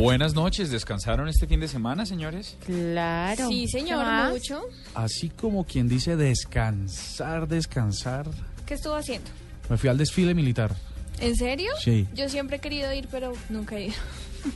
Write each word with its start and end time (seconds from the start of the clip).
Buenas 0.00 0.32
noches, 0.32 0.70
¿descansaron 0.70 1.28
este 1.28 1.46
fin 1.46 1.60
de 1.60 1.68
semana, 1.68 2.06
señores? 2.06 2.56
Claro. 2.64 3.48
Sí, 3.48 3.68
señor, 3.68 4.02
mucho. 4.30 4.62
Así 4.94 5.28
como 5.28 5.64
quien 5.64 5.88
dice 5.88 6.16
descansar, 6.16 7.46
descansar. 7.46 8.26
¿Qué 8.64 8.74
estuvo 8.74 8.94
haciendo? 8.94 9.28
Me 9.68 9.76
fui 9.76 9.90
al 9.90 9.98
desfile 9.98 10.32
militar. 10.32 10.74
¿En 11.20 11.36
serio? 11.36 11.70
Sí. 11.78 12.08
Yo 12.14 12.30
siempre 12.30 12.56
he 12.56 12.60
querido 12.60 12.90
ir, 12.94 13.08
pero 13.10 13.34
nunca 13.50 13.76
he 13.76 13.88
ido. 13.88 13.96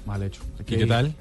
Mal 0.07 0.23
hecho. 0.23 0.41
¿Y 0.61 0.65
qué 0.65 0.87
tal? 0.87 1.15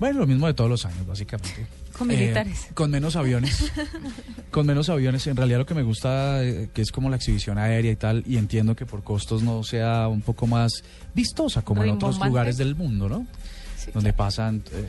Bueno, 0.00 0.18
lo 0.18 0.26
mismo 0.26 0.48
de 0.48 0.54
todos 0.54 0.68
los 0.68 0.84
años, 0.84 1.06
básicamente. 1.06 1.68
Con 2.00 2.10
Eh, 2.10 2.16
militares. 2.16 2.68
con 2.74 2.90
menos 2.90 3.14
aviones. 3.14 3.70
con 4.50 4.66
menos 4.66 4.88
aviones. 4.88 5.26
En 5.26 5.36
realidad 5.36 5.58
lo 5.58 5.66
que 5.66 5.74
me 5.74 5.82
gusta, 5.82 6.42
eh, 6.42 6.70
que 6.72 6.80
es 6.82 6.90
como 6.92 7.10
la 7.10 7.16
exhibición 7.16 7.58
aérea 7.58 7.92
y 7.92 7.96
tal, 7.96 8.24
y 8.26 8.38
entiendo 8.38 8.74
que 8.74 8.86
por 8.86 9.02
costos 9.04 9.42
no 9.42 9.62
sea 9.62 10.08
un 10.08 10.22
poco 10.22 10.46
más 10.46 10.72
vistosa 11.14 11.60
como 11.62 11.84
en 11.84 11.90
otros 11.90 12.18
lugares 12.18 12.56
del 12.56 12.74
mundo, 12.74 13.08
¿no? 13.08 13.26
Sí, 13.76 13.90
Donde 13.92 14.12
pasan 14.14 14.62
eh, 14.72 14.86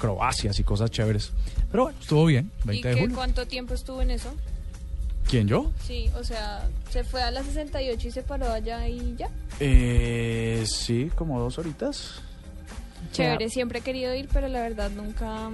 croacias 0.00 0.58
y 0.58 0.64
cosas 0.64 0.90
chéveres. 0.90 1.32
Pero 1.70 1.84
bueno, 1.84 1.98
estuvo 2.00 2.24
bien, 2.26 2.50
¿Y 2.64 2.68
20 2.68 2.88
de 2.88 2.94
qué, 2.94 3.00
julio. 3.02 3.16
cuánto 3.16 3.46
tiempo 3.46 3.74
estuvo 3.74 4.00
en 4.02 4.10
eso? 4.10 4.34
¿Quién, 5.28 5.48
yo? 5.48 5.70
Sí, 5.86 6.08
o 6.18 6.24
sea, 6.24 6.66
se 6.90 7.04
fue 7.04 7.20
a 7.22 7.30
las 7.30 7.44
68 7.46 8.08
y 8.08 8.10
se 8.10 8.22
paró 8.22 8.50
allá 8.52 8.88
y 8.88 9.16
ya. 9.18 9.28
Eh, 9.60 10.64
sí, 10.66 11.10
como 11.14 11.38
dos 11.40 11.58
horitas. 11.58 12.20
Chévere, 13.12 13.48
siempre 13.50 13.80
he 13.80 13.82
querido 13.82 14.14
ir, 14.14 14.28
pero 14.32 14.48
la 14.48 14.60
verdad 14.60 14.90
nunca 14.90 15.50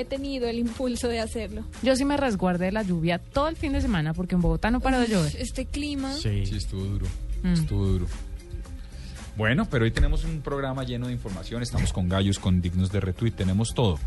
he 0.00 0.04
tenido 0.04 0.48
el 0.48 0.58
impulso 0.58 1.08
de 1.08 1.20
hacerlo. 1.20 1.64
Yo 1.82 1.96
sí 1.96 2.04
me 2.04 2.16
resguardé 2.16 2.66
de 2.66 2.72
la 2.72 2.82
lluvia 2.82 3.18
todo 3.18 3.48
el 3.48 3.56
fin 3.56 3.72
de 3.72 3.80
semana 3.80 4.14
porque 4.14 4.36
en 4.36 4.40
Bogotá 4.40 4.70
no 4.70 4.80
paró 4.80 5.00
de 5.00 5.08
llover. 5.08 5.34
Este 5.36 5.66
clima. 5.66 6.12
Sí. 6.14 6.46
Sí, 6.46 6.56
estuvo 6.56 6.84
duro. 6.84 7.06
Mm. 7.42 7.52
Estuvo 7.52 7.86
duro. 7.86 8.06
Bueno, 9.36 9.66
pero 9.70 9.84
hoy 9.84 9.90
tenemos 9.90 10.24
un 10.24 10.40
programa 10.40 10.84
lleno 10.84 11.06
de 11.06 11.12
información. 11.12 11.62
Estamos 11.62 11.92
con 11.92 12.08
gallos, 12.08 12.38
con 12.38 12.60
dignos 12.60 12.90
de 12.90 13.00
retweet, 13.00 13.32
tenemos 13.32 13.74
todo. 13.74 13.98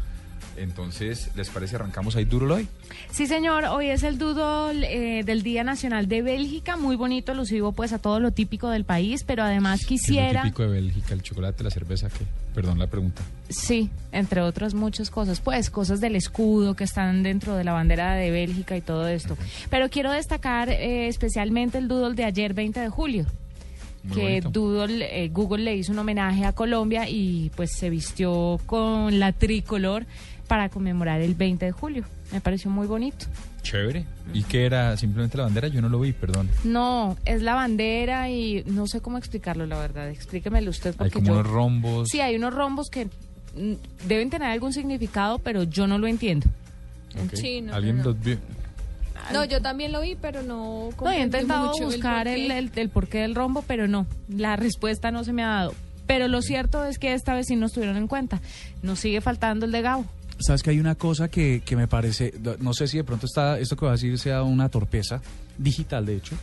Entonces, 0.58 1.32
¿les 1.36 1.50
parece 1.50 1.76
arrancamos 1.76 2.16
ahí 2.16 2.26
duro 2.26 2.54
hoy? 2.54 2.68
Sí, 3.10 3.26
señor, 3.26 3.66
hoy 3.66 3.88
es 3.88 4.04
el 4.04 4.18
doodle 4.18 5.20
eh, 5.20 5.24
del 5.24 5.44
Día 5.44 5.64
Nacional 5.64 6.08
de 6.08 6.22
Bélgica, 6.22 6.78
muy 6.78 6.96
bonito, 6.96 7.32
alusivo 7.32 7.72
pues 7.72 7.94
a 7.94 8.00
todo 8.00 8.20
lo 8.20 8.32
típico 8.32 8.70
del 8.70 8.84
país, 8.84 9.24
pero 9.24 9.44
además 9.44 9.86
¿Qué 9.86 9.96
es 9.96 10.02
lo 10.02 10.08
quisiera, 10.08 10.44
típico 10.44 10.64
de 10.64 10.70
Bélgica, 10.70 11.14
el 11.14 11.22
chocolate, 11.22 11.64
la 11.64 11.70
cerveza, 11.70 12.10
¿qué? 12.10 12.26
Perdón 12.54 12.80
la 12.80 12.88
pregunta. 12.88 13.22
sí, 13.50 13.90
entre 14.12 14.42
otras 14.42 14.74
muchas 14.74 15.10
cosas, 15.10 15.40
pues 15.40 15.70
cosas 15.70 16.02
del 16.02 16.16
escudo 16.16 16.76
que 16.76 16.84
están 16.84 17.24
dentro 17.24 17.56
de 17.56 17.64
la 17.64 17.74
bandera 17.74 18.14
de 18.16 18.30
Bélgica 18.30 18.76
y 18.76 18.82
todo 18.82 19.08
esto. 19.08 19.38
Pero 19.70 19.90
quiero 19.90 20.12
destacar 20.12 20.70
eh, 20.70 21.08
especialmente 21.08 21.78
el 21.78 21.88
doodle 21.88 22.16
de 22.16 22.26
ayer, 22.26 22.54
20 22.54 22.80
de 22.80 22.90
julio. 22.90 23.26
Muy 24.04 24.16
que. 24.16 24.42
Doodle, 24.42 25.24
eh, 25.24 25.30
Google 25.30 25.64
le 25.64 25.76
hizo 25.76 25.92
un 25.92 26.00
homenaje 26.00 26.46
a 26.46 26.54
Colombia 26.54 27.08
y 27.08 27.52
pues 27.56 27.72
se 27.74 27.90
vistió 27.90 28.60
con 28.66 29.20
la 29.20 29.32
tricolor 29.32 30.06
para 30.52 30.68
conmemorar 30.68 31.22
el 31.22 31.34
20 31.34 31.64
de 31.64 31.72
julio. 31.72 32.04
Me 32.34 32.42
pareció 32.42 32.70
muy 32.70 32.86
bonito. 32.86 33.26
Chévere. 33.62 34.06
¿Y 34.34 34.44
qué 34.44 34.66
era? 34.66 34.98
¿Simplemente 34.98 35.38
la 35.38 35.44
bandera? 35.46 35.70
Yo 35.70 35.82
no 35.82 35.88
lo 35.88 35.98
vi, 35.98 36.12
perdón. 36.12 36.50
No, 36.66 37.16
es 37.24 37.42
la 37.42 37.56
bandera 37.56 38.30
y 38.30 38.62
no 38.66 38.86
sé 38.86 39.00
cómo 39.00 39.18
explicarlo, 39.18 39.66
la 39.66 39.80
verdad. 39.80 40.10
Explíquemelo 40.10 40.70
usted 40.70 40.90
Hay 40.90 40.98
porque 40.98 41.12
como 41.14 41.26
yo... 41.28 41.34
unos 41.36 41.48
rombos. 41.48 42.10
Sí, 42.12 42.20
hay 42.20 42.36
unos 42.36 42.54
rombos 42.54 42.90
que 42.90 43.06
mm, 43.06 43.74
deben 44.10 44.30
tener 44.30 44.50
algún 44.50 44.74
significado, 44.74 45.40
pero 45.40 45.64
yo 45.64 45.88
no 45.88 45.98
lo 45.98 46.08
entiendo. 46.08 46.50
Ok. 47.16 47.34
Sí, 47.36 47.62
no, 47.62 47.74
¿Alguien 47.74 48.00
no, 48.00 48.04
no. 48.04 48.10
los 48.10 48.20
vio? 48.20 48.38
No, 49.32 49.46
yo 49.46 49.62
también 49.62 49.94
lo 49.94 50.02
vi, 50.02 50.18
pero 50.22 50.44
no 50.44 50.90
No, 51.02 51.12
he 51.12 51.22
intentado 51.22 51.70
mucho 51.70 51.86
buscar 51.86 52.28
el, 52.28 52.42
porqué. 52.48 52.58
el, 52.58 52.72
el 52.76 52.90
porqué 52.90 53.18
del 53.20 53.36
rombo, 53.36 53.64
pero 53.66 53.88
no, 53.88 54.06
la 54.28 54.58
respuesta 54.58 55.12
no 55.12 55.24
se 55.24 55.32
me 55.32 55.44
ha 55.46 55.48
dado. 55.48 55.74
Pero 56.08 56.28
lo 56.28 56.42
cierto 56.42 56.84
es 56.84 57.00
que 57.00 57.14
esta 57.14 57.34
vez 57.36 57.46
sí 57.48 57.56
nos 57.56 57.72
tuvieron 57.72 57.96
en 57.96 58.08
cuenta. 58.08 58.42
Nos 58.84 59.00
sigue 59.00 59.22
faltando 59.22 59.66
el 59.66 59.72
de 59.72 59.82
Gabo. 59.82 60.04
Sabes 60.42 60.64
que 60.64 60.72
hay 60.72 60.80
una 60.80 60.96
cosa 60.96 61.30
que, 61.30 61.62
que 61.66 61.76
me 61.76 61.88
parece, 61.88 62.34
no 62.60 62.74
sé 62.74 62.88
si 62.88 62.98
de 62.98 63.04
pronto 63.04 63.26
está, 63.26 63.60
esto 63.60 63.76
que 63.76 63.86
voy 63.86 63.90
a 63.90 63.92
decir 63.94 64.18
sea 64.18 64.44
una 64.44 64.70
torpeza, 64.70 65.22
digital 65.58 66.06
de 66.06 66.16
hecho, 66.16 66.36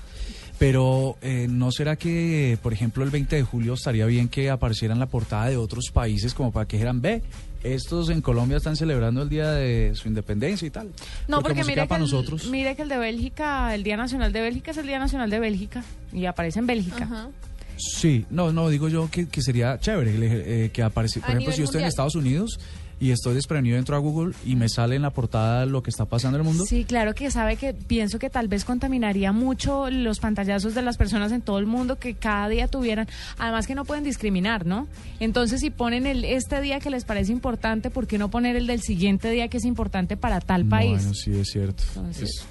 pero 0.58 1.16
eh, 1.22 1.46
¿no 1.48 1.70
será 1.70 1.96
que, 1.96 2.58
por 2.62 2.72
ejemplo, 2.72 3.04
el 3.04 3.10
20 3.10 3.36
de 3.36 3.42
julio 3.42 3.74
estaría 3.74 4.06
bien 4.06 4.28
que 4.28 4.50
apareciera 4.50 4.92
en 4.92 5.00
la 5.00 5.06
portada 5.06 5.46
de 5.46 5.56
otros 5.56 5.90
países 5.92 6.34
como 6.34 6.52
para 6.52 6.66
que 6.66 6.76
dijeran, 6.76 7.00
ve, 7.00 7.22
estos 7.62 8.10
en 8.10 8.20
Colombia 8.20 8.56
están 8.56 8.76
celebrando 8.76 9.22
el 9.22 9.28
día 9.28 9.52
de 9.52 9.92
su 9.94 10.08
independencia 10.08 10.66
y 10.66 10.70
tal? 10.70 10.90
No, 11.28 11.42
porque, 11.42 11.62
se 11.62 11.70
mire, 11.70 11.82
que 11.82 11.88
para 11.88 12.02
el, 12.02 12.10
nosotros. 12.10 12.48
mire 12.48 12.74
que 12.74 12.82
el 12.82 12.88
de 12.88 12.98
Bélgica, 12.98 13.74
el 13.74 13.84
Día 13.84 13.96
Nacional 13.96 14.32
de 14.32 14.40
Bélgica 14.40 14.72
es 14.72 14.76
el 14.78 14.86
Día 14.86 14.98
Nacional 14.98 15.30
de 15.30 15.38
Bélgica 15.38 15.84
y 16.12 16.26
aparece 16.26 16.58
en 16.58 16.66
Bélgica. 16.66 17.04
Ajá. 17.04 17.28
Sí, 17.76 18.26
no, 18.30 18.52
no, 18.52 18.68
digo 18.68 18.88
yo 18.88 19.08
que, 19.08 19.28
que 19.28 19.40
sería 19.40 19.78
chévere 19.78 20.12
eh, 20.20 20.70
que 20.70 20.82
apareciera. 20.82 21.26
Por 21.26 21.36
A 21.36 21.38
ejemplo, 21.38 21.52
si 21.52 21.58
yo 21.58 21.64
estoy 21.64 21.78
en 21.78 21.84
mundial. 21.84 21.88
Estados 21.90 22.14
Unidos 22.16 22.58
y 23.00 23.10
estoy 23.10 23.34
desprevenido 23.34 23.76
dentro 23.76 23.96
a 23.96 23.98
Google 23.98 24.34
y 24.44 24.56
me 24.56 24.68
sale 24.68 24.96
en 24.96 25.02
la 25.02 25.10
portada 25.10 25.66
lo 25.66 25.82
que 25.82 25.90
está 25.90 26.04
pasando 26.04 26.38
en 26.38 26.44
el 26.44 26.48
mundo. 26.48 26.64
Sí, 26.66 26.84
claro 26.84 27.14
que 27.14 27.30
sabe 27.30 27.56
que 27.56 27.74
pienso 27.74 28.18
que 28.18 28.30
tal 28.30 28.48
vez 28.48 28.64
contaminaría 28.64 29.32
mucho 29.32 29.90
los 29.90 30.20
pantallazos 30.20 30.74
de 30.74 30.82
las 30.82 30.96
personas 30.96 31.32
en 31.32 31.40
todo 31.40 31.58
el 31.58 31.66
mundo 31.66 31.98
que 31.98 32.14
cada 32.14 32.48
día 32.48 32.68
tuvieran, 32.68 33.08
además 33.38 33.66
que 33.66 33.74
no 33.74 33.84
pueden 33.84 34.04
discriminar, 34.04 34.66
¿no? 34.66 34.88
Entonces 35.20 35.60
si 35.60 35.70
ponen 35.70 36.06
el 36.06 36.24
este 36.24 36.60
día 36.60 36.80
que 36.80 36.90
les 36.90 37.04
parece 37.04 37.32
importante, 37.32 37.90
¿por 37.90 38.06
qué 38.06 38.18
no 38.18 38.30
poner 38.30 38.56
el 38.56 38.66
del 38.66 38.82
siguiente 38.82 39.30
día 39.30 39.48
que 39.48 39.58
es 39.58 39.64
importante 39.64 40.16
para 40.16 40.40
tal 40.40 40.64
país? 40.66 40.98
Bueno, 40.98 41.14
sí, 41.14 41.32
es 41.38 41.48
cierto. 41.48 41.84
Entonces, 41.94 42.46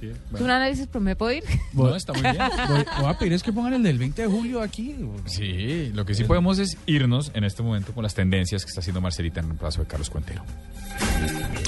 Sí, 0.00 0.06
¿es 0.06 0.16
bueno. 0.30 0.46
un 0.46 0.50
análisis, 0.50 0.86
pero 0.86 1.00
me 1.00 1.14
puedo 1.14 1.32
ir? 1.32 1.44
No, 1.74 1.94
está 1.94 2.14
muy 2.14 2.22
bien. 2.22 2.36
Voy, 2.68 2.84
voy 3.00 3.10
a 3.10 3.18
pedir 3.18 3.34
es 3.34 3.42
que 3.42 3.52
pongan 3.52 3.74
el 3.74 3.82
del 3.82 3.98
20 3.98 4.22
de 4.22 4.28
julio 4.28 4.62
aquí. 4.62 4.96
Sí, 5.26 5.90
lo 5.94 6.04
que 6.06 6.14
sí 6.14 6.24
podemos 6.24 6.58
es 6.58 6.78
irnos 6.86 7.30
en 7.34 7.44
este 7.44 7.62
momento 7.62 7.92
con 7.92 8.02
las 8.02 8.14
tendencias 8.14 8.64
que 8.64 8.68
está 8.70 8.80
haciendo 8.80 9.00
Marcelita 9.00 9.40
en 9.40 9.50
el 9.50 9.56
plazo 9.56 9.82
de 9.82 9.86
Carlos 9.86 10.08
Cuentero. 10.08 10.42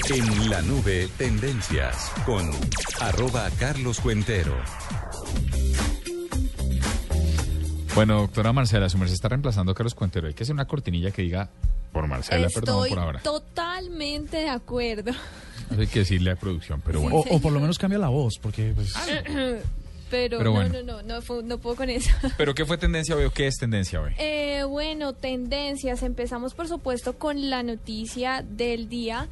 En 0.09 0.49
la 0.49 0.61
nube, 0.63 1.07
tendencias 1.17 2.11
con 2.25 2.49
arroba 2.99 3.49
Carlos 3.59 3.99
Cuentero. 3.99 4.55
Bueno, 7.95 8.21
doctora 8.21 8.51
Marcela, 8.53 8.89
su 8.89 8.97
merced 8.97 9.13
está 9.13 9.29
reemplazando 9.29 9.71
a 9.71 9.75
Carlos 9.75 9.93
Cuentero. 9.93 10.27
Hay 10.27 10.33
que 10.33 10.43
hacer 10.43 10.53
una 10.53 10.65
cortinilla 10.65 11.11
que 11.11 11.21
diga 11.21 11.51
por 11.93 12.07
Marcela, 12.07 12.47
perdón 12.53 12.75
Estoy 12.75 12.89
por 12.89 12.99
ahora. 12.99 13.19
totalmente 13.21 14.37
de 14.37 14.49
acuerdo. 14.49 15.11
Hay 15.77 15.87
que 15.87 15.99
decirle 15.99 16.31
a 16.31 16.35
producción, 16.35 16.81
pero 16.85 16.99
bueno. 16.99 17.17
O, 17.17 17.35
o 17.35 17.39
por 17.39 17.51
lo 17.53 17.59
menos 17.61 17.77
cambia 17.79 17.97
la 17.99 18.09
voz, 18.09 18.33
porque 18.41 18.73
pues, 18.75 18.93
Pero, 20.09 20.37
Pero 20.37 20.43
no, 20.43 20.51
bueno. 20.51 20.83
no, 20.83 21.01
no, 21.01 21.01
no, 21.01 21.21
fue- 21.23 21.41
no 21.41 21.57
puedo 21.57 21.75
con 21.75 21.89
eso. 21.89 22.11
¿Pero 22.37 22.53
qué 22.53 22.65
fue 22.65 22.77
tendencia 22.77 23.15
hoy 23.15 23.23
o 23.25 23.31
qué 23.31 23.47
es 23.47 23.55
tendencia 23.57 23.99
hoy? 23.99 24.11
Eh, 24.19 24.63
bueno, 24.67 25.13
tendencias. 25.13 26.03
Empezamos, 26.03 26.53
por 26.53 26.67
supuesto, 26.67 27.17
con 27.17 27.49
la 27.49 27.63
noticia 27.63 28.45
del 28.47 28.89
día. 28.89 29.27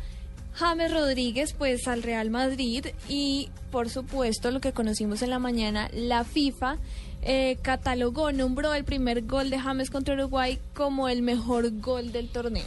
James 0.53 0.91
Rodríguez, 0.91 1.53
pues 1.53 1.88
al 1.88 2.01
Real 2.01 2.29
Madrid 2.31 2.88
y, 3.07 3.49
por 3.69 3.89
supuesto, 3.89 4.49
lo 4.49 4.59
que 4.59 4.73
conocimos 4.73 5.22
en 5.22 5.29
la 5.29 5.38
mañana, 5.39 5.88
la 5.93 6.23
FIFA 6.23 6.78
eh, 7.21 7.57
catalogó, 7.61 8.31
nombró 8.31 8.73
el 8.73 8.83
primer 8.83 9.23
gol 9.25 9.49
de 9.49 9.59
James 9.59 9.89
contra 9.89 10.13
Uruguay 10.13 10.59
como 10.73 11.07
el 11.07 11.21
mejor 11.21 11.69
gol 11.79 12.11
del 12.11 12.29
torneo. 12.29 12.65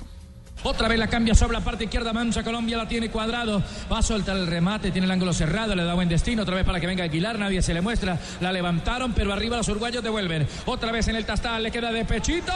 Otra 0.63 0.89
vez 0.89 0.99
la 0.99 1.09
cambia 1.09 1.35
sobre 1.35 1.59
la 1.59 1.65
parte 1.65 1.85
izquierda, 1.85 2.15
Mancha 2.15 2.43
Colombia 2.43 2.79
la 2.79 2.89
tiene 2.89 3.11
cuadrado, 3.11 3.63
va 3.93 3.99
a 3.99 4.03
soltar 4.03 4.35
el 4.37 4.47
remate, 4.47 4.91
tiene 4.91 5.05
el 5.05 5.11
ángulo 5.11 5.35
cerrado, 5.35 5.75
le 5.75 5.85
da 5.85 5.93
buen 5.93 6.09
destino, 6.09 6.43
otra 6.43 6.55
vez 6.55 6.65
para 6.65 6.81
que 6.81 6.87
venga 6.87 7.05
Aguilar, 7.05 7.39
nadie 7.39 7.61
se 7.61 7.75
le 7.75 7.83
muestra, 7.83 8.19
la 8.41 8.51
levantaron, 8.51 9.13
pero 9.13 9.33
arriba 9.33 9.59
los 9.59 9.69
uruguayos 9.69 10.03
devuelven, 10.03 10.47
otra 10.65 10.91
vez 10.91 11.09
en 11.09 11.17
el 11.17 11.27
tastal, 11.27 11.63
le 11.63 11.71
queda 11.71 11.93
de 11.93 12.07
pechito. 12.07 12.53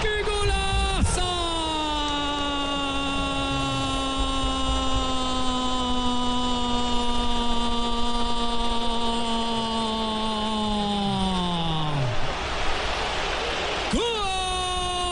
¡Qué 0.00 0.22
golazo! 0.22 1.28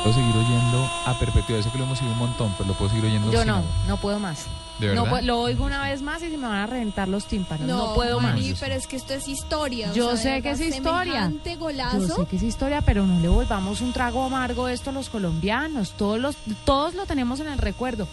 Puedo 0.03 0.15
seguir 0.15 0.37
oyendo 0.37 0.89
a 1.07 1.19
perpetuidad. 1.19 1.63
Sé 1.63 1.71
que 1.71 1.79
lo 1.79 1.85
hemos 1.85 2.01
oído 2.03 2.13
un 2.13 2.19
montón, 2.19 2.53
pero 2.59 2.69
lo 2.69 2.75
puedo 2.75 2.91
seguir 2.91 3.07
oyendo 3.07 3.33
Yo 3.33 3.45
no, 3.45 3.63
no 3.87 3.97
puedo 3.97 4.19
más. 4.19 4.47
¿De 4.79 4.95
No 4.95 5.05
verdad? 5.05 5.23
lo 5.23 5.41
oigo 5.41 5.65
una 5.65 5.83
vez 5.85 6.03
más 6.03 6.23
y 6.23 6.29
se 6.29 6.37
me 6.37 6.47
van 6.47 6.57
a 6.59 6.67
reventar 6.67 7.09
los 7.09 7.25
tímpanos. 7.25 7.67
No, 7.67 7.95
puedo 7.95 8.21
Mari, 8.21 8.51
más. 8.51 8.61
pero 8.61 8.75
es 8.75 8.87
que 8.87 8.97
esto 8.97 9.15
es 9.15 9.27
historia. 9.27 9.91
o 9.91 9.95
Yo 9.95 10.17
sea, 10.19 10.37
sé 10.37 10.43
que 10.43 10.51
es 10.51 10.61
historia. 10.61 11.13
semejante 11.15 11.53
Yo 11.55 11.59
golazo. 11.61 12.17
sé 12.17 12.27
que 12.27 12.37
es 12.37 12.43
historia, 12.43 12.83
pero 12.83 13.07
no 13.07 13.19
le 13.21 13.29
volvamos 13.29 13.81
un 13.81 13.95
trago 13.95 14.23
amargo 14.25 14.69
esto 14.69 14.91
a 14.91 14.93
los 14.93 15.09
colombianos. 15.09 15.93
Todos, 15.93 16.21
los, 16.21 16.37
todos 16.67 16.93
lo 16.95 17.07
tenemos 17.07 17.41
en 17.41 17.47
el 17.49 17.57
recuerdo. 17.59 18.07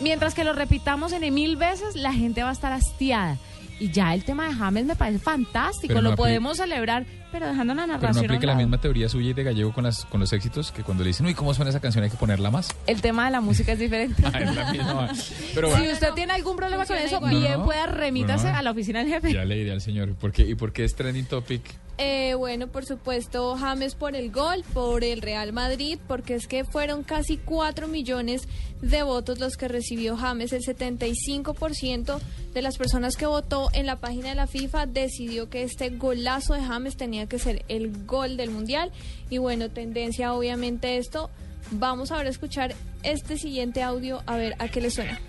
Mientras 0.00 0.34
que 0.34 0.44
lo 0.44 0.52
repitamos 0.52 1.12
en 1.12 1.32
mil 1.32 1.56
veces, 1.56 1.94
la 1.96 2.12
gente 2.12 2.42
va 2.42 2.50
a 2.50 2.52
estar 2.52 2.72
hastiada. 2.72 3.36
Y 3.80 3.90
ya 3.90 4.14
el 4.14 4.22
tema 4.24 4.46
de 4.46 4.54
James 4.54 4.84
me 4.84 4.94
parece 4.94 5.18
fantástico. 5.18 5.88
Pero 5.88 6.02
no 6.02 6.10
lo 6.10 6.16
podemos 6.16 6.58
celebrar, 6.58 7.06
pero 7.32 7.46
dejando 7.48 7.74
la 7.74 7.82
Pero 7.86 7.92
narración. 7.94 8.14
no 8.14 8.20
a 8.20 8.22
un 8.22 8.36
aplica 8.36 8.46
la 8.52 8.54
misma 8.58 8.78
teoría 8.78 9.08
suya 9.08 9.30
y 9.30 9.32
de 9.32 9.42
Gallego 9.42 9.72
con, 9.72 9.84
las, 9.84 10.04
con 10.04 10.20
los 10.20 10.32
éxitos 10.34 10.70
que 10.70 10.82
cuando 10.82 11.02
le 11.02 11.08
dicen, 11.08 11.24
uy, 11.24 11.32
¿cómo 11.34 11.54
suena 11.54 11.70
esa 11.70 11.80
canción? 11.80 12.04
Hay 12.04 12.10
que 12.10 12.16
ponerla 12.18 12.50
más. 12.50 12.68
El 12.86 13.00
tema 13.00 13.24
de 13.24 13.30
la 13.30 13.40
música 13.40 13.72
es 13.72 13.78
diferente. 13.78 14.22
Ah, 14.32 14.38
es 14.38 14.54
la 14.54 14.70
misma. 14.72 15.08
Pero 15.54 15.68
si 15.70 15.78
bueno, 15.78 15.92
usted 15.94 16.12
tiene 16.14 16.32
algún 16.34 16.56
problema 16.56 16.84
con 16.84 16.96
eso, 16.98 17.16
igual. 17.16 17.34
bien 17.34 17.52
No, 17.54 17.64
pueda 17.64 17.86
remítase 17.86 18.50
no. 18.52 18.58
a 18.58 18.62
la 18.62 18.70
oficina 18.70 18.98
del 19.00 19.08
jefe. 19.08 19.32
ya 19.32 19.44
le 19.46 19.56
diré 19.56 19.72
al 19.72 19.80
señor. 19.80 20.14
¿por 20.14 20.30
qué? 20.30 20.42
¿Y 20.46 20.54
por 20.54 20.72
qué 20.72 20.84
es 20.84 20.94
trending 20.94 21.24
topic? 21.24 21.62
Eh, 22.02 22.32
bueno, 22.32 22.66
por 22.66 22.86
supuesto, 22.86 23.54
James 23.56 23.94
por 23.94 24.16
el 24.16 24.30
gol, 24.32 24.64
por 24.72 25.04
el 25.04 25.20
Real 25.20 25.52
Madrid, 25.52 25.98
porque 26.08 26.34
es 26.34 26.46
que 26.46 26.64
fueron 26.64 27.02
casi 27.02 27.36
4 27.36 27.88
millones 27.88 28.48
de 28.80 29.02
votos 29.02 29.38
los 29.38 29.58
que 29.58 29.68
recibió 29.68 30.16
James. 30.16 30.54
El 30.54 30.62
75% 30.62 32.18
de 32.54 32.62
las 32.62 32.78
personas 32.78 33.16
que 33.18 33.26
votó 33.26 33.68
en 33.74 33.84
la 33.84 33.96
página 33.96 34.30
de 34.30 34.34
la 34.34 34.46
FIFA 34.46 34.86
decidió 34.86 35.50
que 35.50 35.62
este 35.62 35.90
golazo 35.90 36.54
de 36.54 36.62
James 36.62 36.96
tenía 36.96 37.26
que 37.26 37.38
ser 37.38 37.66
el 37.68 38.06
gol 38.06 38.38
del 38.38 38.50
Mundial. 38.50 38.90
Y 39.28 39.36
bueno, 39.36 39.68
tendencia 39.68 40.32
obviamente 40.32 40.96
esto. 40.96 41.28
Vamos 41.70 42.12
ahora 42.12 42.28
a 42.28 42.32
escuchar 42.32 42.74
este 43.02 43.36
siguiente 43.36 43.82
audio, 43.82 44.22
a 44.24 44.36
ver 44.36 44.54
a 44.58 44.68
qué 44.68 44.80
le 44.80 44.90
suena. 44.90 45.20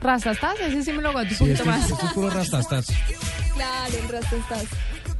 Rastastas, 0.00 0.60
ese 0.60 0.84
sí 0.84 0.92
me 0.92 1.02
lo 1.02 1.08
aguanto 1.08 1.32
un 1.32 1.36
Sí, 1.36 1.44
poquito 1.44 1.62
esto, 1.62 1.70
es- 1.70 1.76
más. 1.80 1.90
esto 1.90 2.06
es 2.06 2.12
puro 2.12 2.30
rastastas. 2.30 2.86
Claro, 3.56 3.94
el 4.00 4.08
resto 4.08 4.36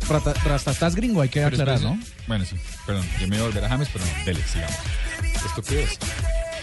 Rastastas 0.08 0.94
gringo, 0.94 1.20
hay 1.20 1.28
que 1.28 1.40
Pero 1.40 1.48
aclarar, 1.48 1.80
¿no? 1.80 1.98
Bueno, 2.26 2.44
sí. 2.44 2.56
Perdón, 2.86 3.06
yo 3.20 3.28
me 3.28 3.36
voy 3.36 3.44
a 3.44 3.48
volver 3.48 3.64
a 3.64 3.68
James, 3.68 3.88
pero 3.92 4.04
no, 4.04 4.24
dele, 4.24 4.40
sigamos. 4.50 4.76
¿Esto 5.46 5.62
qué 5.62 5.82
es? 5.82 5.98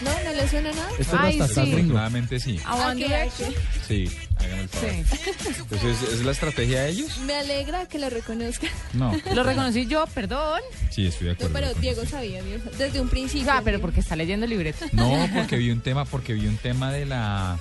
¿No? 0.02 0.10
¿No 0.24 0.32
le 0.34 0.46
suena 0.48 0.70
nada? 0.72 0.88
Esto 0.98 1.16
es 1.16 1.20
Ay, 1.22 1.38
rastastas 1.38 1.64
sí. 1.64 1.70
gringo. 1.70 1.96
Afortunadamente 1.98 2.40
sí. 2.40 2.60
A 2.66 2.74
One 2.74 3.02
Ok, 3.04 3.08
Direction. 3.10 3.50
ok. 3.50 3.56
Sí, 3.88 4.10
hágame 4.36 4.62
el 4.62 4.68
favor. 4.68 4.90
Sí. 4.90 5.58
Entonces, 5.58 6.02
¿es 6.12 6.24
la 6.24 6.32
estrategia 6.32 6.82
de 6.82 6.90
ellos? 6.90 7.18
Me 7.18 7.34
alegra 7.34 7.86
que 7.86 7.98
lo 7.98 8.10
reconozca. 8.10 8.66
No. 8.92 9.12
Lo 9.34 9.42
reconocí 9.42 9.86
yo, 9.86 10.06
perdón. 10.08 10.60
Sí, 10.90 11.06
estoy 11.06 11.28
de 11.28 11.32
No, 11.32 11.46
acuerdo. 11.46 11.54
pero 11.54 11.80
Diego 11.80 12.04
sabía, 12.04 12.42
Diego 12.42 12.64
desde 12.76 13.00
un 13.00 13.08
principio. 13.08 13.50
Ah, 13.50 13.62
pero 13.64 13.80
porque 13.80 14.00
está 14.00 14.16
leyendo 14.16 14.44
el 14.44 14.50
libreto. 14.50 14.84
No, 14.92 15.28
porque 15.34 15.56
vi 15.56 15.70
un 15.70 15.80
tema, 15.80 16.04
porque 16.04 16.34
vi 16.34 16.46
un 16.46 16.58
tema 16.58 16.92
de 16.92 17.06
la 17.06 17.58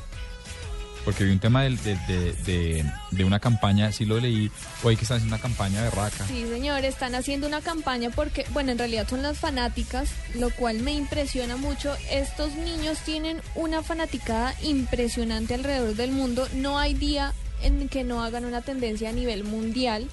porque 1.05 1.23
vi 1.23 1.31
un 1.31 1.39
tema 1.39 1.61
del- 1.63 1.81
de, 1.83 1.95
de, 2.07 2.33
de, 2.45 2.85
de 3.11 3.23
una 3.23 3.39
campaña, 3.39 3.91
sí 3.91 4.05
lo 4.05 4.19
leí, 4.19 4.51
hoy 4.83 4.95
que 4.97 5.03
están 5.03 5.17
haciendo 5.17 5.35
una 5.35 5.41
campaña 5.41 5.83
de 5.83 5.91
raca. 5.91 6.25
Sí, 6.27 6.45
señor, 6.49 6.83
están 6.83 7.13
haciendo 7.15 7.45
una 7.47 7.61
campaña 7.61 8.09
porque, 8.09 8.45
bueno, 8.49 8.71
en 8.71 8.77
realidad 8.79 9.07
son 9.07 9.21
las 9.21 9.37
fanáticas, 9.37 10.09
lo 10.33 10.49
cual 10.49 10.79
me 10.79 10.91
impresiona 10.93 11.55
mucho. 11.57 11.95
Estos 12.11 12.55
niños 12.55 12.97
tienen 13.05 13.39
una 13.53 13.83
fanaticada 13.83 14.55
impresionante 14.63 15.53
alrededor 15.53 15.95
del 15.95 16.11
mundo. 16.11 16.47
No 16.55 16.79
hay 16.79 16.93
día 16.95 17.33
en 17.61 17.87
que 17.87 18.03
no 18.03 18.23
hagan 18.23 18.43
una 18.45 18.61
tendencia 18.61 19.09
a 19.09 19.13
nivel 19.13 19.43
mundial. 19.43 20.07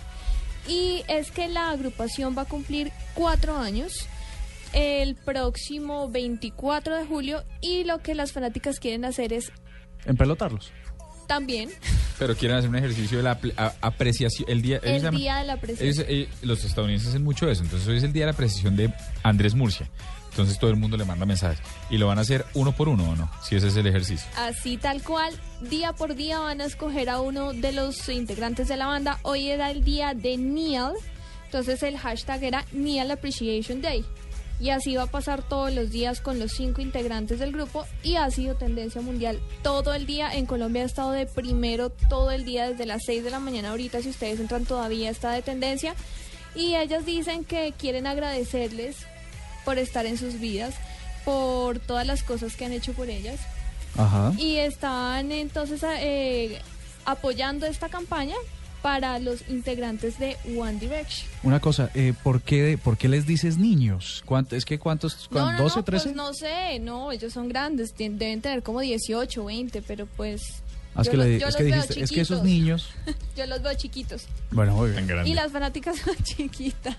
Y 0.68 1.02
es 1.08 1.32
que 1.32 1.48
la 1.48 1.70
agrupación 1.70 2.36
va 2.38 2.42
a 2.42 2.44
cumplir 2.44 2.92
cuatro 3.14 3.56
años 3.56 4.06
el 4.72 5.16
próximo 5.16 6.08
24 6.08 6.96
de 6.96 7.04
julio 7.04 7.42
y 7.60 7.84
lo 7.84 7.98
que 7.98 8.14
las 8.14 8.32
fanáticas 8.32 8.78
quieren 8.78 9.04
hacer 9.04 9.32
es 9.32 9.50
Empelotarlos. 10.04 10.72
También 11.34 11.70
Pero 12.18 12.36
quieren 12.36 12.58
hacer 12.58 12.70
un 12.70 12.76
ejercicio 12.76 13.16
de 13.18 13.24
la 13.24 13.38
apreciación, 13.80 14.48
el 14.48 14.62
día, 14.62 14.80
el 14.82 15.10
día 15.10 15.36
de 15.38 15.44
la 15.44 15.54
ellos, 15.54 15.60
presencia. 15.60 16.04
eh, 16.08 16.28
los 16.42 16.64
estadounidenses 16.64 17.08
hacen 17.08 17.24
mucho 17.24 17.50
eso, 17.50 17.62
entonces 17.62 17.88
hoy 17.88 17.96
es 17.96 18.02
el 18.04 18.12
día 18.12 18.22
de 18.22 18.26
la 18.26 18.32
apreciación 18.32 18.76
de 18.76 18.92
Andrés 19.22 19.54
Murcia. 19.54 19.88
Entonces 20.30 20.58
todo 20.58 20.70
el 20.70 20.76
mundo 20.76 20.96
le 20.96 21.04
manda 21.04 21.26
mensajes. 21.26 21.58
¿Y 21.90 21.98
lo 21.98 22.06
van 22.06 22.16
a 22.16 22.22
hacer 22.22 22.46
uno 22.54 22.72
por 22.72 22.88
uno 22.88 23.10
o 23.10 23.16
no? 23.16 23.30
Si 23.42 23.54
ese 23.54 23.68
es 23.68 23.76
el 23.76 23.86
ejercicio. 23.86 24.26
Así 24.38 24.78
tal 24.78 25.02
cual, 25.02 25.34
día 25.60 25.92
por 25.92 26.14
día 26.14 26.38
van 26.38 26.62
a 26.62 26.64
escoger 26.64 27.10
a 27.10 27.20
uno 27.20 27.52
de 27.52 27.72
los 27.72 28.08
integrantes 28.08 28.66
de 28.68 28.78
la 28.78 28.86
banda. 28.86 29.18
Hoy 29.22 29.48
era 29.50 29.70
el 29.70 29.84
día 29.84 30.14
de 30.14 30.38
Neil, 30.38 30.92
entonces 31.44 31.82
el 31.82 31.98
hashtag 31.98 32.44
era 32.44 32.64
Neil 32.72 33.10
Appreciation 33.10 33.82
Day. 33.82 34.06
Y 34.62 34.70
así 34.70 34.94
va 34.94 35.02
a 35.02 35.06
pasar 35.08 35.42
todos 35.42 35.74
los 35.74 35.90
días 35.90 36.20
con 36.20 36.38
los 36.38 36.52
cinco 36.52 36.80
integrantes 36.80 37.40
del 37.40 37.50
grupo 37.50 37.84
y 38.04 38.14
ha 38.14 38.30
sido 38.30 38.54
tendencia 38.54 39.00
mundial 39.00 39.40
todo 39.62 39.92
el 39.92 40.06
día. 40.06 40.32
En 40.32 40.46
Colombia 40.46 40.84
ha 40.84 40.86
estado 40.86 41.10
de 41.10 41.26
primero 41.26 41.90
todo 41.90 42.30
el 42.30 42.44
día 42.44 42.70
desde 42.70 42.86
las 42.86 43.02
6 43.04 43.24
de 43.24 43.30
la 43.30 43.40
mañana 43.40 43.70
ahorita, 43.70 44.00
si 44.02 44.10
ustedes 44.10 44.38
entran 44.38 44.64
todavía 44.64 45.10
está 45.10 45.32
de 45.32 45.42
tendencia. 45.42 45.96
Y 46.54 46.76
ellas 46.76 47.04
dicen 47.04 47.44
que 47.44 47.74
quieren 47.76 48.06
agradecerles 48.06 48.98
por 49.64 49.78
estar 49.78 50.06
en 50.06 50.16
sus 50.16 50.38
vidas, 50.38 50.76
por 51.24 51.80
todas 51.80 52.06
las 52.06 52.22
cosas 52.22 52.54
que 52.54 52.64
han 52.64 52.72
hecho 52.72 52.92
por 52.92 53.10
ellas 53.10 53.40
Ajá. 53.96 54.32
y 54.38 54.58
estaban 54.58 55.32
entonces 55.32 55.82
eh, 55.82 56.60
apoyando 57.04 57.66
esta 57.66 57.88
campaña 57.88 58.36
para 58.82 59.18
los 59.20 59.48
integrantes 59.48 60.18
de 60.18 60.36
One 60.58 60.78
Direction. 60.80 61.30
Una 61.44 61.60
cosa, 61.60 61.90
eh, 61.94 62.12
¿por, 62.22 62.42
qué, 62.42 62.78
¿por 62.82 62.98
qué 62.98 63.08
les 63.08 63.26
dices 63.26 63.56
niños? 63.58 64.22
¿Cuánto, 64.26 64.56
¿Es 64.56 64.64
que 64.64 64.78
cuántos? 64.78 65.28
No, 65.30 65.38
cuán- 65.40 65.56
no, 65.56 65.64
¿12, 65.68 65.76
no, 65.76 65.84
13? 65.84 66.04
pues 66.06 66.16
no 66.16 66.34
sé, 66.34 66.78
no, 66.80 67.12
ellos 67.12 67.32
son 67.32 67.48
grandes, 67.48 67.94
deben 67.96 68.40
tener 68.40 68.62
como 68.62 68.80
18, 68.80 69.44
20, 69.44 69.82
pero 69.82 70.06
pues 70.16 70.42
Ah, 70.94 71.00
es 71.00 71.06
yo 71.06 71.10
que, 71.12 71.16
le- 71.16 71.38
yo 71.38 71.46
es 71.48 71.54
los 71.54 71.56
que 71.56 71.62
veo 71.62 71.74
dijiste, 71.76 72.02
es 72.02 72.10
que 72.10 72.20
esos 72.20 72.38
chiquitos. 72.40 72.44
niños... 72.44 72.90
yo 73.36 73.46
los 73.46 73.62
veo 73.62 73.72
chiquitos 73.74 74.26
Bueno, 74.50 74.74
muy 74.74 74.90
bien. 74.90 75.08
Y 75.26 75.32
las 75.34 75.50
fanáticas 75.52 75.96
son 75.98 76.14
chiquitas. 76.24 76.96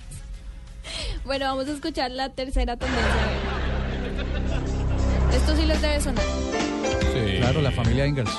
Bueno, 1.25 1.45
vamos 1.45 1.67
a 1.67 1.71
escuchar 1.73 2.11
la 2.11 2.29
tercera 2.29 2.75
tendencia. 2.75 3.31
Esto 5.33 5.55
sí 5.55 5.65
les 5.65 5.81
debe 5.81 6.01
sonar. 6.01 6.23
Sí. 7.13 7.37
Claro, 7.37 7.61
la 7.61 7.71
familia 7.71 8.05
Ingalls. 8.07 8.31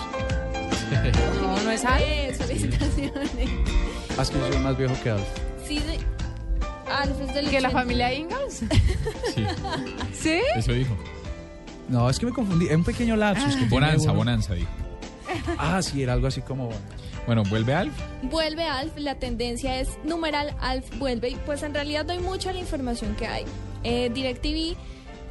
No, 1.42 1.62
no 1.62 1.70
es 1.70 1.84
algo. 1.84 2.04
Eh, 2.06 2.34
felicitaciones. 2.38 3.30
Ah, 4.18 4.22
es 4.22 4.30
que 4.30 4.38
yo 4.38 4.52
soy 4.52 4.62
más 4.62 4.76
viejo 4.76 4.94
que 5.02 5.10
Alf. 5.10 5.26
Sí, 5.66 5.78
de... 5.80 5.98
Alf 6.92 7.20
es 7.20 7.34
del 7.34 7.50
¿Que 7.50 7.60
la 7.60 7.68
80. 7.68 7.70
familia 7.70 8.14
Ingalls? 8.14 8.62
Sí, 9.34 9.44
¿Sí? 10.12 10.40
eso 10.56 10.72
dijo. 10.72 10.96
No, 11.88 12.08
es 12.08 12.18
que 12.18 12.26
me 12.26 12.32
confundí. 12.32 12.66
Es 12.68 12.76
un 12.76 12.84
pequeño 12.84 13.16
lapsus. 13.16 13.56
que 13.56 13.64
Bonanza, 13.66 14.04
uno. 14.10 14.14
bonanza, 14.14 14.54
dijo. 14.54 14.70
Ah, 15.58 15.82
sí, 15.82 16.02
era 16.02 16.12
algo 16.12 16.26
así 16.28 16.40
como... 16.42 16.70
Bueno, 17.26 17.42
vuelve 17.48 17.74
Alf. 17.74 17.92
Vuelve 18.22 18.64
Alf, 18.64 18.92
la 18.96 19.14
tendencia 19.14 19.80
es 19.80 19.88
numeral 20.04 20.54
Alf 20.60 20.84
vuelve 20.98 21.30
y 21.30 21.36
pues 21.36 21.62
en 21.62 21.72
realidad 21.72 22.04
doy 22.04 22.18
mucha 22.18 22.52
la 22.52 22.58
información 22.58 23.14
que 23.16 23.26
hay. 23.26 23.44
Eh, 23.82 24.10
DirecTV 24.14 24.76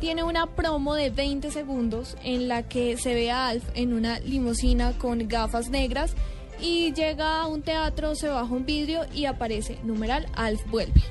tiene 0.03 0.23
una 0.23 0.47
promo 0.47 0.95
de 0.95 1.12
20 1.12 1.50
segundos 1.50 2.17
en 2.25 2.50
la 2.50 2.63
que 2.63 2.98
se 2.98 3.13
ve 3.13 3.31
a 3.31 3.48
Alf 3.48 3.63
en 3.74 3.93
una 3.93 4.19
limusina 4.19 4.91
con 4.98 5.29
gafas 5.29 5.69
negras 5.69 6.13
y 6.60 6.91
llega 6.91 7.39
a 7.39 7.48
un 7.48 7.62
teatro, 7.62 8.13
se 8.13 8.27
baja 8.27 8.53
un 8.53 8.65
vidrio 8.65 9.05
y 9.13 9.27
aparece 9.27 9.79
numeral 9.86 10.27
Alf 10.36 10.62
vuelve. 10.69 11.01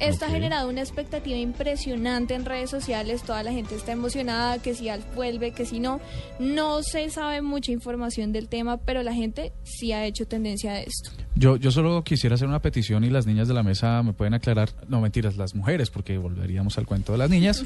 Esto 0.00 0.26
ha 0.26 0.28
generado 0.28 0.68
una 0.68 0.80
expectativa 0.80 1.36
impresionante 1.38 2.34
en 2.34 2.44
redes 2.44 2.68
sociales, 2.68 3.22
toda 3.22 3.42
la 3.42 3.52
gente 3.52 3.74
está 3.74 3.92
emocionada, 3.92 4.60
que 4.60 4.74
si 4.74 4.88
Alf 4.88 5.04
vuelve, 5.14 5.52
que 5.52 5.64
si 5.64 5.80
no, 5.80 6.00
no 6.38 6.82
se 6.82 7.08
sabe 7.10 7.40
mucha 7.40 7.72
información 7.72 8.32
del 8.32 8.48
tema, 8.48 8.76
pero 8.76 9.02
la 9.02 9.14
gente 9.14 9.52
sí 9.64 9.92
ha 9.92 10.04
hecho 10.04 10.26
tendencia 10.26 10.72
a 10.72 10.80
esto. 10.80 11.10
Yo, 11.34 11.56
yo 11.56 11.70
solo 11.70 12.04
quisiera 12.04 12.34
hacer 12.34 12.46
una 12.46 12.60
petición 12.60 13.04
y 13.04 13.10
las 13.10 13.26
niñas 13.26 13.48
de 13.48 13.54
la 13.54 13.62
mesa 13.62 14.02
me 14.02 14.12
pueden 14.12 14.34
aclarar, 14.34 14.70
no 14.88 15.00
mentiras, 15.00 15.36
las 15.36 15.54
mujeres, 15.54 15.90
porque 15.90 16.18
volveríamos 16.18 16.76
al 16.78 16.86
cuento 16.86 17.12
de 17.12 17.18
las 17.18 17.30
niñas. 17.30 17.64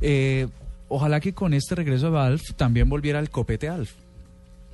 Eh, 0.00 0.48
ojalá 0.88 1.20
que 1.20 1.32
con 1.32 1.54
este 1.54 1.74
regreso 1.74 2.10
de 2.10 2.18
Alf 2.18 2.52
también 2.56 2.88
volviera 2.88 3.20
el 3.20 3.30
copete 3.30 3.68
Alf. 3.68 3.92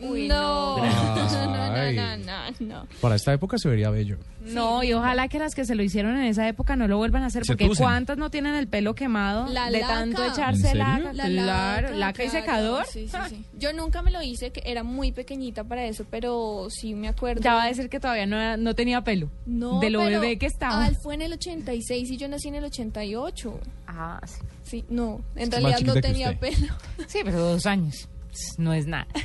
Uy, 0.00 0.28
no. 0.28 0.78
no. 0.78 0.85
No, 0.87 1.47
no, 1.47 1.92
no, 1.92 2.16
no, 2.16 2.50
no. 2.61 2.87
Para 3.00 3.16
esta 3.16 3.33
época 3.33 3.59
se 3.59 3.69
vería 3.69 3.90
bello. 3.90 4.19
No, 4.45 4.83
y 4.83 4.92
ojalá 4.92 5.28
que 5.28 5.38
las 5.38 5.54
que 5.54 5.64
se 5.64 5.75
lo 5.75 5.83
hicieron 5.83 6.16
en 6.16 6.25
esa 6.25 6.49
época 6.49 6.75
no 6.76 6.88
lo 6.88 6.97
vuelvan 6.97 7.23
a 7.23 7.26
hacer, 7.26 7.42
porque. 7.47 7.69
¿cuántas 7.76 8.16
no 8.16 8.30
tienen 8.30 8.54
el 8.54 8.69
pelo 8.69 8.95
quemado 8.95 9.47
La 9.49 9.71
de 9.71 9.80
tanto 9.80 10.25
¿En 10.25 10.33
echarse 10.33 10.62
serio? 10.62 10.78
laca? 10.83 11.12
La 11.12 11.28
laca, 11.28 11.90
laca 11.90 12.25
y 12.25 12.28
claro. 12.28 12.45
secador. 12.47 12.87
Sí, 12.87 13.09
sí, 13.09 13.16
sí. 13.28 13.45
Yo 13.59 13.73
nunca 13.73 14.02
me 14.02 14.11
lo 14.11 14.23
hice, 14.23 14.50
que 14.50 14.62
era 14.64 14.83
muy 14.83 15.12
pequeñita 15.12 15.64
para 15.64 15.85
eso, 15.85 16.04
pero 16.11 16.66
sí 16.71 16.95
me 16.95 17.09
acuerdo. 17.09 17.42
Ya 17.42 17.54
va 17.54 17.64
a 17.64 17.66
decir 17.66 17.88
que 17.88 18.00
todavía 18.00 18.26
no, 18.26 18.37
era- 18.37 18.57
no 18.57 18.75
tenía 18.75 19.02
pelo. 19.02 19.30
no, 19.47 19.80
de 19.80 19.90
lo 19.90 20.00
pero 20.00 20.21
bebé 20.21 20.38
que 20.38 20.47
estaba. 20.47 20.85
Alf 20.85 20.99
fue 21.02 21.14
en 21.14 21.23
el 21.23 21.33
86 21.35 22.11
y 22.11 22.16
yo 22.16 22.28
nací 22.28 22.49
en 22.49 22.54
el 22.57 22.64
88. 22.64 23.61
Ah, 23.87 24.21
sí. 24.25 24.38
Sí, 24.62 24.85
no, 24.88 25.21
en 25.35 25.50
realidad 25.50 25.80
no 25.80 25.95
tenía 25.95 26.38
pelo. 26.38 26.73
Sí, 27.09 27.19
pero 27.25 27.38
dos 27.40 27.66
años. 27.66 28.09
No 28.57 28.73
es 28.73 28.87
nada. 28.87 29.07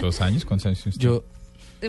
¿Dos 0.00 0.20
años? 0.20 0.44
¿Cuántos 0.44 0.66
años 0.66 0.78
tiene 0.82 0.94
usted? 0.94 1.04
Yo, 1.04 1.24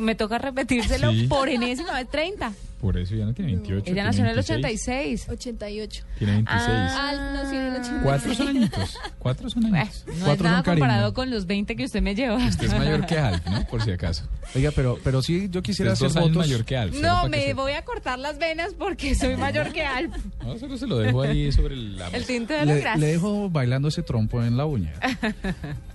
Me 0.02 0.16
toca 0.16 0.38
repetírselo 0.38 1.12
Sí. 1.12 1.28
por 1.28 1.48
enésima 1.48 1.94
vez 1.94 2.10
30. 2.10 2.52
Por 2.80 2.98
eso 2.98 3.16
ya 3.16 3.26
no 3.26 3.34
tiene 3.34 3.52
28. 3.54 3.78
Ella 3.78 3.84
tiene 3.86 4.04
nació 4.04 4.24
en 4.26 4.30
el 4.30 4.36
26. 4.36 5.28
86. 5.30 5.30
88. 5.30 6.04
Tiene 6.20 6.34
26. 6.34 6.62
Ah. 6.70 7.32
Nació 7.34 8.02
Cuatro 8.04 8.34
son 8.36 8.48
añitos. 8.50 8.98
Cuatro 9.20 9.50
son 9.50 9.62
Bueno, 9.64 9.78
añitos. 9.78 10.04
no 10.08 10.14
es 10.14 10.20
Cuatro 10.24 10.44
nada 10.44 10.56
son 10.58 10.64
cariño. 10.66 10.86
comparado 10.86 11.14
con 11.14 11.30
los 11.32 11.46
20 11.48 11.76
que 11.76 11.84
usted 11.86 12.02
me 12.02 12.14
lleva. 12.16 12.36
Usted 12.36 12.66
es 12.68 12.74
mayor 12.78 13.06
que 13.06 13.18
Alf, 13.18 13.46
¿no? 13.48 13.66
Por 13.68 13.82
si 13.82 13.92
acaso. 13.92 14.28
Oiga, 14.54 14.72
pero, 14.76 15.00
pero 15.04 15.22
sí, 15.24 15.42
yo 15.50 15.60
Usted 15.60 15.62
quisiera 15.64 15.94
es 15.94 15.98
hacer 16.00 16.10
dos 16.10 16.18
años 16.18 16.30
votos. 16.36 16.48
mayor 16.48 16.66
que 16.66 16.78
Alf. 16.78 16.96
No, 17.02 17.24
que 17.24 17.30
me 17.30 17.54
voy 17.54 17.72
a 17.72 17.84
cortar 17.84 18.20
las 18.20 18.38
venas 18.38 18.74
porque 18.78 19.16
soy 19.16 19.36
mayor 19.38 19.72
que 19.72 19.84
Alf. 19.84 20.14
No, 20.44 20.58
solo 20.60 20.78
se 20.78 20.86
lo 20.86 20.98
dejo 21.00 21.22
ahí 21.24 21.52
sobre 21.52 21.76
la 21.76 22.08
El 22.08 22.12
mesa. 22.14 22.28
tinte 22.28 22.54
de 22.54 22.66
la 22.66 22.74
Le, 22.76 22.82
grasa. 22.82 22.98
le 22.98 23.08
dejo 23.08 23.50
bailando 23.50 23.88
ese 23.88 24.04
trompo 24.04 24.44
en 24.44 24.58
la 24.58 24.66
uña. 24.66 24.94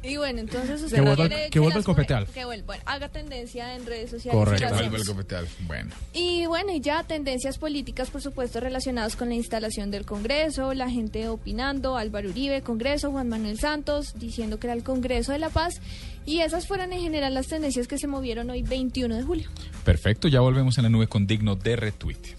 Y 0.02 0.16
bueno, 0.16 0.40
entonces 0.40 0.80
usted 0.80 0.96
Que 0.96 1.02
vuelva 1.02 1.24
el- 1.26 1.50
que 1.50 1.58
vuelva 1.60 1.78
el 1.78 1.84
copete 1.84 2.14
mujeres- 2.14 2.28
Alf. 2.28 2.34
Que 2.34 2.44
vuelva, 2.46 2.66
bueno, 2.66 2.82
haga 2.86 3.08
tendencia 3.10 3.74
en 3.76 3.84
redes 3.84 4.10
sociales. 4.10 4.38
Correcto. 4.38 4.68
Vuelve 4.70 4.86
hacemos. 4.86 5.00
el 5.02 5.06
copete 5.06 5.36
Alf. 5.36 5.50
Bueno. 5.66 5.90
Y 6.14 6.46
bueno, 6.46 6.69
y 6.72 6.80
ya 6.80 7.02
tendencias 7.02 7.58
políticas, 7.58 8.10
por 8.10 8.22
supuesto, 8.22 8.60
relacionadas 8.60 9.16
con 9.16 9.28
la 9.28 9.34
instalación 9.34 9.90
del 9.90 10.06
Congreso, 10.06 10.74
la 10.74 10.90
gente 10.90 11.28
opinando, 11.28 11.96
Álvaro 11.96 12.30
Uribe, 12.30 12.62
Congreso, 12.62 13.10
Juan 13.10 13.28
Manuel 13.28 13.58
Santos, 13.58 14.14
diciendo 14.18 14.58
que 14.58 14.66
era 14.66 14.74
el 14.74 14.82
Congreso 14.82 15.32
de 15.32 15.38
la 15.38 15.50
Paz. 15.50 15.80
Y 16.26 16.40
esas 16.40 16.66
fueron 16.66 16.92
en 16.92 17.00
general 17.00 17.34
las 17.34 17.48
tendencias 17.48 17.88
que 17.88 17.98
se 17.98 18.06
movieron 18.06 18.50
hoy 18.50 18.62
21 18.62 19.16
de 19.16 19.22
julio. 19.22 19.48
Perfecto, 19.84 20.28
ya 20.28 20.40
volvemos 20.40 20.78
en 20.78 20.84
la 20.84 20.90
nube 20.90 21.06
con 21.06 21.26
digno 21.26 21.56
de 21.56 21.76
retweet. 21.76 22.36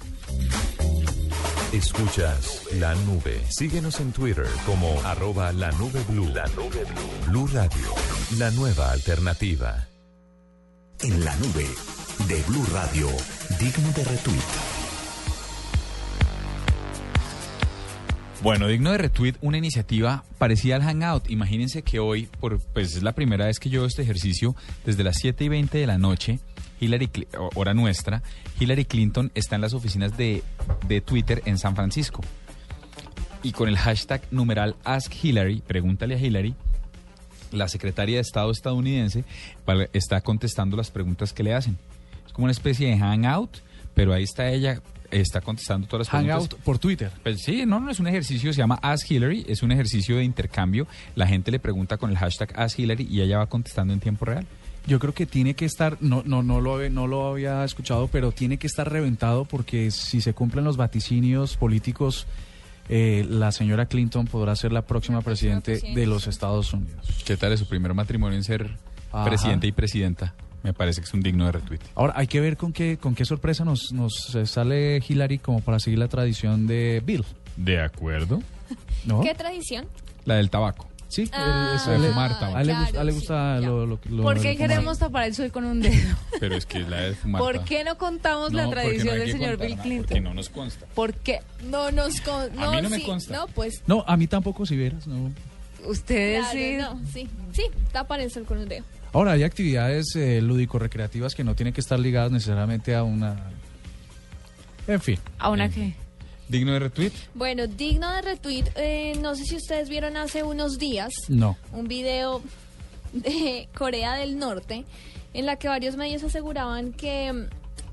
Escuchas 1.73 2.67
la 2.79 2.93
nube. 2.95 3.41
Síguenos 3.49 3.99
en 4.01 4.11
Twitter 4.11 4.47
como 4.65 4.99
arroba 5.05 5.53
la 5.53 5.71
nube 5.71 6.01
blue. 6.09 6.27
La 6.33 6.45
nube 6.47 6.83
blue. 6.83 7.29
Blue 7.29 7.47
Radio, 7.47 7.93
la 8.37 8.51
nueva 8.51 8.91
alternativa. 8.91 9.90
En 11.03 11.25
la 11.25 11.35
nube 11.37 11.65
de 12.27 12.43
Blue 12.43 12.63
Radio, 12.71 13.07
digno 13.59 13.91
de 13.93 14.03
retweet. 14.03 14.39
Bueno, 18.43 18.67
digno 18.67 18.91
de 18.91 18.99
retweet, 18.99 19.33
una 19.41 19.57
iniciativa 19.57 20.23
parecida 20.37 20.75
al 20.75 20.83
Hangout. 20.83 21.27
Imagínense 21.31 21.81
que 21.81 21.99
hoy, 21.99 22.29
por, 22.39 22.59
pues 22.59 22.95
es 22.95 23.01
la 23.01 23.13
primera 23.13 23.47
vez 23.47 23.59
que 23.59 23.71
yo 23.71 23.79
hago 23.79 23.87
este 23.87 24.03
ejercicio, 24.03 24.55
desde 24.85 25.03
las 25.03 25.15
7 25.17 25.43
y 25.43 25.49
20 25.49 25.79
de 25.79 25.87
la 25.87 25.97
noche, 25.97 26.39
Hillary, 26.79 27.09
hora 27.55 27.73
nuestra, 27.73 28.21
Hillary 28.59 28.85
Clinton 28.85 29.31
está 29.33 29.55
en 29.55 29.61
las 29.61 29.73
oficinas 29.73 30.15
de, 30.17 30.43
de 30.87 31.01
Twitter 31.01 31.41
en 31.45 31.57
San 31.57 31.75
Francisco. 31.75 32.21
Y 33.41 33.53
con 33.53 33.69
el 33.69 33.77
hashtag 33.77 34.21
numeral 34.29 34.75
Ask 34.83 35.11
Hillary, 35.23 35.63
pregúntale 35.65 36.13
a 36.13 36.19
Hillary, 36.19 36.53
la 37.51 37.67
secretaria 37.67 38.15
de 38.15 38.21
Estado 38.21 38.51
estadounidense 38.51 39.23
está 39.93 40.21
contestando 40.21 40.77
las 40.77 40.91
preguntas 40.91 41.33
que 41.33 41.43
le 41.43 41.53
hacen. 41.53 41.77
Es 42.25 42.33
como 42.33 42.45
una 42.45 42.51
especie 42.51 42.89
de 42.89 42.97
Hangout, 42.97 43.57
pero 43.93 44.13
ahí 44.13 44.23
está 44.23 44.49
ella, 44.49 44.81
está 45.11 45.41
contestando 45.41 45.87
todas 45.87 46.07
las 46.07 46.09
preguntas. 46.09 46.35
Hangout 46.35 46.55
por 46.63 46.79
Twitter. 46.79 47.11
Pues 47.23 47.41
sí, 47.41 47.65
no, 47.65 47.79
no 47.79 47.91
es 47.91 47.99
un 47.99 48.07
ejercicio, 48.07 48.53
se 48.53 48.59
llama 48.59 48.79
Ask 48.81 49.09
Hillary, 49.11 49.45
es 49.47 49.63
un 49.63 49.71
ejercicio 49.71 50.17
de 50.17 50.23
intercambio. 50.23 50.87
La 51.15 51.27
gente 51.27 51.51
le 51.51 51.59
pregunta 51.59 51.97
con 51.97 52.09
el 52.09 52.17
hashtag 52.17 52.53
Ask 52.59 52.79
Hillary 52.79 53.07
y 53.09 53.21
ella 53.21 53.39
va 53.39 53.47
contestando 53.47 53.93
en 53.93 53.99
tiempo 53.99 54.25
real. 54.25 54.45
Yo 54.87 54.97
creo 54.97 55.13
que 55.13 55.27
tiene 55.27 55.53
que 55.53 55.65
estar, 55.65 55.97
no, 55.99 56.23
no, 56.25 56.41
no, 56.41 56.59
lo, 56.59 56.89
no 56.89 57.05
lo 57.05 57.27
había 57.27 57.63
escuchado, 57.63 58.07
pero 58.07 58.31
tiene 58.31 58.57
que 58.57 58.65
estar 58.65 58.91
reventado 58.91 59.45
porque 59.45 59.91
si 59.91 60.21
se 60.21 60.33
cumplen 60.33 60.65
los 60.65 60.75
vaticinios 60.75 61.55
políticos, 61.55 62.25
eh, 62.91 63.25
la 63.27 63.51
señora 63.51 63.87
Clinton 63.87 64.25
podrá 64.27 64.55
ser 64.55 64.71
la 64.71 64.83
próxima 64.83 65.21
presidente 65.21 65.71
presidenta. 65.71 65.99
de 65.99 66.05
los 66.07 66.27
Estados 66.27 66.73
Unidos. 66.73 67.07
¿Qué 67.25 67.37
tal 67.37 67.53
es 67.53 67.59
su 67.59 67.65
primer 67.67 67.93
matrimonio 67.95 68.37
en 68.37 68.43
ser 68.43 68.77
Ajá. 69.11 69.25
presidente 69.25 69.65
y 69.65 69.71
presidenta? 69.71 70.35
Me 70.61 70.73
parece 70.73 71.01
que 71.01 71.07
es 71.07 71.13
un 71.15 71.21
digno 71.21 71.45
de 71.45 71.53
retweet. 71.53 71.79
Ahora 71.95 72.13
hay 72.15 72.27
que 72.27 72.39
ver 72.39 72.55
con 72.57 72.71
qué, 72.71 72.97
con 72.97 73.15
qué 73.15 73.25
sorpresa 73.25 73.65
nos, 73.65 73.91
nos 73.93 74.35
eh, 74.35 74.45
sale 74.45 75.01
Hillary 75.07 75.39
como 75.39 75.61
para 75.61 75.79
seguir 75.79 75.97
la 75.97 76.07
tradición 76.07 76.67
de 76.67 77.01
Bill, 77.03 77.25
De 77.55 77.81
acuerdo. 77.81 78.43
¿no? 79.05 79.21
¿Qué 79.21 79.33
tradición? 79.33 79.87
La 80.25 80.35
del 80.35 80.49
tabaco. 80.51 80.87
Sí, 81.11 81.29
Ah, 81.33 81.71
él- 81.73 81.93
es- 81.95 82.01
de 82.01 82.07
fumar 82.09 82.39
tabaco. 82.39 82.57
a 82.57 82.61
él 82.61 82.67
le 82.67 82.73
claro, 82.73 82.85
gusta, 82.85 82.97
a 82.97 83.01
él 83.01 83.05
le 83.07 83.11
sí, 83.11 83.17
gusta 83.19 83.59
ya. 83.59 83.67
lo, 83.67 83.85
lo, 83.85 83.99
lo- 84.09 84.23
¿Por 84.23 84.33
qué 84.35 84.53
fumar. 84.53 84.57
queremos 84.57 84.97
tapar 84.99 85.23
el 85.27 85.35
sol 85.35 85.51
con 85.51 85.65
un 85.65 85.81
dedo? 85.81 86.17
Pero 86.39 86.55
es 86.55 86.65
que 86.65 86.79
la 86.79 87.01
de 87.01 87.13
fumar 87.15 87.41
¿Por 87.41 87.63
qué 87.65 87.83
no 87.83 87.97
contamos 87.97 88.51
No, 88.53 88.57
la 88.59 88.63
porque 88.65 88.81
no 88.81 88.87
tradición 88.87 89.19
del 89.19 89.31
señor 89.33 89.49
contar, 89.57 89.67
Bill 89.67 89.75
Porque 89.77 89.89
Clinton? 90.07 90.23
no 90.23 90.33
nos 90.33 90.49
consta. 90.49 90.85
¿Por 90.95 91.13
qué? 91.13 91.39
No 91.69 91.91
nos 91.91 92.21
con, 92.21 92.41
A 92.59 92.71
mí 92.71 92.81
no 92.81 92.89
me 92.89 92.97
sí, 92.97 93.03
consta. 93.03 93.33
No, 93.35 93.47
pues. 93.47 93.83
No, 93.87 94.03
a 94.07 94.15
mí 94.15 94.27
tampoco, 94.27 94.65
si 94.65 94.77
vieras, 94.77 95.05
no. 95.05 95.31
Ustedes 95.85 96.45
claro, 96.49 96.57
sí. 96.59 96.77
no, 97.03 97.11
sí, 97.11 97.29
sí, 97.53 97.63
tapar 97.91 98.21
el 98.21 98.31
sol 98.31 98.45
con 98.45 98.59
un 98.59 98.69
dedo. 98.69 98.85
Ahora, 99.13 99.33
hay 99.33 99.43
actividades 99.43 100.15
eh, 100.15 100.39
lúdico-recreativas 100.41 101.35
que 101.35 101.43
no 101.43 101.55
tienen 101.55 101.73
que 101.73 101.81
estar 101.81 101.99
ligadas 101.99 102.31
necesariamente 102.31 102.95
a 102.95 103.03
una... 103.03 103.35
En 104.87 105.01
fin. 105.01 105.19
¿A 105.39 105.49
una 105.49 105.67
qué? 105.69 105.93
Digno 106.51 106.73
de 106.73 106.79
retweet. 106.79 107.11
Bueno, 107.33 107.65
digno 107.65 108.11
de 108.13 108.21
retweet, 108.21 108.65
eh, 108.75 109.17
no 109.21 109.35
sé 109.35 109.45
si 109.45 109.55
ustedes 109.55 109.87
vieron 109.89 110.17
hace 110.17 110.43
unos 110.43 110.77
días 110.77 111.11
No. 111.29 111.57
un 111.71 111.87
video 111.87 112.41
de 113.13 113.67
Corea 113.73 114.15
del 114.15 114.37
Norte 114.37 114.83
en 115.33 115.45
la 115.45 115.55
que 115.55 115.67
varios 115.69 115.95
medios 115.95 116.23
aseguraban 116.23 116.91
que 116.93 117.47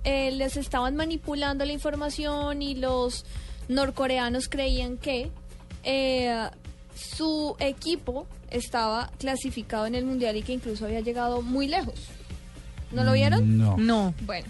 eh, 0.05 0.31
les 0.33 0.57
estaban 0.57 0.97
manipulando 0.97 1.65
la 1.65 1.73
información 1.73 2.61
y 2.63 2.75
los 2.75 3.25
norcoreanos 3.69 4.49
creían 4.49 4.97
que 4.99 5.31
eh, 5.85 6.49
su 6.97 7.55
equipo 7.61 8.27
estaba 8.51 9.11
clasificado 9.19 9.87
en 9.87 9.95
el 9.95 10.05
mundial 10.05 10.37
y 10.37 10.43
que 10.43 10.53
incluso 10.53 10.85
había 10.87 11.01
llegado 11.01 11.43
muy 11.43 11.69
lejos. 11.69 11.95
¿No 12.91 13.05
lo 13.05 13.13
vieron? 13.13 13.59
No. 13.59 13.77
No. 13.77 14.15
Bueno, 14.23 14.49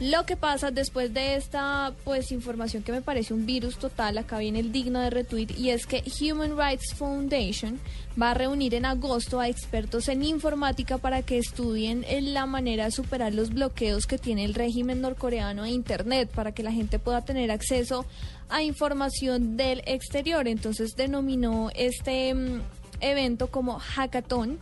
lo 0.00 0.24
que 0.24 0.34
pasa 0.34 0.70
después 0.70 1.12
de 1.12 1.36
esta 1.36 1.92
pues 2.04 2.32
información 2.32 2.82
que 2.82 2.90
me 2.90 3.02
parece 3.02 3.34
un 3.34 3.44
virus 3.44 3.76
total, 3.76 4.16
acá 4.16 4.38
viene 4.38 4.58
el 4.58 4.72
digno 4.72 4.98
de 5.00 5.10
retweet, 5.10 5.48
y 5.58 5.70
es 5.70 5.86
que 5.86 6.02
Human 6.20 6.56
Rights 6.56 6.94
Foundation 6.94 7.78
va 8.20 8.30
a 8.30 8.34
reunir 8.34 8.74
en 8.74 8.86
agosto 8.86 9.40
a 9.40 9.48
expertos 9.48 10.08
en 10.08 10.22
informática 10.22 10.98
para 10.98 11.22
que 11.22 11.38
estudien 11.38 12.04
en 12.08 12.32
la 12.32 12.46
manera 12.46 12.86
de 12.86 12.90
superar 12.90 13.34
los 13.34 13.50
bloqueos 13.50 14.06
que 14.06 14.18
tiene 14.18 14.44
el 14.44 14.54
régimen 14.54 15.00
norcoreano 15.00 15.64
a 15.64 15.68
Internet, 15.68 16.30
para 16.34 16.52
que 16.52 16.62
la 16.62 16.72
gente 16.72 16.98
pueda 16.98 17.22
tener 17.22 17.50
acceso 17.50 18.06
a 18.48 18.62
información 18.62 19.56
del 19.56 19.82
exterior. 19.86 20.48
Entonces 20.48 20.96
denominó 20.96 21.70
este 21.74 22.34
mm, 22.34 22.62
evento 23.00 23.48
como 23.48 23.78
hackathon 23.78 24.58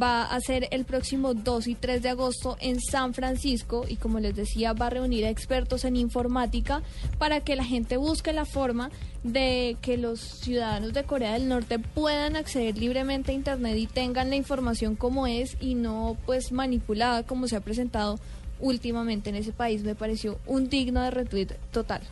va 0.00 0.24
a 0.24 0.40
ser 0.40 0.68
el 0.70 0.84
próximo 0.84 1.34
2 1.34 1.66
y 1.66 1.74
3 1.74 2.02
de 2.02 2.08
agosto 2.10 2.56
en 2.60 2.80
San 2.80 3.14
Francisco 3.14 3.84
y 3.88 3.96
como 3.96 4.20
les 4.20 4.34
decía 4.34 4.72
va 4.72 4.86
a 4.86 4.90
reunir 4.90 5.24
a 5.24 5.30
expertos 5.30 5.84
en 5.84 5.96
informática 5.96 6.82
para 7.18 7.40
que 7.40 7.56
la 7.56 7.64
gente 7.64 7.96
busque 7.96 8.32
la 8.32 8.44
forma 8.44 8.90
de 9.22 9.76
que 9.80 9.96
los 9.96 10.20
ciudadanos 10.20 10.92
de 10.92 11.04
Corea 11.04 11.32
del 11.32 11.48
Norte 11.48 11.78
puedan 11.78 12.36
acceder 12.36 12.78
libremente 12.78 13.32
a 13.32 13.34
internet 13.34 13.76
y 13.76 13.86
tengan 13.86 14.30
la 14.30 14.36
información 14.36 14.96
como 14.96 15.26
es 15.26 15.56
y 15.60 15.74
no 15.74 16.16
pues 16.26 16.52
manipulada 16.52 17.24
como 17.24 17.48
se 17.48 17.56
ha 17.56 17.60
presentado 17.60 18.18
últimamente 18.60 19.30
en 19.30 19.36
ese 19.36 19.52
país 19.52 19.82
me 19.82 19.94
pareció 19.94 20.38
un 20.46 20.68
digno 20.68 21.02
de 21.02 21.10
retweet 21.10 21.48
total. 21.72 22.02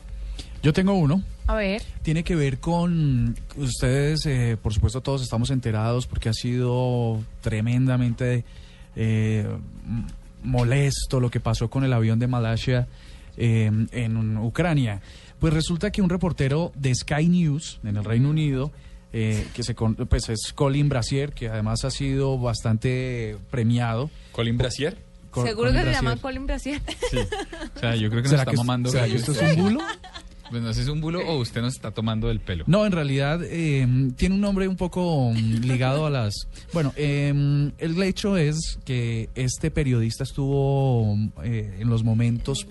Yo 0.64 0.72
tengo 0.72 0.94
uno. 0.94 1.22
A 1.46 1.54
ver. 1.56 1.82
Tiene 2.02 2.24
que 2.24 2.34
ver 2.34 2.58
con 2.58 3.36
ustedes, 3.56 4.24
eh, 4.24 4.56
por 4.60 4.72
supuesto 4.72 5.02
todos 5.02 5.22
estamos 5.22 5.50
enterados 5.50 6.06
porque 6.06 6.30
ha 6.30 6.32
sido 6.32 7.22
tremendamente 7.42 8.44
eh, 8.96 9.46
molesto 10.42 11.20
lo 11.20 11.30
que 11.30 11.38
pasó 11.40 11.68
con 11.68 11.84
el 11.84 11.92
avión 11.92 12.18
de 12.18 12.26
Malasia 12.28 12.88
eh, 13.36 13.70
en 13.92 14.36
Ucrania. 14.38 15.00
Pues 15.38 15.52
resulta 15.52 15.90
que 15.92 16.00
un 16.00 16.08
reportero 16.08 16.72
de 16.76 16.94
Sky 16.94 17.28
News 17.28 17.80
en 17.84 17.98
el 17.98 18.04
Reino 18.04 18.30
Unido, 18.30 18.72
eh, 19.12 19.46
que 19.54 19.62
se 19.62 19.74
con- 19.74 19.94
pues 19.96 20.28
es 20.30 20.52
Colin 20.54 20.88
Brasier, 20.88 21.32
que 21.32 21.48
además 21.50 21.84
ha 21.84 21.90
sido 21.90 22.38
bastante 22.38 23.36
premiado. 23.50 24.10
Colin 24.32 24.56
Brasier. 24.56 24.96
Col- 25.30 25.46
Seguro 25.46 25.68
Colin 25.70 25.82
que 25.84 25.88
se 25.90 25.94
llama. 25.96 26.16
Colin 26.16 26.46
Brasier. 26.46 26.80
Sí. 27.10 27.18
O 27.76 27.78
sea, 27.80 27.96
yo 27.96 28.08
creo 28.08 28.22
que 28.22 28.28
nos 28.28 28.38
¿Será 28.38 28.42
está 28.44 28.52
mamando. 28.54 28.90
será 28.90 29.06
que 29.06 29.16
esto 29.16 29.32
es 29.32 29.42
un 29.42 29.62
bulo? 29.62 29.80
Pues 30.54 30.62
no 30.62 30.70
es 30.70 30.88
un 30.88 31.00
bulo 31.00 31.20
o 31.26 31.38
usted 31.40 31.62
nos 31.62 31.74
está 31.74 31.90
tomando 31.90 32.28
del 32.28 32.38
pelo. 32.38 32.62
No, 32.68 32.86
en 32.86 32.92
realidad 32.92 33.40
eh, 33.42 33.84
tiene 34.16 34.36
un 34.36 34.40
nombre 34.40 34.68
un 34.68 34.76
poco 34.76 35.32
mm, 35.32 35.54
ligado 35.66 36.06
a 36.06 36.10
las... 36.10 36.32
Bueno, 36.72 36.92
eh, 36.96 37.72
el 37.78 38.02
hecho 38.04 38.36
es 38.36 38.78
que 38.84 39.30
este 39.34 39.72
periodista 39.72 40.22
estuvo 40.22 41.16
eh, 41.42 41.78
en 41.80 41.88
los 41.88 42.04
momentos 42.04 42.68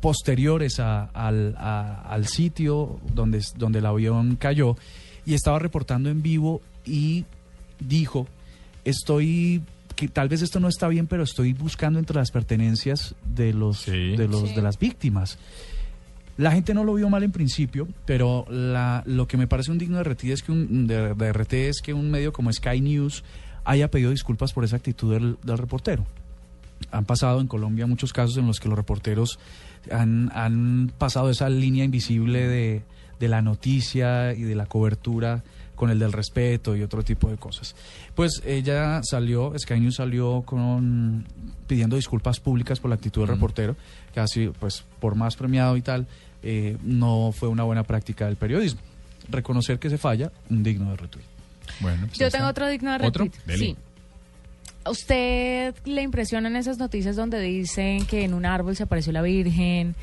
posteriores 0.00 0.80
a- 0.80 1.04
al, 1.04 1.54
a- 1.56 2.02
al 2.02 2.26
sitio 2.26 2.98
donde, 3.14 3.42
donde 3.56 3.78
el 3.78 3.86
avión 3.86 4.36
cayó 4.36 4.76
y 5.24 5.34
estaba 5.34 5.58
reportando 5.60 6.08
en 6.10 6.22
vivo 6.22 6.62
y 6.84 7.24
dijo, 7.78 8.26
estoy 8.84 9.62
que 9.94 10.08
tal 10.08 10.28
vez 10.28 10.42
esto 10.42 10.60
no 10.60 10.68
está 10.68 10.86
bien, 10.88 11.06
pero 11.08 11.24
estoy 11.24 11.52
buscando 11.52 11.98
entre 11.98 12.16
las 12.16 12.30
pertenencias 12.30 13.14
de 13.24 13.52
los 13.52 13.78
Sí. 13.82 14.16
de 14.16 14.28
los 14.28 14.48
Sí. 14.48 14.54
de 14.54 14.62
las 14.62 14.78
víctimas. 14.78 15.38
La 16.38 16.52
gente 16.52 16.72
no 16.72 16.84
lo 16.84 16.94
vio 16.94 17.10
mal 17.10 17.24
en 17.24 17.32
principio, 17.32 17.88
pero 18.06 18.46
la, 18.48 19.02
lo 19.06 19.26
que 19.26 19.36
me 19.36 19.48
parece 19.48 19.72
un 19.72 19.78
digno 19.78 19.96
de 19.96 20.04
RT 20.04 20.24
es 20.26 20.42
que 20.44 20.52
un 20.52 20.86
de, 20.86 21.12
de 21.14 21.68
es 21.68 21.82
que 21.82 21.92
un 21.92 22.12
medio 22.12 22.32
como 22.32 22.52
Sky 22.52 22.80
News 22.80 23.24
haya 23.64 23.90
pedido 23.90 24.12
disculpas 24.12 24.52
por 24.52 24.64
esa 24.64 24.76
actitud 24.76 25.12
del, 25.12 25.36
del 25.42 25.58
reportero. 25.58 26.06
Han 26.92 27.06
pasado 27.06 27.40
en 27.40 27.48
Colombia 27.48 27.88
muchos 27.88 28.12
casos 28.12 28.36
en 28.36 28.46
los 28.46 28.60
que 28.60 28.68
los 28.68 28.78
reporteros 28.78 29.40
han, 29.90 30.30
han 30.32 30.92
pasado 30.96 31.28
esa 31.28 31.48
línea 31.48 31.84
invisible 31.84 32.46
de, 32.46 32.82
de 33.18 33.28
la 33.28 33.42
noticia 33.42 34.32
y 34.32 34.42
de 34.42 34.54
la 34.54 34.66
cobertura 34.66 35.42
con 35.78 35.90
el 35.90 35.98
del 36.00 36.12
respeto 36.12 36.74
y 36.76 36.82
otro 36.82 37.04
tipo 37.04 37.30
de 37.30 37.36
cosas. 37.36 37.76
Pues 38.16 38.42
ella 38.44 39.00
salió, 39.04 39.56
Sky 39.56 39.78
News 39.78 39.94
salió 39.94 40.42
con 40.44 41.24
pidiendo 41.68 41.94
disculpas 41.94 42.40
públicas 42.40 42.80
por 42.80 42.88
la 42.88 42.96
actitud 42.96 43.22
del 43.22 43.28
reportero, 43.28 43.76
que 44.12 44.18
así, 44.18 44.50
pues, 44.58 44.84
por 44.98 45.14
más 45.14 45.36
premiado 45.36 45.76
y 45.76 45.82
tal, 45.82 46.06
eh, 46.42 46.76
no 46.82 47.30
fue 47.32 47.48
una 47.48 47.62
buena 47.62 47.84
práctica 47.84 48.26
del 48.26 48.34
periodismo. 48.36 48.80
Reconocer 49.30 49.78
que 49.78 49.88
se 49.88 49.98
falla, 49.98 50.32
un 50.50 50.64
digno 50.64 50.90
de 50.90 50.96
retweet. 50.96 51.24
Bueno, 51.80 52.06
pues 52.08 52.18
Yo 52.18 52.28
tengo 52.30 52.48
está. 52.48 52.48
otro 52.48 52.68
digno 52.68 52.90
de 52.98 53.06
¿Otro? 53.06 53.24
retweet. 53.24 53.44
Dele. 53.46 53.58
Sí. 53.58 53.76
¿A 54.84 54.90
¿Usted 54.90 55.74
le 55.84 56.02
impresionan 56.02 56.56
esas 56.56 56.78
noticias 56.78 57.14
donde 57.14 57.38
dicen 57.40 58.04
que 58.06 58.24
en 58.24 58.34
un 58.34 58.46
árbol 58.46 58.74
se 58.74 58.82
apareció 58.82 59.12
la 59.12 59.22
Virgen, 59.22 59.94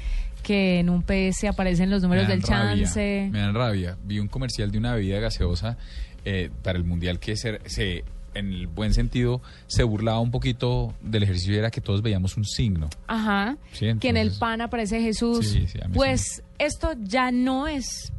que 0.45 0.79
en 0.79 0.91
un 0.91 1.03
se 1.33 1.47
aparecen 1.47 1.89
los 1.89 2.03
números 2.03 2.27
del 2.27 2.41
rabia, 2.43 2.83
chance? 2.83 3.29
Me 3.31 3.39
dan 3.39 3.55
rabia. 3.55 3.97
Vi 4.03 4.19
un 4.19 4.27
comercial 4.27 4.71
de 4.71 4.77
una 4.77 4.93
bebida 4.93 5.19
gaseosa 5.19 5.75
eh, 6.23 6.51
para 6.61 6.77
el 6.77 6.83
mundial 6.83 7.19
que 7.19 7.35
se, 7.35 7.59
se, 7.65 8.03
en 8.35 8.53
el 8.53 8.67
buen 8.67 8.93
sentido, 8.93 9.41
se 9.65 9.83
burlaba 9.83 10.19
un 10.19 10.29
poquito 10.29 10.93
del 11.01 11.23
ejercicio 11.23 11.55
y 11.55 11.57
era 11.57 11.71
que 11.71 11.81
todos 11.81 12.03
veíamos 12.03 12.37
un 12.37 12.45
signo. 12.45 12.89
Ajá. 13.07 13.57
Sí, 13.73 13.87
que 13.99 14.09
en 14.09 14.17
el 14.17 14.31
pan 14.31 14.61
aparece 14.61 15.01
Jesús. 15.01 15.47
Sí, 15.47 15.65
sí, 15.67 15.79
pues 15.93 16.43
esto 16.59 16.93
ya 17.01 17.31
no 17.31 17.67
es 17.67 18.13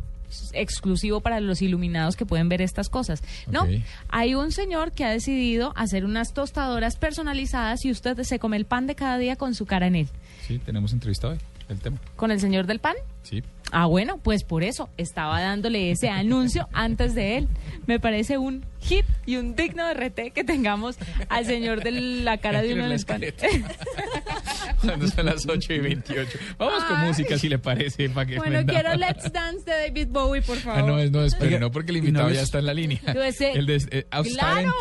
exclusivo 0.53 1.21
para 1.21 1.39
los 1.39 1.63
iluminados 1.63 2.17
que 2.17 2.27
pueden 2.27 2.49
ver 2.49 2.61
estas 2.61 2.89
cosas. 2.89 3.23
No, 3.47 3.69
hay 4.09 4.35
un 4.35 4.51
señor 4.51 4.91
que 4.91 5.05
ha 5.05 5.11
decidido 5.11 5.73
hacer 5.77 6.05
unas 6.05 6.35
tostadoras 6.35 6.97
personalizadas 6.97 7.85
y 7.85 7.93
usted 7.93 8.21
se 8.25 8.41
come 8.41 8.57
el 8.57 8.65
pan 8.65 8.89
de 8.89 8.97
cada 8.97 9.17
día 9.17 9.37
con 9.37 9.55
su 9.55 9.65
cara 9.65 9.87
en 9.87 9.95
él. 9.95 10.09
Sí, 10.47 10.59
tenemos 10.59 10.93
entrevista 10.93 11.29
hoy, 11.29 11.39
el 11.69 11.81
tema. 11.81 11.99
¿Con 12.17 12.31
el 12.31 12.41
señor 12.41 12.67
del 12.67 12.79
pan? 12.79 12.95
Sí. 13.23 13.43
Ah, 13.73 13.87
bueno, 13.87 14.19
pues 14.19 14.45
por 14.45 14.63
eso 14.63 14.89
estaba 14.97 15.41
dándole 15.41 15.91
ese 15.91 16.09
anuncio 16.09 16.69
antes 16.73 17.15
de 17.15 17.39
él. 17.39 17.49
Me 17.87 17.99
parece 17.99 18.39
un 18.39 18.65
hit 18.87 19.05
y 19.27 19.37
un 19.37 19.55
digno 19.57 19.87
de 19.87 19.95
RT 19.95 20.33
que 20.33 20.45
tengamos 20.45 20.97
al 21.29 21.45
señor 21.47 21.83
de 21.83 21.91
la 21.91 22.39
cara 22.39 22.63
de 22.63 22.75
uno 22.75 22.87
en. 22.91 22.97
Cuando 24.81 25.09
son 25.09 25.27
las 25.27 25.47
8 25.47 25.73
y 25.75 25.79
28. 25.79 26.39
Vamos 26.59 26.85
con 26.85 27.01
música, 27.01 27.39
si 27.39 27.49
le 27.49 27.59
parece. 27.59 28.09
para 28.11 28.27
que 28.27 28.37
Bueno, 28.37 28.65
quiero 28.67 28.95
Let's 28.95 29.33
Dance 29.33 29.65
de 29.65 29.73
David 29.89 30.09
Bowie, 30.11 30.43
por 30.43 30.57
favor. 30.59 30.81
Ah, 30.81 30.87
no, 30.87 30.99
es, 30.99 31.11
no, 31.11 31.25
espere, 31.25 31.47
Oiga, 31.47 31.59
no, 31.61 31.71
porque 31.71 31.91
el 31.93 31.99
¿y 31.99 32.01
no 32.03 32.07
invitado 32.09 32.31
ya 32.31 32.43
está 32.43 32.59
en 32.59 32.67
la 32.67 32.75
línea. 32.75 33.01
Ese- 33.25 33.53
El 33.53 33.67
de- 33.67 33.83
eh, 33.91 34.07
ah, 34.11 34.23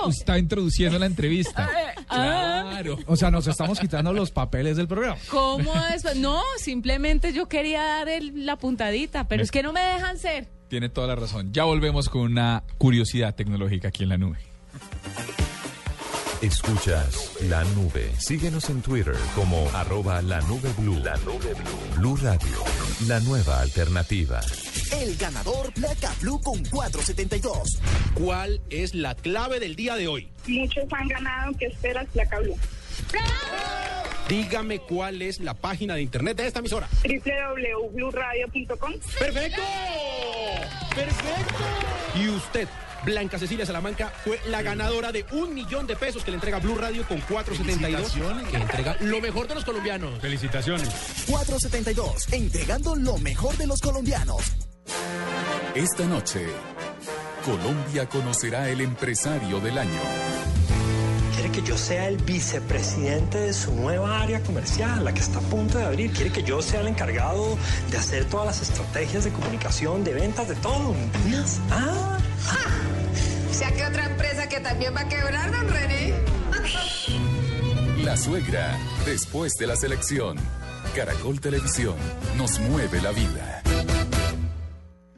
estaba 0.10 0.38
introduciendo 0.40 1.00
la 1.00 1.06
entrevista. 1.06 1.70
Ah. 2.10 2.64
Claro. 2.74 2.98
O 3.08 3.16
sea, 3.16 3.32
nos 3.32 3.48
estamos 3.48 3.80
quitando 3.80 4.14
los 4.14 4.32
papeles 4.32 4.78
del 4.78 4.88
programa. 4.88 5.18
¿Cómo 5.30 5.74
es? 5.94 6.16
No, 6.16 6.42
simplemente 6.58 7.34
yo 7.34 7.48
quería 7.48 7.82
dar 7.82 8.10
el- 8.10 8.46
la 8.46 8.58
puntadita, 8.58 9.28
pero 9.28 9.40
Me- 9.40 9.44
es 9.44 9.52
que 9.52 9.64
no 9.64 9.74
me 9.74 9.82
dejan 9.82 10.18
ser. 10.18 10.48
Tiene 10.76 10.90
toda 10.90 11.08
la 11.08 11.16
razón. 11.16 11.54
Ya 11.54 11.64
volvemos 11.64 12.10
con 12.10 12.24
una 12.24 12.62
curiosidad 12.78 13.34
tecnológica 13.34 13.88
aquí 13.88 14.04
en 14.04 14.10
la 14.10 14.18
nube. 14.18 14.40
Escuchas 16.42 17.32
la 17.44 17.64
nube. 17.64 18.12
Síguenos 18.18 18.70
en 18.70 18.82
Twitter 18.82 19.16
como 19.36 19.70
arroba 19.74 20.22
la 20.22 20.42
nube 20.42 20.70
blue. 20.78 21.00
La 21.00 21.16
nube 21.20 21.54
blue. 21.54 21.96
Blue 21.96 22.18
Radio, 22.18 22.58
la 23.08 23.22
nueva 23.22 23.62
alternativa. 23.62 24.42
El 24.92 25.16
ganador 25.16 25.72
Placa 25.72 26.14
Blue 26.20 26.42
con 26.42 26.62
472. 26.66 27.80
¿Cuál 28.14 28.60
es 28.70 28.94
la 28.94 29.16
clave 29.16 29.62
del 29.62 29.78
día 29.78 29.96
de 29.96 30.10
hoy? 30.10 30.28
Muchos 30.46 30.84
han 30.92 31.08
ganado. 31.08 31.54
¿Qué 31.58 31.68
esperas, 31.68 32.06
Placa 32.12 32.38
Blue? 32.40 32.58
Dígame 34.28 34.80
cuál 34.80 35.22
es 35.22 35.40
la 35.40 35.54
página 35.54 35.96
de 35.96 36.02
internet 36.02 36.36
de 36.36 36.48
esta 36.48 36.60
emisora. 36.60 36.90
www.bluradio.com. 37.02 38.94
¡Perfecto! 39.20 39.62
¡Perfecto! 40.96 41.64
Y 42.16 42.30
usted, 42.30 42.68
Blanca 43.04 43.38
Cecilia 43.38 43.66
Salamanca, 43.66 44.12
fue 44.24 44.40
la 44.48 44.62
ganadora 44.62 45.12
de 45.12 45.26
un 45.32 45.54
millón 45.54 45.86
de 45.88 45.96
pesos 45.96 46.24
que 46.24 46.32
le 46.32 46.36
entrega 46.36 46.60
Blue 46.60 46.76
Radio 46.76 47.06
con 47.08 47.20
472. 47.22 48.50
Que 48.50 48.58
entrega 48.58 48.98
lo 49.02 49.20
mejor 49.20 49.48
de 49.48 49.56
los 49.56 49.66
colombianos. 49.66 50.20
Felicitaciones. 50.22 50.88
472. 51.28 52.34
Entregando 52.34 52.96
lo 52.96 53.18
mejor 53.18 53.58
de 53.58 53.68
los 53.68 53.82
colombianos. 53.82 54.42
Esta 55.76 56.06
noche, 56.06 56.48
Colombia 57.46 58.08
conocerá 58.08 58.70
el 58.70 58.80
empresario 58.80 59.60
del 59.60 59.78
año. 59.78 60.45
Quiere 61.36 61.52
que 61.52 61.62
yo 61.64 61.78
sea 61.78 62.08
el 62.08 62.18
vicepresidente 62.18 63.38
de 63.38 63.54
su 63.54 63.74
nueva 63.74 64.22
área 64.22 64.42
comercial, 64.42 65.04
la 65.04 65.14
que 65.14 65.20
está 65.20 65.40
a 65.40 65.42
punto 65.42 65.78
de 65.78 65.84
abrir. 65.86 66.12
Quiere 66.12 66.32
que 66.32 66.44
yo 66.44 66.62
sea 66.62 66.82
el 66.82 66.88
encargado 66.88 67.58
de 67.92 67.98
hacer 67.98 68.26
todas 68.26 68.46
las 68.48 68.62
estrategias 68.62 69.26
de 69.26 69.32
comunicación, 69.32 70.04
de 70.04 70.14
ventas, 70.14 70.48
de 70.48 70.56
todo. 70.56 70.94
¿Me 70.94 71.04
entiendes? 71.04 71.60
Ah, 71.72 72.18
O 73.52 73.54
sea 73.54 73.72
que 73.72 73.86
otra 73.86 74.06
empresa 74.06 74.48
que 74.48 74.60
también 74.62 74.96
va 74.96 75.02
a 75.02 75.08
quebrar, 75.10 75.52
don 75.52 75.68
René. 75.70 76.14
La 78.04 78.16
suegra, 78.16 78.78
después 79.06 79.54
de 79.56 79.68
la 79.68 79.76
selección. 79.76 80.38
Caracol 80.96 81.42
Televisión, 81.42 81.96
nos 82.38 82.60
mueve 82.60 83.02
la 83.02 83.12
vida. 83.12 83.62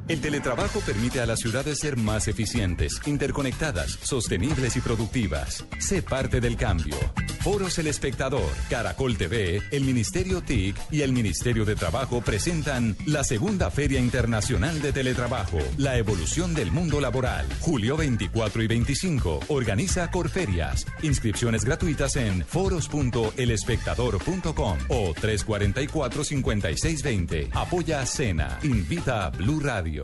El 0.07 0.21
teletrabajo 0.21 0.79
permite 0.79 1.19
a 1.19 1.25
las 1.25 1.39
ciudades 1.39 1.79
ser 1.79 1.97
más 1.97 2.29
eficientes, 2.29 3.01
interconectadas, 3.05 3.99
sostenibles 4.01 4.77
y 4.77 4.79
productivas. 4.79 5.65
Sé 5.79 6.01
parte 6.01 6.39
del 6.39 6.55
cambio. 6.55 6.95
Foros 7.41 7.77
El 7.77 7.87
Espectador, 7.87 8.49
Caracol 8.69 9.17
TV, 9.17 9.61
el 9.71 9.83
Ministerio 9.83 10.41
TIC 10.41 10.77
y 10.91 11.01
el 11.01 11.11
Ministerio 11.11 11.65
de 11.65 11.75
Trabajo 11.75 12.21
presentan 12.21 12.95
la 13.05 13.25
segunda 13.25 13.69
Feria 13.69 13.99
Internacional 13.99 14.81
de 14.81 14.93
Teletrabajo, 14.93 15.59
la 15.77 15.97
evolución 15.97 16.53
del 16.53 16.71
mundo 16.71 17.01
laboral. 17.01 17.45
Julio 17.59 17.97
24 17.97 18.63
y 18.63 18.67
25. 18.67 19.41
Organiza 19.49 20.09
Corferias. 20.09 20.85
Inscripciones 21.01 21.65
gratuitas 21.65 22.15
en 22.15 22.45
foros.elespectador.com 22.45 24.77
o 24.87 25.13
344-5620. 25.13 27.49
Apoya 27.53 28.05
Cena. 28.05 28.57
Invita 28.63 29.25
a 29.25 29.31
Blue 29.31 29.59
Radio. 29.59 29.96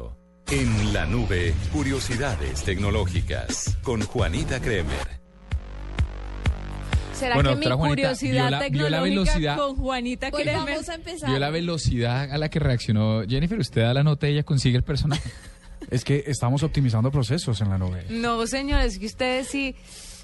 En 0.52 0.94
la 0.94 1.06
nube, 1.06 1.54
curiosidades 1.72 2.64
tecnológicas 2.64 3.78
con 3.84 4.02
Juanita 4.02 4.60
Kremer. 4.60 5.22
¿Será 7.14 7.36
Bueno, 7.36 7.52
que 7.52 7.56
mi 7.58 7.66
Juanita, 7.66 7.88
curiosidad 7.90 8.32
vio 8.32 8.50
la- 8.50 8.50
vio 8.50 8.60
la 8.60 8.60
tecnológica 9.00 9.04
velocidad. 9.04 9.58
con 9.58 9.76
Juanita 9.76 10.32
Pues 10.32 10.44
Kremer? 10.44 10.66
vamos 10.72 10.90
a 10.90 10.96
empezar. 10.96 11.30
Vio 11.30 11.40
la 11.40 11.50
velocidad 11.52 12.32
a 12.32 12.38
la 12.38 12.50
que 12.50 12.60
reaccionó 12.60 13.22
Jennifer. 13.28 13.60
Usted 13.60 13.82
da 13.84 13.94
la 13.94 14.04
nota 14.04 14.28
y 14.28 14.34
ella 14.34 14.44
consigue 14.44 14.78
el 14.78 14.84
personaje. 14.84 15.30
Es 15.92 16.04
que 16.06 16.24
estamos 16.28 16.64
optimizando 16.64 17.12
procesos 17.12 17.60
en 17.62 17.70
la 17.70 17.78
novela. 17.78 18.06
No, 18.10 18.48
señores, 18.48 18.98
que 19.00 19.06
ustedes 19.06 19.48
sí... 19.48 19.76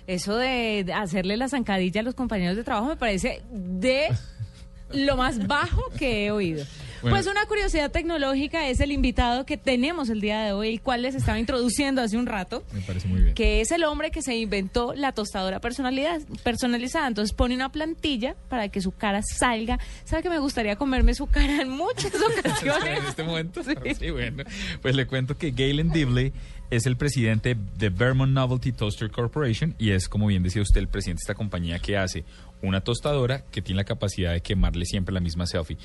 Eso 0.08 0.36
de 0.38 0.86
hacerle 0.96 1.38
la 1.38 1.50
zancadilla 1.50 2.02
a 2.02 2.04
los 2.04 2.16
compañeros 2.16 2.56
de 2.58 2.64
trabajo 2.64 2.88
me 2.88 2.96
parece 2.96 3.44
de 3.52 4.08
lo 4.94 5.16
más 5.18 5.48
bajo 5.48 5.82
que 5.98 6.26
he 6.26 6.32
oído. 6.32 6.66
Bueno. 7.02 7.16
Pues 7.16 7.28
una 7.28 7.46
curiosidad 7.46 7.92
tecnológica 7.92 8.68
es 8.68 8.82
el 8.82 8.92
invitado 8.92 9.46
que 9.46 9.56
tenemos 9.56 10.10
el 10.10 10.20
día 10.20 10.42
de 10.42 10.52
hoy, 10.52 10.68
el 10.74 10.82
cual 10.82 11.02
les 11.04 11.16
estaba 11.16 11.40
introduciendo 11.40 12.02
hace 12.02 12.18
un 12.18 12.26
rato. 12.26 12.62
Me 12.74 12.82
parece 12.82 13.08
muy 13.08 13.22
bien. 13.22 13.36
que 13.36 13.62
es 13.62 13.72
el 13.72 13.86
hombre 13.86 14.12
que 14.12 14.22
se 14.22 14.36
inventó 14.36 14.94
la 14.94 15.14
tostadora 15.14 15.62
personalidad, 15.62 16.20
personalizada. 16.44 17.08
Entonces 17.08 17.34
pone 17.34 17.56
una 17.56 17.72
plantilla 17.72 18.36
para 18.50 18.68
que 18.68 18.82
su 18.82 18.92
cara 18.92 19.22
salga. 19.24 19.80
¿Sabe 20.04 20.24
que 20.24 20.30
me 20.30 20.40
gustaría 20.40 20.76
comerme 20.76 21.14
su 21.14 21.28
cara 21.28 21.62
en 21.62 21.70
muchas 21.70 22.12
ocasiones? 22.40 23.00
en 23.00 23.06
este 23.06 23.24
momento. 23.24 23.62
Sí. 23.64 24.10
bueno. 24.12 24.44
Pues 24.82 24.94
le 24.94 25.08
cuento 25.08 25.38
que 25.38 25.52
Galen 25.52 25.92
Dibley 25.92 26.34
es 26.70 26.86
el 26.86 26.98
presidente 26.98 27.56
de 27.78 27.90
Vermont 27.90 28.32
Novelty 28.32 28.72
Toaster 28.72 29.10
Corporation 29.10 29.76
y 29.80 29.92
es, 29.92 30.08
como 30.08 30.28
bien 30.28 30.44
decía 30.44 30.62
usted, 30.62 30.80
el 30.80 30.88
presidente 30.88 31.22
de 31.22 31.32
esta 31.32 31.36
compañía 31.36 31.80
que 31.80 31.98
hace 31.98 32.26
una 32.62 32.82
tostadora 32.82 33.44
que 33.52 33.62
tiene 33.62 33.78
la 33.78 33.86
capacidad 33.86 34.34
de 34.34 34.42
quemarle 34.42 34.86
siempre 34.86 35.14
la 35.14 35.20
misma 35.20 35.46
selfie. 35.46 35.78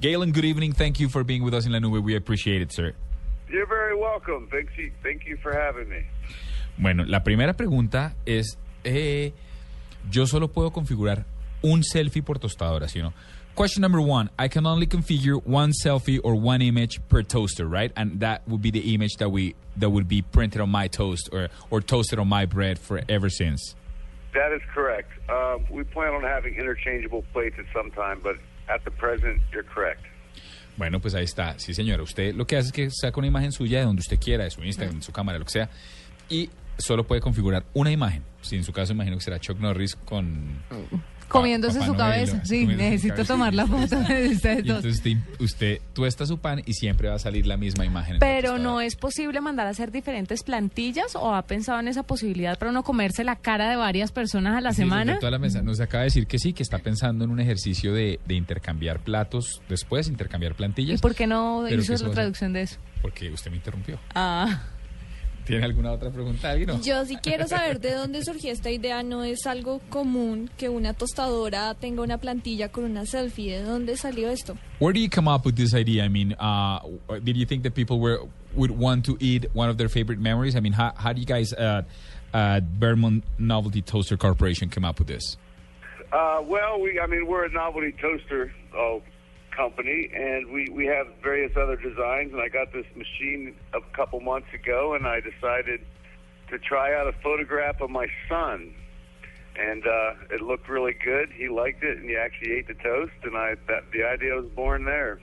Galen, 0.00 0.32
good 0.32 0.44
evening. 0.44 0.72
Thank 0.72 0.98
you 0.98 1.08
for 1.08 1.24
being 1.24 1.42
with 1.42 1.54
us 1.54 1.66
in 1.66 1.72
la 1.72 1.80
nube. 1.80 1.98
We 2.00 2.16
appreciate 2.16 2.62
it, 2.62 2.70
sir. 2.70 2.94
You're 3.48 3.68
very 3.68 3.94
welcome. 3.94 4.48
Thank 4.50 4.70
you, 4.76 4.92
thank 5.02 5.24
you 5.26 5.36
for 5.38 5.52
having 5.52 5.88
me. 5.88 6.06
Bueno, 6.76 7.04
la 7.04 7.22
primera 7.22 7.54
pregunta 7.54 8.14
es, 8.26 8.58
eh, 8.84 9.32
yo 10.10 10.26
solo 10.26 10.48
puedo 10.48 10.72
configurar 10.72 11.24
un 11.62 11.82
selfie 11.82 12.22
por 12.22 12.38
tostadora, 12.38 12.88
¿sí 12.88 13.00
o 13.00 13.04
no? 13.04 13.14
Question 13.56 13.80
number 13.80 14.02
one, 14.02 14.28
I 14.38 14.48
can 14.48 14.66
only 14.66 14.86
configure 14.86 15.42
one 15.42 15.72
selfie 15.72 16.20
or 16.22 16.34
one 16.34 16.60
image 16.60 17.00
per 17.08 17.22
toaster, 17.22 17.66
right? 17.66 17.90
And 17.96 18.20
that 18.20 18.46
would 18.46 18.60
be 18.60 18.70
the 18.70 18.92
image 18.92 19.16
that 19.16 19.30
we 19.30 19.54
that 19.78 19.88
would 19.88 20.06
be 20.06 20.20
printed 20.20 20.60
on 20.60 20.68
my 20.68 20.88
toast 20.88 21.30
or 21.32 21.48
or 21.70 21.80
toasted 21.80 22.18
on 22.18 22.28
my 22.28 22.44
bread 22.44 22.78
for 22.78 23.00
ever 23.08 23.30
since. 23.30 23.74
That 24.34 24.52
is 24.52 24.60
correct. 24.74 25.10
Um, 25.30 25.64
we 25.70 25.84
plan 25.84 26.12
on 26.12 26.22
having 26.22 26.54
interchangeable 26.54 27.24
plates 27.32 27.56
at 27.58 27.64
some 27.72 27.90
time, 27.92 28.20
but 28.22 28.36
at 28.68 28.84
the 28.84 28.90
present, 28.90 29.40
you're 29.50 29.64
correct. 29.64 30.02
Bueno, 30.76 31.00
pues 31.00 31.14
ahí 31.14 31.24
está. 31.24 31.58
Sí, 31.58 31.72
señora. 31.72 32.02
Usted 32.02 32.34
lo 32.34 32.44
que 32.44 32.58
hace 32.58 32.66
es 32.66 32.72
que 32.72 32.90
saca 32.90 33.18
una 33.18 33.28
imagen 33.28 33.52
suya 33.52 33.78
de 33.78 33.86
donde 33.86 34.00
usted 34.00 34.20
quiera, 34.20 34.44
de 34.44 34.50
su 34.50 34.62
Instagram, 34.62 34.98
de 34.98 35.02
su 35.02 35.12
cámara, 35.12 35.38
lo 35.38 35.46
que 35.46 35.52
sea, 35.52 35.70
y 36.28 36.50
solo 36.76 37.04
puede 37.04 37.22
configurar 37.22 37.64
una 37.72 37.90
imagen. 37.90 38.22
Si 38.42 38.54
en 38.54 38.64
su 38.64 38.74
caso 38.74 38.92
imagino 38.92 39.16
que 39.16 39.22
será 39.22 39.40
Chuck 39.40 39.58
Norris 39.58 39.96
con, 39.96 40.62
Comiéndose 41.28 41.82
su 41.84 41.94
cabeza. 41.94 42.44
Sí, 42.44 42.66
necesito 42.66 43.24
tomar 43.24 43.52
la 43.54 43.66
foto 43.66 43.96
de 44.00 44.28
ustedes 44.28 44.64
dos. 44.64 44.76
entonces 44.84 44.94
usted, 44.96 45.16
usted 45.40 45.80
tuesta 45.92 46.24
su 46.26 46.38
pan 46.38 46.62
y 46.64 46.74
siempre 46.74 47.08
va 47.08 47.16
a 47.16 47.18
salir 47.18 47.46
la 47.46 47.56
misma 47.56 47.84
imagen. 47.84 48.18
Pero 48.20 48.58
no 48.58 48.80
es 48.80 48.96
posible 48.96 49.40
mandar 49.40 49.66
a 49.66 49.70
hacer 49.70 49.90
diferentes 49.90 50.42
plantillas 50.42 51.16
o 51.16 51.34
ha 51.34 51.42
pensado 51.42 51.80
en 51.80 51.88
esa 51.88 52.04
posibilidad 52.04 52.58
para 52.58 52.70
uno 52.70 52.82
comerse 52.82 53.24
la 53.24 53.36
cara 53.36 53.68
de 53.68 53.76
varias 53.76 54.12
personas 54.12 54.56
a 54.56 54.60
la 54.60 54.70
Sí, 54.72 54.82
semana. 54.82 55.18
toda 55.18 55.30
la 55.32 55.38
mesa. 55.38 55.62
Nos 55.62 55.80
acaba 55.80 56.02
de 56.02 56.06
decir 56.06 56.26
que 56.26 56.38
sí, 56.38 56.52
que 56.52 56.62
está 56.62 56.78
pensando 56.78 57.24
en 57.24 57.30
un 57.30 57.40
ejercicio 57.40 57.92
de, 57.92 58.20
de 58.26 58.34
intercambiar 58.34 59.00
platos 59.00 59.60
después, 59.68 60.08
intercambiar 60.08 60.54
plantillas. 60.54 60.98
¿Y 61.00 61.02
por 61.02 61.14
qué 61.14 61.26
no 61.26 61.68
hizo 61.68 61.92
la 62.06 62.10
traducción 62.12 62.52
de 62.52 62.62
eso? 62.62 62.76
Porque 63.02 63.30
usted 63.30 63.50
me 63.50 63.56
interrumpió. 63.56 63.98
Ah. 64.14 64.62
¿Tiene 65.46 65.64
alguna 65.64 65.92
otra 65.92 66.10
pregunta, 66.10 66.50
alguien? 66.50 66.68
no? 66.68 66.82
Yo 66.82 67.04
sí 67.04 67.16
quiero 67.22 67.46
saber 67.46 67.80
de 67.80 67.92
dónde 67.92 68.24
surgió 68.24 68.50
esta 68.50 68.70
idea. 68.70 69.02
No 69.04 69.22
es 69.22 69.46
algo 69.46 69.80
común 69.90 70.50
que 70.58 70.68
una 70.68 70.92
tostadora 70.92 71.74
tenga 71.74 72.02
una 72.02 72.18
plantilla 72.18 72.68
con 72.70 72.84
una 72.84 73.06
selfie. 73.06 73.58
¿De 73.58 73.62
dónde 73.62 73.96
salió 73.96 74.28
esto? 74.28 74.56
Where 74.80 74.92
do 74.92 75.00
you 75.00 75.08
come 75.08 75.30
up 75.30 75.46
with 75.46 75.54
this 75.54 75.72
idea? 75.72 76.04
I 76.04 76.08
mean, 76.08 76.34
uh, 76.40 76.80
did 77.22 77.36
you 77.36 77.46
think 77.46 77.62
that 77.62 77.74
people 77.74 78.00
were 78.00 78.18
would 78.56 78.72
want 78.72 79.04
to 79.04 79.16
eat 79.20 79.46
one 79.54 79.68
of 79.70 79.76
their 79.76 79.88
favorite 79.88 80.18
memories? 80.20 80.56
I 80.56 80.60
mean, 80.60 80.72
how, 80.72 80.92
how 80.96 81.12
do 81.12 81.20
you 81.20 81.26
guys 81.26 81.52
uh, 81.52 81.82
at 82.34 82.64
Vermont 82.64 83.22
Novelty 83.38 83.82
Toaster 83.82 84.16
Corporation 84.16 84.68
come 84.68 84.84
up 84.84 84.98
with 84.98 85.08
this? 85.08 85.36
Uh, 86.12 86.40
well, 86.42 86.80
we, 86.80 86.98
I 87.00 87.06
mean, 87.06 87.26
we're 87.26 87.44
a 87.44 87.50
novelty 87.50 87.92
toaster 88.00 88.52
uh, 88.76 88.98
company, 89.56 90.10
and 90.14 90.50
we, 90.52 90.68
we 90.70 90.86
have 90.86 91.06
various 91.22 91.52
other 91.56 91.76
designs. 91.76 92.32
And 92.32 92.40
I 92.42 92.48
got 92.48 92.72
this 92.72 92.86
machine 92.94 93.54
a 93.72 93.80
couple 93.96 94.20
months 94.20 94.48
ago, 94.52 94.94
and 94.94 95.06
I 95.06 95.20
decided 95.20 95.80
to 96.50 96.58
try 96.58 96.94
out 96.94 97.06
a 97.08 97.12
photograph 97.22 97.80
of 97.80 97.90
my 97.90 98.06
son. 98.28 98.74
And 99.58 99.82
uh, 99.86 100.34
it 100.34 100.42
looked 100.42 100.68
really 100.68 100.92
good. 100.92 101.30
He 101.34 101.48
liked 101.48 101.82
it, 101.82 101.96
and 101.98 102.04
he 102.10 102.16
actually 102.16 102.52
ate 102.58 102.66
the 102.68 102.74
toast. 102.74 103.16
And 103.24 103.34
I 103.36 103.54
that 103.68 103.84
the 103.92 104.04
idea 104.04 104.34
was 104.34 104.46
born 104.54 104.84
there. 104.84 105.18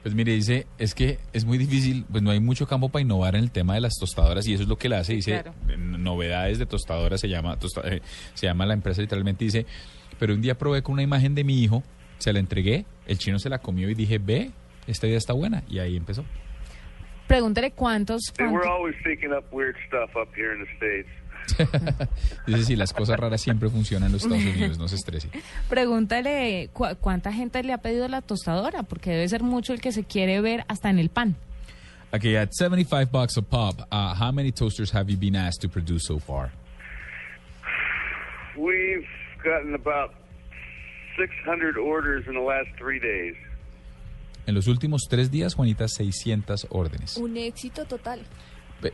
Pues 0.00 0.14
mire, 0.14 0.32
dice, 0.32 0.64
es 0.78 0.94
que 0.94 1.18
es 1.32 1.44
muy 1.44 1.58
difícil, 1.58 2.04
pues 2.10 2.22
no 2.22 2.30
hay 2.30 2.38
mucho 2.38 2.68
campo 2.68 2.88
para 2.88 3.02
innovar 3.02 3.34
en 3.34 3.42
el 3.42 3.50
tema 3.50 3.74
de 3.74 3.80
las 3.80 3.94
tostadoras 3.98 4.46
y 4.46 4.54
eso 4.54 4.62
es 4.62 4.68
lo 4.68 4.76
que 4.76 4.88
le 4.88 4.94
hace, 4.94 5.12
dice, 5.14 5.32
claro. 5.42 5.52
en 5.68 6.04
novedades 6.04 6.60
de 6.60 6.66
tostadoras 6.66 7.20
se 7.20 7.28
llama, 7.28 7.58
tosta- 7.58 7.82
eh, 7.84 8.00
se 8.32 8.46
llama 8.46 8.64
la 8.64 8.74
empresa 8.74 9.02
literalmente, 9.02 9.44
dice, 9.44 9.66
pero 10.20 10.34
un 10.34 10.40
día 10.40 10.56
probé 10.56 10.82
con 10.82 10.92
una 10.94 11.02
imagen 11.02 11.34
de 11.34 11.42
mi 11.42 11.60
hijo, 11.64 11.82
se 12.18 12.32
la 12.32 12.38
entregué, 12.38 12.84
el 13.08 13.18
chino 13.18 13.38
se 13.40 13.48
la 13.48 13.58
comió 13.58 13.90
y 13.90 13.94
dije, 13.94 14.18
ve, 14.18 14.50
esta 14.86 15.06
idea 15.06 15.18
está 15.18 15.32
buena 15.32 15.64
y 15.68 15.80
ahí 15.80 15.96
empezó. 15.96 16.24
Pregúntele 17.26 17.72
cuántos... 17.72 18.22
And 18.38 18.52
we're 18.52 18.60
cuántos- 18.62 18.70
always 18.78 18.96
thinking 19.04 19.32
up 19.32 19.44
weird 19.52 19.76
stuff 19.88 20.14
up 20.16 20.28
here 20.36 20.54
in 20.54 20.64
the 20.64 20.70
states. 20.76 21.08
Dice, 22.46 22.64
sí, 22.64 22.76
las 22.76 22.92
cosas 22.92 23.18
raras 23.18 23.40
siempre 23.40 23.68
funcionan 23.70 24.08
en 24.08 24.12
los 24.12 24.22
Estados 24.24 24.44
Unidos, 24.44 24.78
no 24.78 24.86
se 24.88 24.96
estrese. 24.96 25.28
Pregúntale 25.68 26.68
cu- 26.72 26.96
cuánta 27.00 27.32
gente 27.32 27.62
le 27.62 27.72
ha 27.72 27.78
pedido 27.78 28.06
la 28.08 28.20
tostadora, 28.22 28.82
porque 28.82 29.10
debe 29.10 29.28
ser 29.28 29.42
mucho 29.42 29.72
el 29.72 29.80
que 29.80 29.92
se 29.92 30.04
quiere 30.04 30.40
ver 30.40 30.64
hasta 30.68 30.90
en 30.90 30.98
el 30.98 31.08
pan. 31.10 31.36
Okay, 32.12 32.36
at 32.36 32.50
75 32.52 33.10
bucks 33.10 33.36
a 33.36 33.42
pop, 33.42 33.80
uh, 33.92 34.14
how 34.18 34.32
many 34.32 34.50
toasters 34.50 34.90
have 34.94 35.10
you 35.10 35.18
been 35.18 35.36
asked 35.36 35.60
to 35.60 35.68
produce 35.68 36.04
so 36.06 36.18
far? 36.18 36.50
We've 38.56 39.06
gotten 39.44 39.74
about 39.74 40.14
600 41.18 41.76
orders 41.76 42.24
in 42.26 42.34
the 42.34 42.40
last 42.40 42.68
three 42.78 42.98
days. 43.00 43.34
En 44.46 44.54
los 44.54 44.66
últimos 44.66 45.02
tres 45.10 45.30
días, 45.30 45.54
Juanita, 45.54 45.88
600 45.88 46.66
órdenes. 46.70 47.16
Un 47.18 47.36
éxito 47.36 47.84
total. 47.86 48.20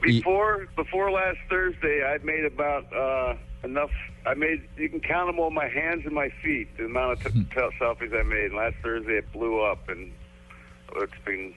Before 0.02 0.66
before 0.76 1.10
last 1.12 1.38
Thursday, 1.50 2.02
I'd 2.02 2.24
made 2.24 2.44
about 2.46 2.84
uh, 2.92 3.36
enough. 3.64 3.90
I 4.26 4.34
made 4.34 4.62
you 4.78 4.88
can 4.88 5.00
count 5.00 5.26
them 5.28 5.38
on 5.38 5.52
my 5.52 5.68
hands 5.68 6.06
and 6.06 6.12
my 6.14 6.30
feet. 6.42 6.68
The 6.78 6.86
amount 6.86 7.12
of 7.18 7.22
t- 7.24 7.38
Hmm. 7.38 7.42
t- 7.50 7.76
selfies 7.78 8.12
I 8.18 8.22
made. 8.24 8.46
And 8.50 8.56
last 8.56 8.76
Thursday, 8.82 9.18
it 9.18 9.30
blew 9.32 9.60
up, 9.60 9.88
and 9.90 10.10
it's 10.96 11.12
been 11.26 11.52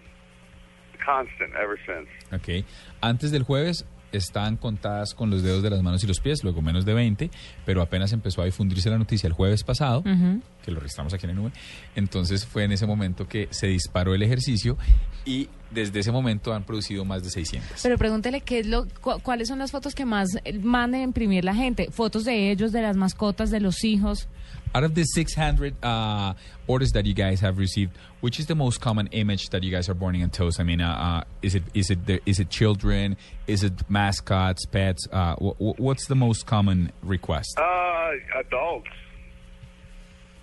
constant 1.03 1.53
ever 1.55 1.79
since. 1.85 2.07
Ok. 2.33 2.65
Antes 3.01 3.31
del 3.31 3.45
jueves 3.45 3.85
están 4.11 4.57
contadas 4.57 5.13
con 5.13 5.29
los 5.29 5.43
dedos 5.43 5.63
de 5.63 5.69
las 5.69 5.81
manos 5.81 6.03
y 6.03 6.07
los 6.07 6.19
pies, 6.19 6.43
luego 6.43 6.61
menos 6.61 6.85
de 6.85 6.93
20, 6.93 7.31
pero 7.65 7.81
apenas 7.81 8.13
empezó 8.13 8.41
a 8.41 8.45
difundirse 8.45 8.89
la 8.89 8.97
noticia 8.97 9.27
el 9.27 9.33
jueves 9.33 9.63
pasado, 9.63 10.03
que 10.03 10.71
lo 10.71 10.79
registramos 10.79 11.13
aquí 11.13 11.25
en 11.25 11.31
el 11.31 11.35
nube, 11.35 11.51
entonces 11.95 12.45
fue 12.45 12.63
en 12.63 12.71
ese 12.71 12.85
momento 12.85 13.27
que 13.27 13.47
se 13.51 13.67
disparó 13.67 14.13
el 14.13 14.23
ejercicio 14.23 14.77
y 15.25 15.49
desde 15.71 15.99
ese 15.99 16.11
momento 16.11 16.53
han 16.53 16.63
producido 16.63 17.03
más 17.05 17.23
de 17.23 17.29
600. 17.29 17.81
Pero 17.83 17.97
pregúntele 17.97 18.41
qué 18.41 18.59
es 18.59 18.67
lo, 18.67 18.87
cu- 19.01 19.19
cuáles 19.21 19.47
son 19.47 19.59
las 19.59 19.71
fotos 19.71 19.93
que 19.95 20.05
más 20.05 20.27
eh, 20.45 20.53
manda 20.59 20.99
imprimir 20.99 21.43
la 21.43 21.53
gente. 21.53 21.87
Fotos 21.91 22.23
de 22.25 22.51
ellos, 22.51 22.71
de 22.71 22.81
las 22.81 22.95
mascotas, 22.95 23.51
de 23.51 23.59
los 23.59 23.83
hijos. 23.83 24.27
Out 24.73 24.83
of 24.83 24.93
the 24.95 25.03
600 25.05 25.75
uh, 25.81 26.33
orders 26.67 26.91
that 26.91 27.05
you 27.05 27.13
guys 27.13 27.39
have 27.41 27.57
received, 27.57 27.93
which 28.21 28.37
is 28.39 28.47
the 28.47 28.53
most 28.55 28.81
common 28.81 29.07
image 29.11 29.49
that 29.49 29.63
you 29.63 29.71
guys 29.71 29.87
are 29.89 29.93
burning 29.97 30.21
on 30.23 30.29
toast? 30.29 30.59
I 30.59 30.63
mean, 30.63 30.81
uh, 30.81 30.89
uh, 30.91 31.23
is 31.41 31.55
it 31.55 31.63
is 31.73 31.89
it 31.89 32.05
the, 32.05 32.19
is 32.25 32.39
it 32.39 32.49
children? 32.49 33.15
Is 33.47 33.63
it 33.63 33.73
mascots, 33.89 34.65
pets? 34.65 35.07
Uh, 35.11 35.35
wh- 35.35 35.55
wh- 35.57 35.79
what's 35.79 36.05
the 36.07 36.15
most 36.15 36.45
common 36.45 36.91
request? 37.01 37.57
Uh, 37.57 38.11
adults. 38.39 38.89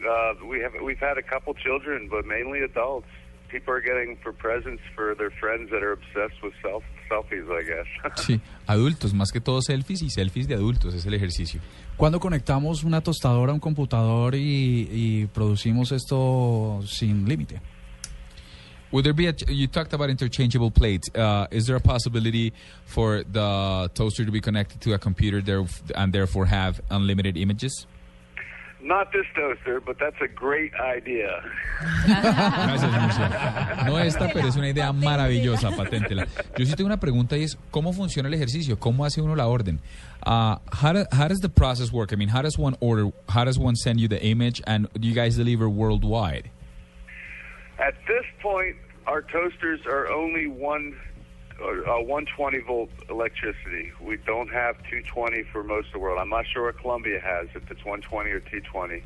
Uh, 0.05 0.35
we 0.47 0.61
have 0.61 0.73
we've 0.83 0.99
had 0.99 1.17
a 1.19 1.23
couple 1.23 1.55
children, 1.55 2.09
but 2.11 2.27
mainly 2.27 2.61
adults. 2.61 3.07
People 3.55 3.73
are 3.73 3.81
getting 3.81 4.17
for 4.21 4.33
presents 4.33 4.83
for 4.97 5.15
their 5.15 5.31
friends 5.39 5.71
that 5.71 5.81
are 5.81 5.93
obsessed 5.93 6.43
with 6.43 6.53
self 6.61 6.83
selfies. 7.09 7.47
I 7.49 7.63
guess. 7.63 7.87
Sí, 8.27 8.41
adultos, 8.67 9.15
más 9.15 9.31
que 9.31 9.41
todo 9.41 9.63
selfies 9.63 10.03
y 10.03 10.11
selfies 10.11 10.49
de 10.49 10.57
adultos, 10.57 10.93
es 10.93 11.07
el 11.07 11.15
ejercicio. 11.15 11.61
Cuando 11.97 12.19
conectamos 12.19 12.83
una 12.83 13.01
tostadora 13.01 13.53
a 13.53 13.55
un 13.55 13.61
computador 13.61 14.35
y, 14.35 14.89
y 14.91 15.27
producimos 15.27 15.93
esto 15.93 16.81
sin 16.85 17.29
límite. 17.29 17.61
Would 18.91 19.05
there 19.05 19.13
be 19.13 19.29
a, 19.29 19.35
you 19.47 19.69
talked 19.69 19.93
about 19.93 20.11
interchangeable 20.11 20.73
plates. 20.73 21.09
Uh, 21.15 21.47
is 21.53 21.67
there 21.67 21.77
a 21.77 21.81
possibility 21.81 22.53
for 22.87 23.23
the 23.23 23.89
toaster 23.95 24.25
to 24.25 24.33
be 24.33 24.41
connected 24.41 24.81
to 24.81 24.95
a 24.95 24.99
computer 24.99 25.41
there 25.41 25.65
and 25.95 26.13
therefore 26.13 26.47
have 26.47 26.81
unlimited 26.91 27.37
images? 27.37 27.87
Not 28.87 29.11
this 29.13 29.25
toaster, 29.35 29.81
but 29.81 29.97
that's 29.99 30.21
a 30.21 30.29
great 30.29 30.73
idea. 30.75 31.41
Gracias, 32.07 32.93
Murcia. 32.93 33.85
No 33.87 33.99
esta, 33.99 34.29
pero 34.31 34.47
es 34.49 34.57
una 34.57 34.69
idea 34.69 34.93
maravillosa, 34.93 35.71
paténtela. 35.75 36.27
Yo 36.59 36.67
sí 36.67 36.75
tengo 36.77 36.89
una 36.89 36.99
pregunta 37.01 37.39
y 37.39 37.45
es, 37.45 37.57
¿cómo 37.71 37.95
funciona 37.95 38.29
el 38.29 38.35
ejercicio? 38.35 38.79
¿Cómo 38.79 39.07
hace 39.07 39.23
uno 39.23 39.35
la 39.37 39.47
orden? 39.47 39.81
Uh, 40.27 40.57
how, 40.71 40.93
do- 40.93 41.07
how 41.13 41.29
does 41.29 41.41
the 41.41 41.49
process 41.49 41.91
work? 41.93 42.13
I 42.13 42.17
mean, 42.17 42.29
how 42.29 42.43
does 42.43 42.59
one 42.59 42.77
order, 42.81 43.11
how 43.31 43.45
does 43.45 43.59
one 43.59 43.75
send 43.75 44.01
you 44.01 44.07
the 44.09 44.23
image, 44.23 44.61
and 44.67 44.87
do 45.01 45.09
you 45.09 45.15
guys 45.15 45.37
deliver 45.37 45.67
worldwide? 45.67 46.51
At 47.79 47.95
this 48.07 48.27
point, 48.43 48.77
our 49.07 49.23
toasters 49.23 49.81
are 49.87 50.13
only 50.13 50.47
one 50.47 50.95
uh, 51.61 52.03
120 52.03 52.59
volt 52.61 52.91
electricity. 53.09 53.93
We 54.01 54.17
don't 54.17 54.51
have 54.51 54.77
220 54.79 55.45
for 55.45 55.63
most 55.63 55.89
of 55.89 55.93
the 55.95 55.99
world. 55.99 56.19
I'm 56.21 56.29
not 56.29 56.47
sure 56.47 56.67
what 56.67 56.79
Columbia 56.79 57.21
has, 57.21 57.49
if 57.55 57.71
it's 57.71 57.85
120 57.85 58.31
or 58.31 58.41
220. 58.41 59.03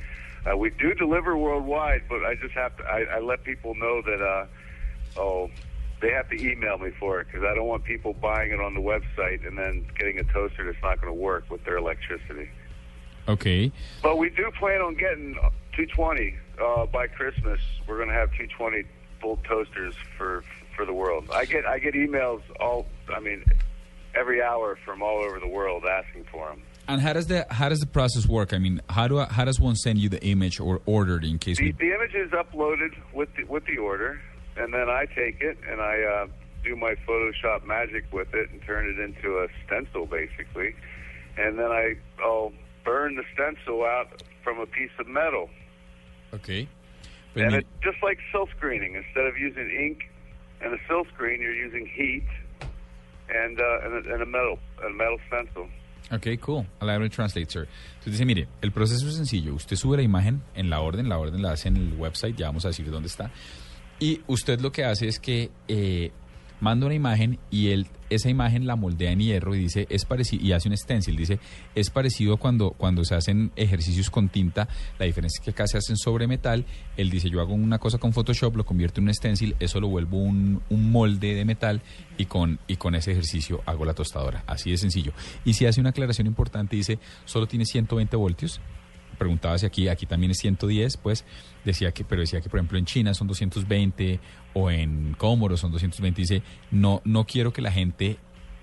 Uh, 0.50 0.56
we 0.56 0.70
do 0.70 0.94
deliver 0.94 1.36
worldwide, 1.36 2.02
but 2.08 2.24
I 2.24 2.34
just 2.34 2.54
have 2.54 2.76
to. 2.78 2.84
I, 2.84 3.02
I 3.16 3.20
let 3.20 3.44
people 3.44 3.74
know 3.74 4.02
that. 4.02 4.22
Uh, 4.22 4.46
oh, 5.20 5.50
they 6.00 6.12
have 6.12 6.28
to 6.30 6.40
email 6.40 6.78
me 6.78 6.90
for 6.98 7.20
it 7.20 7.26
because 7.26 7.42
I 7.42 7.54
don't 7.54 7.66
want 7.66 7.84
people 7.84 8.12
buying 8.14 8.52
it 8.52 8.60
on 8.60 8.74
the 8.74 8.80
website 8.80 9.46
and 9.46 9.58
then 9.58 9.84
getting 9.98 10.20
a 10.20 10.24
toaster 10.24 10.64
that's 10.64 10.82
not 10.82 11.00
going 11.00 11.12
to 11.12 11.20
work 11.20 11.50
with 11.50 11.64
their 11.64 11.76
electricity. 11.76 12.50
Okay. 13.26 13.72
But 14.02 14.16
we 14.16 14.30
do 14.30 14.50
plan 14.58 14.80
on 14.80 14.94
getting 14.94 15.34
220 15.34 16.36
uh, 16.62 16.86
by 16.86 17.08
Christmas. 17.08 17.60
We're 17.86 17.96
going 17.96 18.08
to 18.08 18.14
have 18.14 18.30
220 18.30 18.84
volt 19.20 19.42
toasters 19.44 19.94
for 20.16 20.44
for 20.78 20.86
the 20.86 20.94
world. 20.94 21.28
I 21.34 21.44
get 21.44 21.66
I 21.66 21.78
get 21.80 21.92
emails 21.92 22.40
all. 22.60 22.86
I 23.14 23.20
mean, 23.20 23.44
every 24.14 24.40
hour 24.40 24.78
from 24.84 25.02
all 25.02 25.18
over 25.18 25.38
the 25.38 25.48
world 25.48 25.84
asking 25.84 26.24
for 26.30 26.48
them. 26.48 26.62
And 26.86 27.02
how 27.02 27.12
does 27.12 27.26
the 27.26 27.46
how 27.50 27.68
does 27.68 27.80
the 27.80 27.86
process 27.86 28.26
work? 28.26 28.54
I 28.54 28.58
mean, 28.58 28.80
how 28.88 29.08
do 29.08 29.18
I, 29.18 29.26
how 29.26 29.44
does 29.44 29.60
one 29.60 29.74
send 29.76 29.98
you 29.98 30.08
the 30.08 30.24
image 30.24 30.58
or 30.60 30.80
order 30.86 31.16
it 31.16 31.24
in 31.24 31.38
case 31.38 31.58
The, 31.58 31.64
we 31.64 31.72
the 31.72 31.92
image 31.94 32.14
is 32.14 32.30
uploaded 32.30 32.92
with 33.12 33.28
the, 33.36 33.44
with 33.44 33.66
the 33.66 33.76
order, 33.76 34.20
and 34.56 34.72
then 34.72 34.88
I 34.88 35.04
take 35.04 35.42
it 35.42 35.58
and 35.68 35.82
I 35.82 36.02
uh, 36.02 36.26
do 36.64 36.76
my 36.76 36.94
Photoshop 37.06 37.66
magic 37.66 38.04
with 38.12 38.32
it 38.32 38.48
and 38.50 38.62
turn 38.62 38.88
it 38.88 38.98
into 38.98 39.38
a 39.38 39.48
stencil, 39.66 40.06
basically. 40.06 40.74
And 41.36 41.58
then 41.58 41.70
I 41.70 41.96
I'll 42.22 42.52
burn 42.84 43.16
the 43.16 43.24
stencil 43.34 43.84
out 43.84 44.22
from 44.44 44.60
a 44.60 44.66
piece 44.66 44.94
of 44.98 45.08
metal. 45.08 45.50
Okay. 46.32 46.68
Pues 47.34 47.42
and 47.42 47.52
mire- 47.52 47.60
it's 47.60 47.68
just 47.82 48.02
like 48.02 48.18
silk 48.32 48.48
screening. 48.56 48.94
Instead 48.94 49.26
of 49.26 49.36
using 49.36 49.68
ink 49.68 50.08
and 50.62 50.74
a 50.74 50.78
silk 50.88 51.06
screen, 51.14 51.40
you're 51.40 51.54
using 51.54 51.86
heat 51.86 52.24
and 53.28 53.60
uh, 53.60 54.22
a, 54.22 54.26
metal 54.26 54.58
a 54.84 54.90
metal 54.90 55.18
stencil. 55.28 55.68
Ok, 56.10 56.40
cool. 56.40 56.66
Allow 56.80 57.00
me 57.00 57.08
translate, 57.10 57.50
sir. 57.50 57.68
Entonces 57.98 58.12
dice, 58.12 58.24
mire, 58.24 58.48
el 58.62 58.72
proceso 58.72 59.06
es 59.06 59.16
sencillo. 59.16 59.54
Usted 59.54 59.76
sube 59.76 59.96
la 59.96 60.02
imagen 60.02 60.42
en 60.54 60.70
la 60.70 60.80
orden, 60.80 61.08
la 61.08 61.18
orden 61.18 61.42
la 61.42 61.52
hace 61.52 61.68
en 61.68 61.76
el 61.76 61.92
website, 61.94 62.36
ya 62.36 62.46
vamos 62.46 62.64
a 62.64 62.68
decir 62.68 62.90
dónde 62.90 63.08
está. 63.08 63.30
Y 64.00 64.22
usted 64.26 64.60
lo 64.60 64.72
que 64.72 64.84
hace 64.84 65.08
es 65.08 65.18
que 65.18 65.50
eh, 65.66 66.12
manda 66.60 66.86
una 66.86 66.94
imagen 66.94 67.38
y 67.50 67.68
él 67.68 67.86
esa 68.10 68.30
imagen 68.30 68.66
la 68.66 68.74
moldea 68.74 69.12
en 69.12 69.20
hierro 69.20 69.54
y 69.54 69.58
dice 69.58 69.86
es 69.90 70.06
parecido 70.06 70.42
y 70.42 70.52
hace 70.52 70.68
un 70.68 70.76
stencil 70.76 71.14
dice 71.14 71.38
es 71.74 71.90
parecido 71.90 72.38
cuando 72.38 72.70
cuando 72.70 73.04
se 73.04 73.14
hacen 73.14 73.52
ejercicios 73.54 74.08
con 74.08 74.30
tinta 74.30 74.66
la 74.98 75.04
diferencia 75.04 75.40
es 75.40 75.44
que 75.44 75.50
acá 75.50 75.66
se 75.66 75.76
hacen 75.76 75.98
sobre 75.98 76.26
metal 76.26 76.64
él 76.96 77.10
dice 77.10 77.28
yo 77.28 77.40
hago 77.40 77.52
una 77.52 77.78
cosa 77.78 77.98
con 77.98 78.14
Photoshop 78.14 78.56
lo 78.56 78.64
convierto 78.64 79.00
en 79.00 79.08
un 79.08 79.14
stencil 79.14 79.56
eso 79.60 79.78
lo 79.78 79.88
vuelvo 79.88 80.16
un, 80.16 80.62
un 80.70 80.90
molde 80.90 81.34
de 81.34 81.44
metal 81.44 81.82
y 82.16 82.24
con 82.24 82.58
y 82.66 82.76
con 82.76 82.94
ese 82.94 83.12
ejercicio 83.12 83.62
hago 83.66 83.84
la 83.84 83.94
tostadora 83.94 84.44
así 84.46 84.70
de 84.70 84.76
sencillo. 84.76 85.12
Y 85.44 85.54
si 85.54 85.66
hace 85.66 85.80
una 85.80 85.90
aclaración 85.90 86.26
importante 86.26 86.76
dice 86.76 86.98
solo 87.24 87.46
tiene 87.46 87.64
120 87.64 88.16
voltios 88.16 88.60
preguntaba 89.18 89.58
si 89.58 89.66
aquí, 89.66 89.88
aquí 89.88 90.06
también 90.06 90.30
es 90.30 90.38
110, 90.38 90.96
pues 90.98 91.24
decía 91.64 91.92
que, 91.92 92.04
pero 92.04 92.20
decía 92.22 92.40
que 92.40 92.48
por 92.48 92.58
ejemplo 92.58 92.78
en 92.78 92.84
China 92.86 93.12
son 93.14 93.26
220 93.26 94.20
o 94.54 94.70
en 94.70 95.14
Comoros 95.14 95.60
son 95.60 95.72
220. 95.72 96.20
Dice, 96.22 96.42
no, 96.70 97.02
no 97.04 97.24
quiero 97.24 97.52
que 97.52 97.60
la 97.62 97.72
gente 97.72 98.16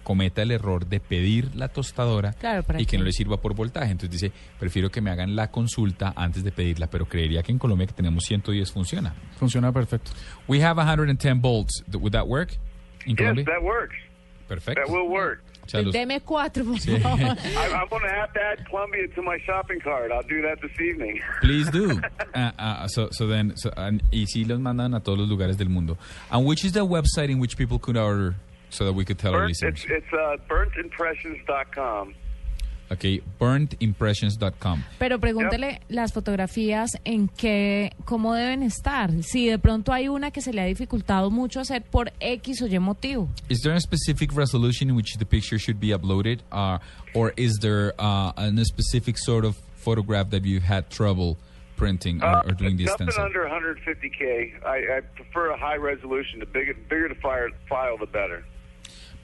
cometa 0.04 0.44
el 0.44 0.52
error 0.52 0.86
de 0.86 1.00
pedir 1.00 1.56
la 1.56 1.68
tostadora 1.70 2.34
Claro, 2.34 2.62
¿para 2.62 2.80
y 2.80 2.86
que 2.86 2.92
qué? 2.92 2.98
no 3.00 3.04
le 3.06 3.12
sirva 3.12 3.42
por 3.42 3.56
voltaje. 3.56 3.92
Entonces 3.92 4.12
dice, 4.22 4.32
prefiero 4.60 4.92
que 4.92 5.02
me 5.02 5.10
hagan 5.10 5.36
la 5.36 5.50
consulta 5.50 6.14
antes 6.16 6.44
de 6.44 6.52
pedirla, 6.52 6.88
pero 6.88 7.08
creería 7.08 7.42
que 7.42 7.52
en 7.52 7.58
Colombia 7.58 7.88
que 7.88 7.94
tenemos 7.94 8.24
110 8.26 8.72
funciona. 8.72 9.16
Funciona 9.38 9.72
perfecto. 9.72 10.12
We 10.48 10.64
have 10.64 10.80
110 10.80 11.42
volts. 11.42 11.84
Would 11.92 12.12
that 12.14 12.28
work 12.28 12.54
in 13.06 13.16
Yes, 13.16 13.18
Colombia? 13.18 13.46
that 13.46 13.64
works. 13.64 13.96
Perfecto. 14.48 14.80
That 14.86 14.92
will 14.94 15.10
work. 15.10 15.42
O 15.74 15.92
Deme 15.92 16.20
cuatro, 16.22 16.64
por 16.64 16.76
Sí. 16.78 17.00
favor. 17.02 17.08
I, 17.58 17.74
I'm 17.74 17.88
going 17.90 18.02
to 18.04 18.10
have 18.10 18.32
to 18.34 18.40
add 18.42 18.66
Columbia 18.70 19.08
to 19.16 19.22
my 19.22 19.38
shopping 19.46 19.80
cart. 19.80 20.12
I'll 20.12 20.22
do 20.24 20.42
that 20.44 20.62
this 20.62 20.80
evening. 20.80 21.20
Please 21.42 21.70
do. 21.72 22.00
Uh, 22.34 22.52
uh, 22.60 22.88
so, 22.88 23.10
so 23.12 23.28
then, 23.28 23.54
so, 23.58 23.72
and, 23.76 24.02
y 24.12 24.26
sí 24.26 24.46
los 24.48 24.60
mandan 24.60 24.96
a 24.96 25.00
todos 25.00 25.20
los 25.20 25.30
lugares 25.30 25.58
del 25.58 25.70
mundo. 25.70 25.98
And 26.32 26.46
which 26.46 26.64
is 26.64 26.74
the 26.74 26.86
website 26.86 27.30
in 27.30 27.40
which 27.40 27.58
people 27.58 27.80
could 27.80 27.98
order 27.98 28.36
so 28.70 28.86
that 28.86 28.94
we 28.94 29.06
could 29.06 29.18
tell 29.20 29.34
our 29.34 29.40
Burnt, 29.42 29.50
listeners? 29.62 29.86
it's 29.90 30.06
it's 30.06 30.14
uh, 30.14 30.38
burntimpressions.com. 30.50 32.16
Okay, 32.92 33.24
burnedimpressions.com. 33.40 34.84
Pero 35.00 35.20
pregúntele 35.20 35.82
las 35.90 36.14
fotografías 36.14 36.92
en 37.04 37.28
qué, 37.28 37.92
cómo 38.06 38.36
deben 38.36 38.62
estar. 38.62 39.12
Si 39.24 39.48
de 39.48 39.58
pronto 39.58 39.92
hay 39.92 40.08
una 40.08 40.32
que 40.32 40.42
se 40.42 40.54
le 40.54 40.62
ha 40.62 40.66
dificultado 40.66 41.32
mucho 41.32 41.60
hacer 41.60 41.82
por 41.84 42.12
X 42.20 42.62
o 42.62 42.68
Y 42.68 42.80
motivo. 42.80 43.30
Is 43.50 43.62
there 43.62 43.76
a 43.76 43.80
specific 43.80 44.36
resolution 44.36 44.90
in 44.90 44.96
which 44.96 45.18
the 45.18 45.26
picture 45.26 45.58
should 45.58 45.80
be 45.80 45.88
uploaded, 45.88 46.42
uh, 46.52 46.78
or 47.14 47.34
is 47.38 47.58
there 47.62 47.94
uh, 47.98 48.34
a 48.36 48.66
specific 48.66 49.18
sort 49.18 49.46
of 49.46 49.56
photograph 49.76 50.30
that 50.30 50.46
you 50.46 50.60
had 50.60 50.90
trouble 50.90 51.38
printing 51.76 52.24
or, 52.24 52.42
or 52.46 52.52
doing 52.54 52.78
the 52.78 52.88
Uh, 52.88 52.96
Nothing 53.00 53.24
under 53.24 53.46
150k. 53.46 54.64
I, 54.66 54.98
I 54.98 55.02
prefer 55.16 55.52
a 55.52 55.58
high 55.58 55.76
resolution. 55.76 56.40
The 56.40 56.46
bigger, 56.46 56.74
bigger 56.90 57.10
the 57.10 57.52
file 57.70 57.98
the 57.98 58.06
better. 58.06 58.46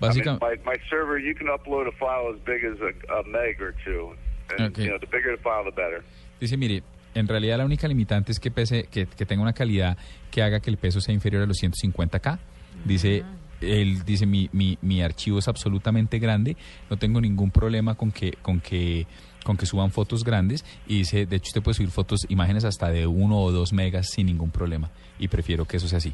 I 0.01 0.07
mean, 0.07 0.39
Básicamente, 0.39 0.63
my, 0.65 0.71
my 0.71 0.77
server, 0.89 1.19
you 1.19 1.35
can 1.35 1.47
upload 1.47 1.87
a 1.87 1.91
file 1.93 2.33
as 2.33 2.39
big 2.43 2.63
as 2.65 2.79
a, 2.81 3.13
a 3.13 3.23
meg 3.23 3.61
or 3.61 3.73
two, 3.85 4.15
and 4.57 4.71
Okay. 4.71 4.83
you 4.85 4.89
know, 4.89 4.97
the 4.99 5.07
bigger 5.07 5.35
the 5.35 5.41
file, 5.43 5.63
the 5.63 5.71
better. 5.71 6.03
dice, 6.39 6.57
mire, 6.57 6.83
en 7.13 7.27
realidad 7.27 7.57
la 7.57 7.65
única 7.65 7.87
limitante 7.87 8.31
es 8.31 8.39
que 8.39 8.51
pese, 8.51 8.85
que, 8.85 9.05
que 9.05 9.25
tenga 9.25 9.41
una 9.41 9.53
calidad 9.53 9.97
que 10.31 10.41
haga 10.41 10.59
que 10.59 10.69
el 10.69 10.77
peso 10.77 11.01
sea 11.01 11.13
inferior 11.13 11.43
a 11.43 11.45
los 11.45 11.61
150k. 11.61 12.39
Dice, 12.85 13.23
él 13.61 14.03
dice, 14.05 14.25
mi, 14.25 14.49
mi, 14.53 14.77
mi 14.81 15.03
archivo 15.03 15.37
es 15.39 15.47
absolutamente 15.47 16.17
grande, 16.19 16.57
no 16.89 16.97
tengo 16.97 17.21
ningún 17.21 17.51
problema 17.51 17.95
con 17.95 18.11
que, 18.11 18.31
con 18.41 18.59
que 18.59 19.05
con 19.43 19.57
que 19.57 19.65
suban 19.65 19.89
fotos 19.89 20.23
grandes 20.23 20.63
y 20.85 20.99
dice, 20.99 21.25
de 21.25 21.37
hecho 21.37 21.49
usted 21.49 21.63
puede 21.63 21.73
subir 21.73 21.89
fotos, 21.89 22.27
imágenes 22.29 22.63
hasta 22.63 22.89
de 22.89 23.07
uno 23.07 23.39
o 23.39 23.51
dos 23.51 23.73
megas 23.73 24.09
sin 24.09 24.27
ningún 24.27 24.51
problema 24.51 24.91
y 25.17 25.29
prefiero 25.29 25.65
que 25.65 25.77
eso 25.77 25.87
sea 25.87 25.97
así. 25.97 26.13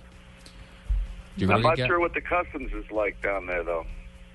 Yo 1.37 1.49
I'm 1.51 1.61
not 1.61 1.77
sure 1.77 1.99
what 1.99 2.13
the 2.13 2.21
customs 2.21 2.71
is 2.73 2.89
like 2.91 3.21
down 3.21 3.45
there, 3.45 3.63
though. 3.63 3.85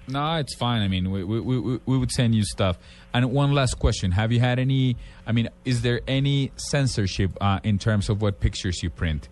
No, 0.09 0.37
it's 0.37 0.55
fine. 0.57 0.83
I 0.83 0.88
mean, 0.88 1.11
we, 1.11 1.23
we, 1.25 1.41
we, 1.41 1.81
we 1.87 1.99
would 1.99 2.11
send 2.11 2.35
you 2.35 2.45
stuff. 2.45 2.79
And 3.15 3.31
one 3.33 3.53
last 3.53 3.79
question. 3.79 4.12
Have 4.12 4.33
you 4.33 4.41
had 4.41 4.59
any, 4.59 4.97
I 5.27 5.33
mean, 5.33 5.49
is 5.65 5.83
there 5.83 6.01
any 6.09 6.51
censorship 6.57 7.37
uh, 7.41 7.61
in 7.62 7.79
terms 7.79 8.09
of 8.09 8.21
what 8.21 8.41
pictures 8.41 8.83
you 8.83 8.91
print? 8.91 9.29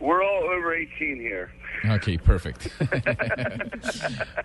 We're 0.00 0.22
all 0.22 0.44
over 0.44 0.74
18 0.74 1.18
here. 1.20 1.50
Okay, 1.84 2.16
perfect. 2.16 2.68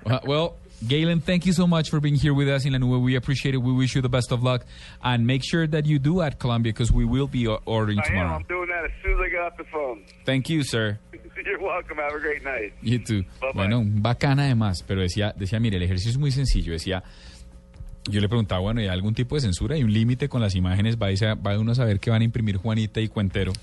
well, 0.25 0.57
Galen, 0.87 1.21
thank 1.21 1.45
you 1.45 1.53
so 1.53 1.67
much 1.67 1.89
for 1.89 1.99
being 1.99 2.15
here 2.15 2.33
with 2.33 2.49
us 2.49 2.65
in 2.65 2.73
La 2.73 2.97
We 2.97 3.15
appreciate 3.15 3.53
it. 3.55 3.59
We 3.59 3.71
wish 3.71 3.95
you 3.95 4.01
the 4.01 4.09
best 4.09 4.31
of 4.31 4.43
luck. 4.43 4.65
And 5.03 5.27
make 5.27 5.43
sure 5.43 5.67
that 5.67 5.85
you 5.85 5.99
do 5.99 6.21
at 6.21 6.39
Columbia 6.39 6.73
because 6.73 6.91
we 6.91 7.05
will 7.05 7.27
be 7.27 7.47
ordering 7.47 7.99
I 7.99 8.01
am. 8.01 8.07
tomorrow. 8.07 8.35
I'm 8.35 8.43
doing 8.43 8.67
that 8.69 8.85
as 8.85 8.91
soon 9.03 9.13
as 9.13 9.19
I 9.19 9.29
get 9.29 9.39
off 9.41 9.57
the 9.57 9.63
phone. 9.65 10.05
Thank 10.25 10.49
you, 10.49 10.63
sir. 10.63 10.99
You're 11.45 11.57
welcome. 11.61 11.97
Have 11.99 12.15
a 12.15 12.19
great 12.19 12.43
night. 12.43 12.73
You 12.81 12.99
too. 13.03 13.23
Bye-bye. 13.39 13.53
Bueno, 13.53 13.83
bacana 13.85 14.43
además, 14.43 14.83
pero 14.87 15.01
decía, 15.01 15.33
decía, 15.37 15.59
mire, 15.59 15.77
el 15.77 15.83
ejercicio 15.83 16.11
es 16.11 16.17
muy 16.17 16.31
sencillo. 16.31 16.73
Decía, 16.73 17.03
yo 18.09 18.19
le 18.19 18.27
preguntaba, 18.27 18.61
bueno, 18.61 18.81
¿hay 18.81 18.87
algún 18.87 19.13
tipo 19.13 19.35
de 19.35 19.41
censura? 19.41 19.75
¿Hay 19.75 19.83
un 19.83 19.93
límite 19.93 20.27
con 20.29 20.41
las 20.41 20.55
imágenes? 20.55 20.97
Va, 21.01 21.07
a 21.07 21.11
irse 21.11 21.27
a- 21.27 21.35
va 21.35 21.57
uno 21.59 21.71
a 21.73 21.75
saber 21.75 21.99
que 21.99 22.09
van 22.09 22.21
a 22.21 22.25
imprimir 22.25 22.57
Juanita 22.57 22.99
y 22.99 23.07
Cuentero. 23.07 23.53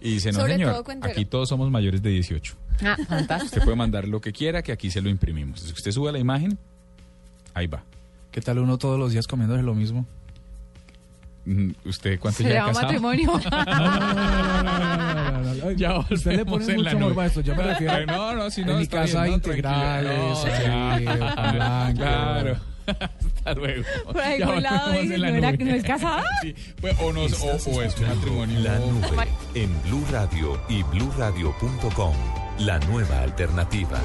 Y 0.00 0.14
dice, 0.14 0.32
no, 0.32 0.40
Sobre 0.40 0.52
señor, 0.54 0.82
todo 0.84 0.94
aquí 1.02 1.24
todos 1.24 1.48
somos 1.48 1.70
mayores 1.70 2.02
de 2.02 2.10
18. 2.10 2.54
Ah, 2.82 2.96
fantástico. 3.08 3.44
Usted 3.46 3.62
puede 3.64 3.76
mandar 3.76 4.06
lo 4.08 4.20
que 4.20 4.32
quiera, 4.32 4.62
que 4.62 4.72
aquí 4.72 4.90
se 4.90 5.02
lo 5.02 5.08
imprimimos. 5.10 5.60
Si 5.60 5.72
usted 5.72 5.90
sube 5.90 6.12
la 6.12 6.18
imagen, 6.18 6.58
ahí 7.54 7.66
va. 7.66 7.82
¿Qué 8.30 8.40
tal 8.40 8.58
uno 8.58 8.78
todos 8.78 8.98
los 8.98 9.12
días 9.12 9.26
comiéndose 9.26 9.62
lo 9.62 9.74
mismo? 9.74 10.06
Mm, 11.48 11.70
¿Usted 11.86 12.20
cuánto 12.20 12.42
Se 12.42 12.44
lleva 12.48 12.66
casado? 12.66 12.82
matrimonio. 12.86 13.40
Ya 15.76 15.98
Usted 16.10 16.32
le 16.36 16.44
pone 16.44 16.74
mucho 16.76 16.90
amor. 16.90 17.42
Yo 17.42 17.56
me 17.56 17.62
refiero 17.62 18.06
No, 18.06 18.34
no, 18.34 18.50
si 18.50 18.62
no, 18.64 18.72
en 18.72 18.76
mi 18.78 18.82
está 18.82 18.98
casa 18.98 19.22
bien, 19.24 19.30
no, 19.30 19.36
integrales. 19.36 20.18
No, 20.18 20.92
ahí, 20.92 21.04
pan 21.06 21.54
blanco. 21.54 21.98
Claro. 21.98 22.56
Hasta 22.86 23.54
luego. 23.54 23.84
Por 24.04 24.18
ahí 24.20 24.38
Ya 24.38 24.46
por 24.46 24.54
un 24.56 24.62
lado 24.62 24.78
volvemos 24.88 25.02
dice, 25.02 25.14
en 25.14 25.20
la 25.22 25.30
¿no, 25.30 25.36
era, 25.36 25.52
nube. 25.52 25.64
¿no 25.64 25.70
es 25.74 25.84
casada? 25.84 26.24
Sí, 26.42 26.54
pues, 26.80 26.96
o, 27.00 27.12
no, 27.12 27.20
o, 27.22 27.24
o 27.24 27.82
es 27.82 28.00
matrimonio. 28.00 28.60
La 28.60 28.78
nube 28.78 29.28
en 29.54 29.82
Blue 29.84 30.04
Radio 30.10 30.60
y 30.68 30.82
bluradio.com. 30.82 32.14
La 32.58 32.78
nueva 32.80 33.20
alternativa. 33.22 34.00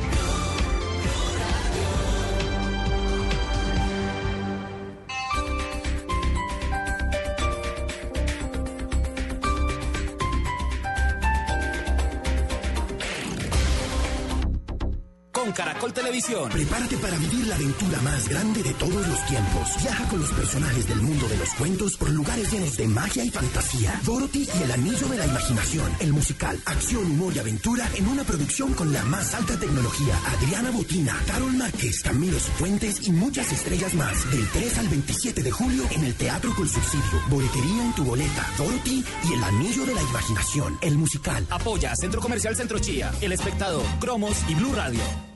Caracol 15.53 15.93
Televisión. 15.93 16.49
Prepárate 16.49 16.97
para 16.97 17.17
vivir 17.17 17.47
la 17.47 17.55
aventura 17.55 18.01
más 18.01 18.27
grande 18.27 18.63
de 18.63 18.73
todos 18.73 19.07
los 19.07 19.25
tiempos. 19.27 19.69
Viaja 19.81 20.07
con 20.09 20.19
los 20.19 20.31
personajes 20.31 20.87
del 20.87 21.01
mundo 21.01 21.27
de 21.27 21.37
los 21.37 21.49
cuentos 21.53 21.97
por 21.97 22.09
lugares 22.09 22.51
llenos 22.51 22.77
de 22.77 22.87
magia 22.87 23.23
y 23.23 23.29
fantasía. 23.29 23.99
Dorothy 24.03 24.47
y 24.59 24.63
el 24.63 24.71
anillo 24.71 25.07
de 25.07 25.17
la 25.17 25.25
imaginación. 25.25 25.91
El 25.99 26.13
musical, 26.13 26.59
acción, 26.65 27.05
humor 27.05 27.33
y 27.35 27.39
aventura 27.39 27.87
en 27.95 28.07
una 28.07 28.23
producción 28.23 28.73
con 28.73 28.91
la 28.91 29.03
más 29.03 29.33
alta 29.33 29.59
tecnología. 29.59 30.19
Adriana 30.37 30.71
Botina, 30.71 31.17
Carol 31.27 31.53
Márquez, 31.53 32.01
Camilo 32.01 32.39
Cifuentes 32.39 33.07
y 33.07 33.11
muchas 33.11 33.51
estrellas 33.51 33.93
más. 33.93 34.29
Del 34.31 34.47
3 34.49 34.77
al 34.79 34.87
27 34.87 35.43
de 35.43 35.51
julio 35.51 35.83
en 35.91 36.03
el 36.03 36.15
Teatro 36.15 36.53
con 36.55 36.67
Subsidio. 36.67 37.21
Boletería 37.29 37.83
en 37.83 37.95
tu 37.95 38.03
boleta. 38.03 38.47
Dorothy 38.57 39.03
y 39.29 39.33
el 39.33 39.43
anillo 39.43 39.85
de 39.85 39.95
la 39.95 40.01
imaginación. 40.01 40.77
El 40.81 40.97
musical. 40.97 41.45
Apoya 41.49 41.95
Centro 41.95 42.21
Comercial 42.21 42.55
Centro 42.55 42.79
Chía, 42.79 43.11
El 43.21 43.31
Espectador, 43.31 43.83
Cromos 43.99 44.37
y 44.49 44.55
Blue 44.55 44.73
Radio. 44.73 45.32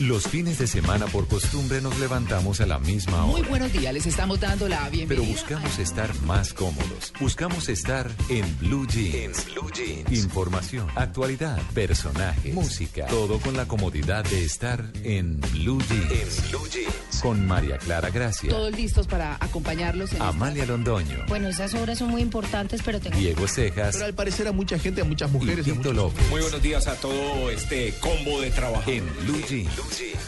Los 0.00 0.26
fines 0.26 0.58
de 0.58 0.66
semana 0.66 1.06
por 1.06 1.28
costumbre 1.28 1.80
nos 1.80 1.96
levantamos 2.00 2.60
a 2.60 2.66
la 2.66 2.78
misma 2.80 3.24
Muy 3.26 3.40
hora. 3.40 3.48
buenos 3.48 3.72
días, 3.72 3.94
les 3.94 4.04
estamos 4.06 4.40
dando 4.40 4.68
la 4.68 4.88
bienvenida. 4.88 5.08
Pero 5.08 5.22
buscamos 5.24 5.78
estar 5.78 6.12
más 6.22 6.52
cómodos. 6.52 7.12
Buscamos 7.20 7.68
estar 7.68 8.10
en 8.28 8.58
Blue 8.58 8.86
Jeans. 8.88 9.46
Blue 9.52 9.70
Jeans. 9.72 10.10
Información, 10.12 10.88
actualidad, 10.96 11.60
personajes, 11.74 12.52
música. 12.54 13.06
Todo 13.06 13.38
con 13.38 13.56
la 13.56 13.66
comodidad 13.66 14.24
de 14.24 14.44
estar 14.44 14.84
en 15.04 15.40
Blue 15.52 15.80
Jeans. 15.88 16.38
En 16.42 16.50
Blue 16.50 16.68
Jeans. 16.68 17.20
Con 17.22 17.46
María 17.46 17.78
Clara 17.78 18.10
Gracia, 18.10 18.50
Todos 18.50 18.72
listos 18.76 19.06
para 19.06 19.36
acompañarlos 19.40 20.12
en 20.12 20.20
Amalia 20.20 20.66
Londoño, 20.66 21.24
Bueno, 21.28 21.48
esas 21.48 21.72
obras 21.74 21.98
son 21.98 22.10
muy 22.10 22.20
importantes, 22.20 22.82
pero 22.84 23.00
tengo... 23.00 23.16
Diego 23.16 23.46
Cejas 23.46 23.94
Pero 23.94 24.06
al 24.06 24.14
parecer 24.14 24.48
a 24.48 24.52
mucha 24.52 24.78
gente, 24.78 25.00
a 25.00 25.04
muchas 25.04 25.30
mujeres. 25.30 25.66
y 25.66 25.70
Tito 25.72 25.92
López. 25.92 26.28
Muy 26.30 26.40
buenos 26.42 26.60
días 26.60 26.86
a 26.88 26.96
todo 26.96 27.48
este 27.50 27.94
combo 28.00 28.40
de 28.40 28.50
trabajo. 28.50 28.90
En 28.90 29.04
Blue 29.24 29.40
Jeans. 29.48 29.70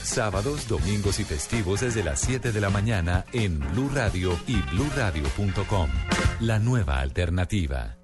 Sábados, 0.03 0.69
domingos 0.69 1.21
y 1.21 1.25
festivos 1.25 1.81
desde 1.81 2.05
las 2.05 2.21
7 2.21 2.53
de 2.53 2.61
la 2.61 2.71
mañana 2.71 3.25
en 3.33 3.59
Blue 3.59 3.91
Radio 3.95 4.39
y 4.47 4.57
bluradio.com. 4.75 5.91
La 6.41 6.59
nueva 6.59 7.01
alternativa. 7.01 7.97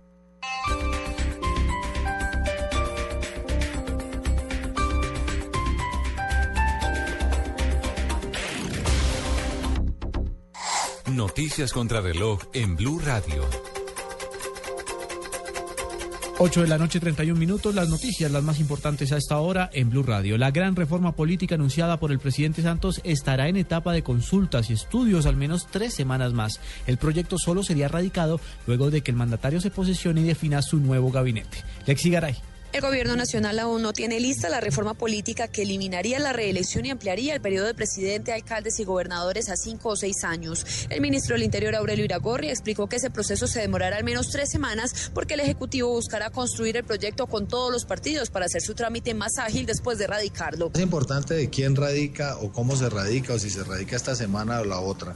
Noticias 11.12 11.72
contra 11.72 12.00
reloj 12.00 12.40
en 12.54 12.74
Blue 12.74 12.98
Radio. 12.98 13.44
8 16.44 16.62
de 16.62 16.66
la 16.66 16.76
noche, 16.76 16.98
31 16.98 17.38
minutos. 17.38 17.72
Las 17.72 17.88
noticias, 17.88 18.28
las 18.32 18.42
más 18.42 18.58
importantes 18.58 19.12
a 19.12 19.16
esta 19.16 19.38
hora 19.38 19.70
en 19.72 19.90
Blue 19.90 20.02
Radio. 20.02 20.36
La 20.36 20.50
gran 20.50 20.74
reforma 20.74 21.12
política 21.12 21.54
anunciada 21.54 22.00
por 22.00 22.10
el 22.10 22.18
presidente 22.18 22.62
Santos 22.62 23.00
estará 23.04 23.46
en 23.46 23.56
etapa 23.56 23.92
de 23.92 24.02
consultas 24.02 24.68
y 24.68 24.72
estudios 24.72 25.26
al 25.26 25.36
menos 25.36 25.68
tres 25.70 25.94
semanas 25.94 26.32
más. 26.32 26.58
El 26.88 26.96
proyecto 26.96 27.38
solo 27.38 27.62
sería 27.62 27.86
radicado 27.86 28.40
luego 28.66 28.90
de 28.90 29.02
que 29.02 29.12
el 29.12 29.16
mandatario 29.16 29.60
se 29.60 29.70
posesione 29.70 30.22
y 30.22 30.24
defina 30.24 30.62
su 30.62 30.78
nuevo 30.78 31.12
gabinete. 31.12 31.58
Lexi 31.86 32.10
Garay. 32.10 32.34
El 32.72 32.80
gobierno 32.80 33.16
nacional 33.16 33.58
aún 33.58 33.82
no 33.82 33.92
tiene 33.92 34.18
lista 34.18 34.48
la 34.48 34.58
reforma 34.58 34.94
política 34.94 35.46
que 35.46 35.60
eliminaría 35.60 36.18
la 36.18 36.32
reelección 36.32 36.86
y 36.86 36.90
ampliaría 36.90 37.34
el 37.34 37.42
periodo 37.42 37.66
de 37.66 37.74
presidente, 37.74 38.32
alcaldes 38.32 38.80
y 38.80 38.84
gobernadores 38.84 39.50
a 39.50 39.58
cinco 39.58 39.90
o 39.90 39.96
seis 39.96 40.24
años. 40.24 40.64
El 40.88 41.02
ministro 41.02 41.34
del 41.34 41.42
Interior, 41.42 41.74
Aurelio 41.74 42.06
Iragorri, 42.06 42.48
explicó 42.48 42.88
que 42.88 42.96
ese 42.96 43.10
proceso 43.10 43.46
se 43.46 43.60
demorará 43.60 43.98
al 43.98 44.04
menos 44.04 44.30
tres 44.30 44.48
semanas 44.48 45.10
porque 45.12 45.34
el 45.34 45.40
Ejecutivo 45.40 45.90
buscará 45.90 46.30
construir 46.30 46.78
el 46.78 46.84
proyecto 46.84 47.26
con 47.26 47.46
todos 47.46 47.70
los 47.70 47.84
partidos 47.84 48.30
para 48.30 48.46
hacer 48.46 48.62
su 48.62 48.72
trámite 48.74 49.12
más 49.12 49.36
ágil 49.36 49.66
después 49.66 49.98
de 49.98 50.06
radicarlo. 50.06 50.70
Es 50.72 50.80
importante 50.80 51.34
de 51.34 51.50
quién 51.50 51.76
radica 51.76 52.38
o 52.38 52.52
cómo 52.52 52.74
se 52.74 52.88
radica 52.88 53.34
o 53.34 53.38
si 53.38 53.50
se 53.50 53.64
radica 53.64 53.96
esta 53.96 54.16
semana 54.16 54.60
o 54.60 54.64
la 54.64 54.80
otra. 54.80 55.14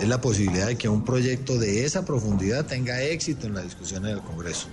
Es 0.00 0.08
la 0.08 0.20
posibilidad 0.20 0.66
de 0.66 0.76
que 0.76 0.88
un 0.88 1.04
proyecto 1.04 1.56
de 1.56 1.84
esa 1.84 2.04
profundidad 2.04 2.66
tenga 2.66 3.00
éxito 3.00 3.46
en 3.46 3.54
la 3.54 3.62
discusión 3.62 4.04
en 4.06 4.16
el 4.16 4.22
Congreso. 4.22 4.66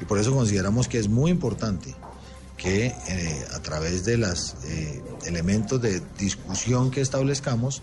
Y 0.00 0.04
por 0.04 0.18
eso 0.18 0.34
consideramos 0.34 0.88
que 0.88 0.98
es 0.98 1.08
muy 1.08 1.30
importante 1.30 1.94
que 2.56 2.86
eh, 2.86 3.44
a 3.52 3.60
través 3.60 4.04
de 4.04 4.16
los 4.16 4.56
eh, 4.64 5.02
elementos 5.26 5.80
de 5.80 6.00
discusión 6.18 6.90
que 6.90 7.00
establezcamos, 7.00 7.82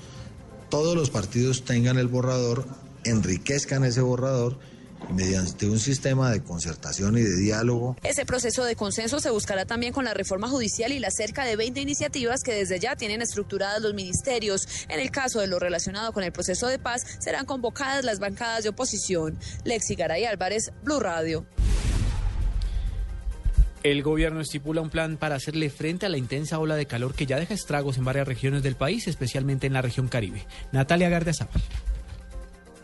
todos 0.70 0.96
los 0.96 1.10
partidos 1.10 1.64
tengan 1.66 1.98
el 1.98 2.08
borrador, 2.08 2.66
enriquezcan 3.04 3.84
ese 3.84 4.02
borrador 4.02 4.58
mediante 5.10 5.68
un 5.68 5.80
sistema 5.80 6.32
de 6.32 6.42
concertación 6.44 7.18
y 7.18 7.22
de 7.22 7.36
diálogo. 7.36 7.98
Ese 8.04 8.26
proceso 8.26 8.64
de 8.64 8.76
consenso 8.76 9.20
se 9.20 9.30
buscará 9.30 9.66
también 9.66 9.94
con 9.94 10.06
la 10.06 10.14
reforma 10.14 10.48
judicial 10.48 10.92
y 10.92 11.00
las 11.00 11.16
cerca 11.16 11.44
de 11.44 11.56
20 11.56 11.82
iniciativas 11.82 12.44
que 12.44 12.54
desde 12.54 12.80
ya 12.80 12.96
tienen 12.96 13.22
estructuradas 13.22 13.82
los 13.82 13.94
ministerios. 13.94 14.68
En 14.90 15.00
el 15.00 15.12
caso 15.12 15.40
de 15.40 15.48
lo 15.48 15.60
relacionado 15.60 16.14
con 16.14 16.24
el 16.24 16.32
proceso 16.32 16.68
de 16.68 16.80
paz, 16.80 17.06
serán 17.20 17.46
convocadas 17.46 18.06
las 18.06 18.20
bancadas 18.20 18.64
de 18.64 18.70
oposición. 18.70 19.38
Lexi 19.64 19.96
Garay 19.96 20.26
Álvarez, 20.26 20.72
Blue 20.84 21.00
Radio. 21.00 21.46
El 23.84 24.04
gobierno 24.04 24.42
estipula 24.42 24.82
un 24.82 24.92
plan 24.92 25.18
para 25.18 25.34
hacerle 25.34 25.72
frente 25.72 26.06
a 26.06 26.10
la 26.10 26.18
intensa 26.18 26.60
ola 26.60 26.76
de 26.76 26.86
calor 26.86 27.16
que 27.16 27.26
ya 27.26 27.40
deja 27.40 27.56
estragos 27.56 27.98
en 27.98 28.06
varias 28.06 28.28
regiones 28.28 28.62
del 28.62 28.76
país, 28.76 29.08
especialmente 29.08 29.66
en 29.66 29.74
la 29.74 29.82
región 29.82 30.08
Caribe. 30.08 30.46
Natalia 30.72 31.10
Gardiazabal. 31.10 31.62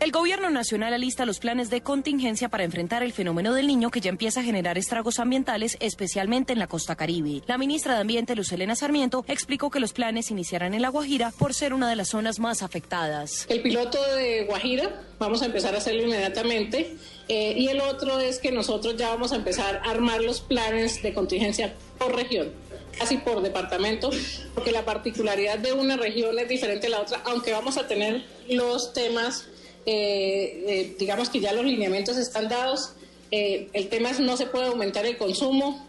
El 0.00 0.12
gobierno 0.12 0.48
nacional 0.48 0.94
alista 0.94 1.26
los 1.26 1.40
planes 1.40 1.70
de 1.70 1.80
contingencia 1.80 2.48
para 2.48 2.62
enfrentar 2.62 3.02
el 3.02 3.12
fenómeno 3.12 3.52
del 3.52 3.66
niño 3.66 3.90
que 3.90 4.00
ya 4.00 4.10
empieza 4.10 4.40
a 4.40 4.42
generar 4.44 4.78
estragos 4.78 5.18
ambientales, 5.18 5.76
especialmente 5.80 6.52
en 6.52 6.60
la 6.60 6.68
costa 6.68 6.94
caribe. 6.94 7.42
La 7.48 7.58
ministra 7.58 7.94
de 7.94 8.02
Ambiente, 8.02 8.36
Luz 8.36 8.52
Elena 8.52 8.76
Sarmiento, 8.76 9.24
explicó 9.26 9.70
que 9.70 9.80
los 9.80 9.92
planes 9.92 10.30
iniciarán 10.30 10.72
en 10.72 10.82
La 10.82 10.90
Guajira 10.90 11.32
por 11.36 11.52
ser 11.52 11.74
una 11.74 11.90
de 11.90 11.96
las 11.96 12.10
zonas 12.10 12.38
más 12.38 12.62
afectadas. 12.62 13.44
El 13.48 13.60
piloto 13.60 13.98
de 14.14 14.44
Guajira 14.44 15.02
vamos 15.18 15.42
a 15.42 15.46
empezar 15.46 15.74
a 15.74 15.78
hacerlo 15.78 16.04
inmediatamente 16.04 16.96
eh, 17.26 17.54
y 17.56 17.66
el 17.66 17.80
otro 17.80 18.20
es 18.20 18.38
que 18.38 18.52
nosotros 18.52 18.96
ya 18.96 19.08
vamos 19.08 19.32
a 19.32 19.36
empezar 19.36 19.82
a 19.84 19.90
armar 19.90 20.22
los 20.22 20.40
planes 20.40 21.02
de 21.02 21.12
contingencia 21.12 21.74
por 21.98 22.14
región 22.14 22.52
casi 22.96 23.18
por 23.18 23.42
departamento, 23.42 24.10
porque 24.54 24.72
la 24.72 24.84
particularidad 24.84 25.58
de 25.58 25.72
una 25.72 25.96
región 25.96 26.36
es 26.36 26.48
diferente 26.48 26.88
a 26.88 26.90
la 26.90 27.00
otra, 27.00 27.20
aunque 27.26 27.52
vamos 27.52 27.76
a 27.76 27.86
tener 27.86 28.24
los 28.48 28.92
temas 28.92 29.46
eh, 29.90 30.64
eh, 30.68 30.96
digamos 30.98 31.30
que 31.30 31.40
ya 31.40 31.54
los 31.54 31.64
lineamientos 31.64 32.18
están 32.18 32.50
dados. 32.50 32.92
Eh, 33.30 33.68
el 33.72 33.88
tema 33.88 34.10
es 34.10 34.20
no 34.20 34.36
se 34.36 34.44
puede 34.44 34.66
aumentar 34.66 35.06
el 35.06 35.16
consumo. 35.16 35.86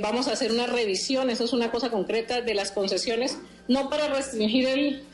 vamos 0.00 0.26
a 0.26 0.32
hacer 0.32 0.52
una 0.52 0.66
revisión, 0.66 1.28
eso 1.28 1.44
es 1.44 1.52
una 1.52 1.70
cosa 1.70 1.90
concreta, 1.90 2.40
de 2.40 2.54
las 2.54 2.72
concesiones, 2.72 3.36
no 3.68 3.90
para 3.90 4.08
restringir 4.08 5.04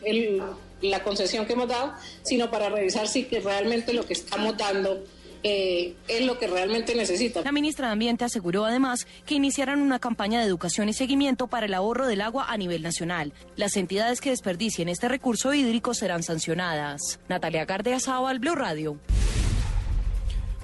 la 0.81 1.03
concesión 1.03 1.47
que 1.47 1.55
hemos 1.55 1.69
dado, 1.69 1.95
sino 2.23 2.49
para 2.49 2.69
revisar 2.69 3.09
si 3.09 3.25
realmente 3.25 3.93
lo 3.93 4.07
que 4.07 4.13
estamos 4.13 4.57
dando 4.57 5.03
eh, 5.43 5.95
es 6.09 6.25
lo 6.27 6.39
que 6.39 6.47
realmente 6.47 6.95
necesita. 6.95 7.43
La 7.43 7.53
ministra 7.53 7.87
de 7.87 7.93
Ambiente 7.93 8.25
aseguró 8.25 8.65
además 8.65 9.07
que 9.27 9.35
iniciarán 9.35 9.81
una 9.81 9.99
campaña 9.99 10.41
de 10.41 10.47
educación 10.47 10.89
y 10.89 10.93
seguimiento 10.93 11.47
para 11.49 11.67
el 11.67 11.75
ahorro 11.75 12.07
del 12.07 12.21
agua 12.21 12.47
a 12.49 12.57
nivel 12.57 12.83
nacional. 12.83 13.33
Las 13.57 13.77
entidades 13.77 14.21
que 14.21 14.31
desperdicien 14.31 14.89
este 14.89 15.09
recurso 15.09 15.53
hídrico 15.55 15.95
serán 15.95 16.23
sancionadas. 16.23 17.21
Natalia 17.29 17.65
Gardea 17.65 17.99
al 18.27 18.39
Blue 18.39 18.55
Radio. 18.55 18.99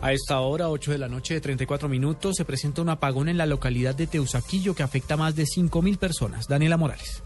A 0.01 0.13
esta 0.13 0.41
hora, 0.41 0.69
8 0.69 0.93
de 0.93 0.99
la 0.99 1.09
noche 1.09 1.35
de 1.35 1.41
34 1.41 1.89
minutos, 1.89 2.37
se 2.37 2.45
presenta 2.45 2.83
un 2.83 2.89
apagón 2.89 3.29
en 3.29 3.37
la 3.37 3.47
localidad 3.47 3.97
de 3.97 4.07
Teusaquillo 4.07 4.75
que 4.75 4.85
afecta 4.85 5.15
a 5.15 5.17
más 5.17 5.35
de 5.35 5.45
5.000 5.45 5.99
personas. 5.99 6.47
Daniela 6.47 6.77
Morales. 6.77 7.23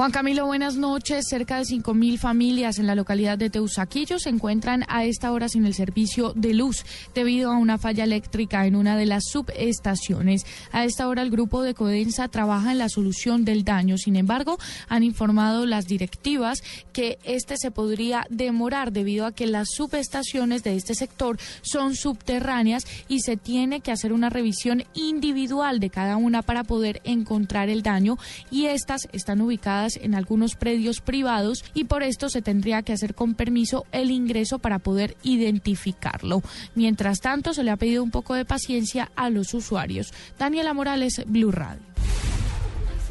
Juan 0.00 0.12
Camilo, 0.12 0.46
buenas 0.46 0.76
noches. 0.76 1.26
Cerca 1.28 1.58
de 1.58 1.64
5.000 1.64 2.16
familias 2.16 2.78
en 2.78 2.86
la 2.86 2.94
localidad 2.94 3.36
de 3.36 3.50
Teusaquillo 3.50 4.18
se 4.18 4.30
encuentran 4.30 4.82
a 4.88 5.04
esta 5.04 5.30
hora 5.30 5.50
sin 5.50 5.66
el 5.66 5.74
servicio 5.74 6.32
de 6.34 6.54
luz 6.54 6.86
debido 7.14 7.52
a 7.52 7.58
una 7.58 7.76
falla 7.76 8.04
eléctrica 8.04 8.64
en 8.64 8.76
una 8.76 8.96
de 8.96 9.04
las 9.04 9.24
subestaciones. 9.26 10.46
A 10.72 10.86
esta 10.86 11.06
hora 11.06 11.20
el 11.20 11.30
grupo 11.30 11.62
de 11.62 11.74
Codensa 11.74 12.28
trabaja 12.28 12.72
en 12.72 12.78
la 12.78 12.88
solución 12.88 13.44
del 13.44 13.62
daño. 13.62 13.98
Sin 13.98 14.16
embargo, 14.16 14.56
han 14.88 15.02
informado 15.02 15.66
las 15.66 15.84
directivas 15.84 16.62
que 16.94 17.18
este 17.24 17.58
se 17.58 17.70
podría 17.70 18.26
demorar 18.30 18.92
debido 18.92 19.26
a 19.26 19.32
que 19.32 19.46
las 19.46 19.68
subestaciones 19.68 20.62
de 20.62 20.76
este 20.76 20.94
sector 20.94 21.36
son 21.60 21.94
subterráneas 21.94 22.86
y 23.06 23.20
se 23.20 23.36
tiene 23.36 23.82
que 23.82 23.92
hacer 23.92 24.14
una 24.14 24.30
revisión 24.30 24.82
individual 24.94 25.78
de 25.78 25.90
cada 25.90 26.16
una 26.16 26.40
para 26.40 26.64
poder 26.64 27.02
encontrar 27.04 27.68
el 27.68 27.82
daño 27.82 28.16
y 28.50 28.64
estas 28.64 29.06
están 29.12 29.42
ubicadas 29.42 29.89
en 29.96 30.14
algunos 30.14 30.54
predios 30.54 31.00
privados 31.00 31.64
y 31.74 31.84
por 31.84 32.02
esto 32.02 32.28
se 32.28 32.42
tendría 32.42 32.82
que 32.82 32.92
hacer 32.92 33.14
con 33.14 33.34
permiso 33.34 33.86
el 33.92 34.10
ingreso 34.10 34.58
para 34.58 34.78
poder 34.78 35.16
identificarlo. 35.22 36.42
Mientras 36.74 37.20
tanto, 37.20 37.54
se 37.54 37.64
le 37.64 37.70
ha 37.70 37.76
pedido 37.76 38.02
un 38.02 38.10
poco 38.10 38.34
de 38.34 38.44
paciencia 38.44 39.10
a 39.16 39.30
los 39.30 39.54
usuarios. 39.54 40.12
Daniela 40.38 40.74
Morales, 40.74 41.22
Blue 41.26 41.50
Radio. 41.50 41.82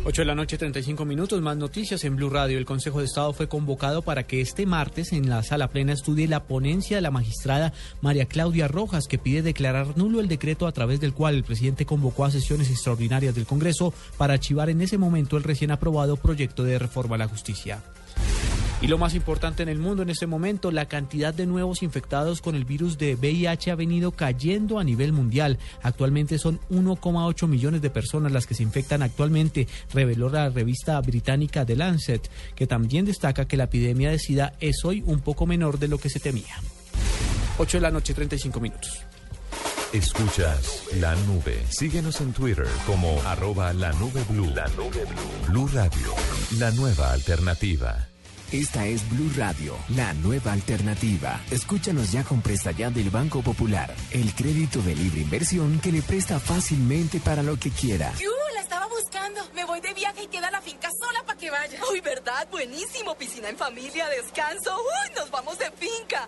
8 0.05 0.21
de 0.21 0.25
la 0.25 0.33
noche, 0.33 0.57
35 0.57 1.03
minutos. 1.03 1.41
Más 1.41 1.57
noticias 1.57 2.05
en 2.05 2.15
Blue 2.15 2.29
Radio. 2.29 2.57
El 2.57 2.65
Consejo 2.65 2.99
de 2.99 3.05
Estado 3.05 3.33
fue 3.33 3.49
convocado 3.49 4.01
para 4.01 4.23
que 4.23 4.39
este 4.39 4.65
martes 4.65 5.11
en 5.11 5.29
la 5.29 5.43
sala 5.43 5.67
plena 5.67 5.91
estudie 5.91 6.27
la 6.27 6.43
ponencia 6.43 6.97
de 6.97 7.01
la 7.01 7.11
magistrada 7.11 7.73
María 8.01 8.25
Claudia 8.25 8.69
Rojas, 8.69 9.07
que 9.07 9.17
pide 9.17 9.41
declarar 9.41 9.97
nulo 9.97 10.21
el 10.21 10.29
decreto 10.29 10.67
a 10.67 10.71
través 10.71 11.01
del 11.01 11.13
cual 11.13 11.35
el 11.35 11.43
presidente 11.43 11.85
convocó 11.85 12.23
a 12.23 12.31
sesiones 12.31 12.69
extraordinarias 12.69 13.35
del 13.35 13.45
Congreso 13.45 13.93
para 14.17 14.35
archivar 14.35 14.69
en 14.69 14.81
ese 14.81 14.97
momento 14.97 15.35
el 15.35 15.43
recién 15.43 15.69
aprobado 15.69 16.15
proyecto 16.15 16.63
de 16.63 16.79
reforma 16.79 17.15
a 17.15 17.19
la 17.19 17.27
justicia. 17.27 17.83
Y 18.81 18.87
lo 18.87 18.97
más 18.97 19.13
importante 19.13 19.61
en 19.61 19.67
el 19.67 19.77
mundo 19.77 20.03
en 20.03 20.09
este 20.09 20.25
momento, 20.25 20.71
la 20.71 20.87
cantidad 20.87 21.33
de 21.33 21.45
nuevos 21.45 21.83
infectados 21.83 22.41
con 22.41 22.55
el 22.55 22.63
virus 22.63 22.97
de 22.97 23.15
VIH 23.15 23.71
ha 23.71 23.75
venido 23.75 24.11
cayendo 24.11 24.79
a 24.79 24.85
nivel 24.85 25.11
mundial. 25.11 25.59
Actualmente 25.83 26.37
son 26.37 26.61
1,8 26.71 27.47
millones 27.47 27.81
de 27.81 27.89
personas 27.89 28.31
las 28.31 28.47
que 28.47 28.55
se 28.55 28.63
infectan 28.63 29.03
actualmente, 29.03 29.67
reveló 29.93 30.29
la 30.29 30.49
revista 30.49 30.99
británica 31.01 31.65
The 31.65 31.75
Lancet, 31.75 32.29
que 32.55 32.67
también 32.67 33.03
destaca 33.03 33.45
que 33.45 33.57
la 33.57 33.65
epidemia 33.65 34.11
de 34.11 34.19
SIDA 34.19 34.53
es 34.61 34.85
hoy 34.85 35.03
un 35.05 35.19
poco 35.19 35.45
menor 35.45 35.77
de 35.77 35.89
lo 35.89 35.97
que 35.97 36.09
se 36.09 36.21
temía. 36.21 36.55
8 37.57 37.77
de 37.77 37.81
la 37.81 37.91
noche, 37.91 38.13
35 38.13 38.61
minutos. 38.61 39.05
Escuchas 39.91 40.83
la 40.99 41.15
nube. 41.25 41.61
Síguenos 41.67 42.21
en 42.21 42.31
Twitter 42.31 42.67
como 42.85 43.19
arroba 43.23 43.73
la 43.73 43.91
nube 43.93 44.23
blue. 44.29 44.49
La 44.55 44.67
nube 44.69 45.03
blue. 45.03 45.47
Blue 45.49 45.67
Radio, 45.73 46.13
la 46.59 46.71
nueva 46.71 47.11
alternativa. 47.11 48.08
Esta 48.51 48.87
es 48.87 49.07
Blue 49.11 49.31
Radio, 49.37 49.77
la 49.89 50.11
nueva 50.15 50.53
alternativa. 50.53 51.39
Escúchanos 51.51 52.11
ya 52.11 52.23
con 52.23 52.41
presta 52.41 52.71
ya 52.71 52.89
del 52.89 53.11
Banco 53.11 53.43
Popular, 53.43 53.93
el 54.09 54.33
crédito 54.33 54.81
de 54.81 54.95
libre 54.95 55.21
inversión 55.21 55.79
que 55.79 55.91
le 55.91 56.01
presta 56.01 56.39
fácilmente 56.39 57.19
para 57.19 57.43
lo 57.43 57.57
que 57.57 57.69
quiera. 57.69 58.11
¡Yu! 58.17 58.31
La 58.55 58.61
estaba 58.61 58.87
buscando. 58.87 59.41
Me 59.53 59.65
voy 59.65 59.81
de 59.81 59.93
viaje 59.93 60.23
y 60.23 60.27
queda 60.27 60.49
la 60.49 60.61
finca 60.61 60.89
sola 60.89 61.21
para 61.27 61.37
que 61.37 61.51
vaya. 61.51 61.79
Uy, 61.91 62.01
¿verdad? 62.01 62.47
Buenísimo. 62.49 63.15
Piscina 63.15 63.49
en 63.49 63.55
familia, 63.57 64.07
descanso. 64.09 64.75
Uy, 64.77 65.15
nos 65.15 65.29
vamos 65.29 65.59
de 65.59 65.69
finca. 65.69 66.27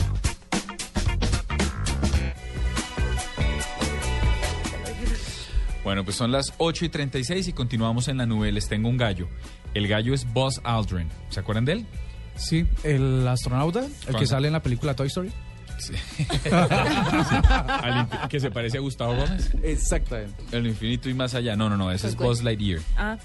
Bueno, 5.83 6.03
pues 6.03 6.15
son 6.15 6.31
las 6.31 6.53
8 6.57 6.85
y 6.85 6.89
36 6.89 7.47
y 7.47 7.53
continuamos 7.53 8.07
en 8.07 8.17
la 8.17 8.25
nube. 8.25 8.51
Les 8.51 8.67
tengo 8.67 8.87
un 8.87 8.97
gallo. 8.97 9.27
El 9.73 9.87
gallo 9.87 10.13
es 10.13 10.31
Buzz 10.31 10.61
Aldrin. 10.63 11.09
¿Se 11.29 11.39
acuerdan 11.39 11.65
de 11.65 11.71
él? 11.73 11.85
Sí, 12.35 12.65
el 12.83 13.27
astronauta, 13.27 13.79
el 13.85 13.91
¿Cuándo? 14.03 14.19
que 14.19 14.27
sale 14.27 14.47
en 14.47 14.53
la 14.53 14.61
película 14.61 14.95
Toy 14.95 15.07
Story. 15.07 15.31
Sí. 15.81 15.93
Que 18.29 18.39
se 18.39 18.51
parece 18.51 18.77
a 18.77 18.81
Gustavo 18.81 19.15
Gómez. 19.15 19.51
Exactamente. 19.63 20.43
El 20.51 20.67
infinito 20.67 21.09
y 21.09 21.13
más 21.13 21.33
allá. 21.35 21.55
No, 21.55 21.69
no, 21.69 21.77
no, 21.77 21.91
ese 21.91 22.07
es 22.07 22.15
Buzz 22.15 22.43
Lightyear. 22.43 22.79
Ah. 22.97 23.17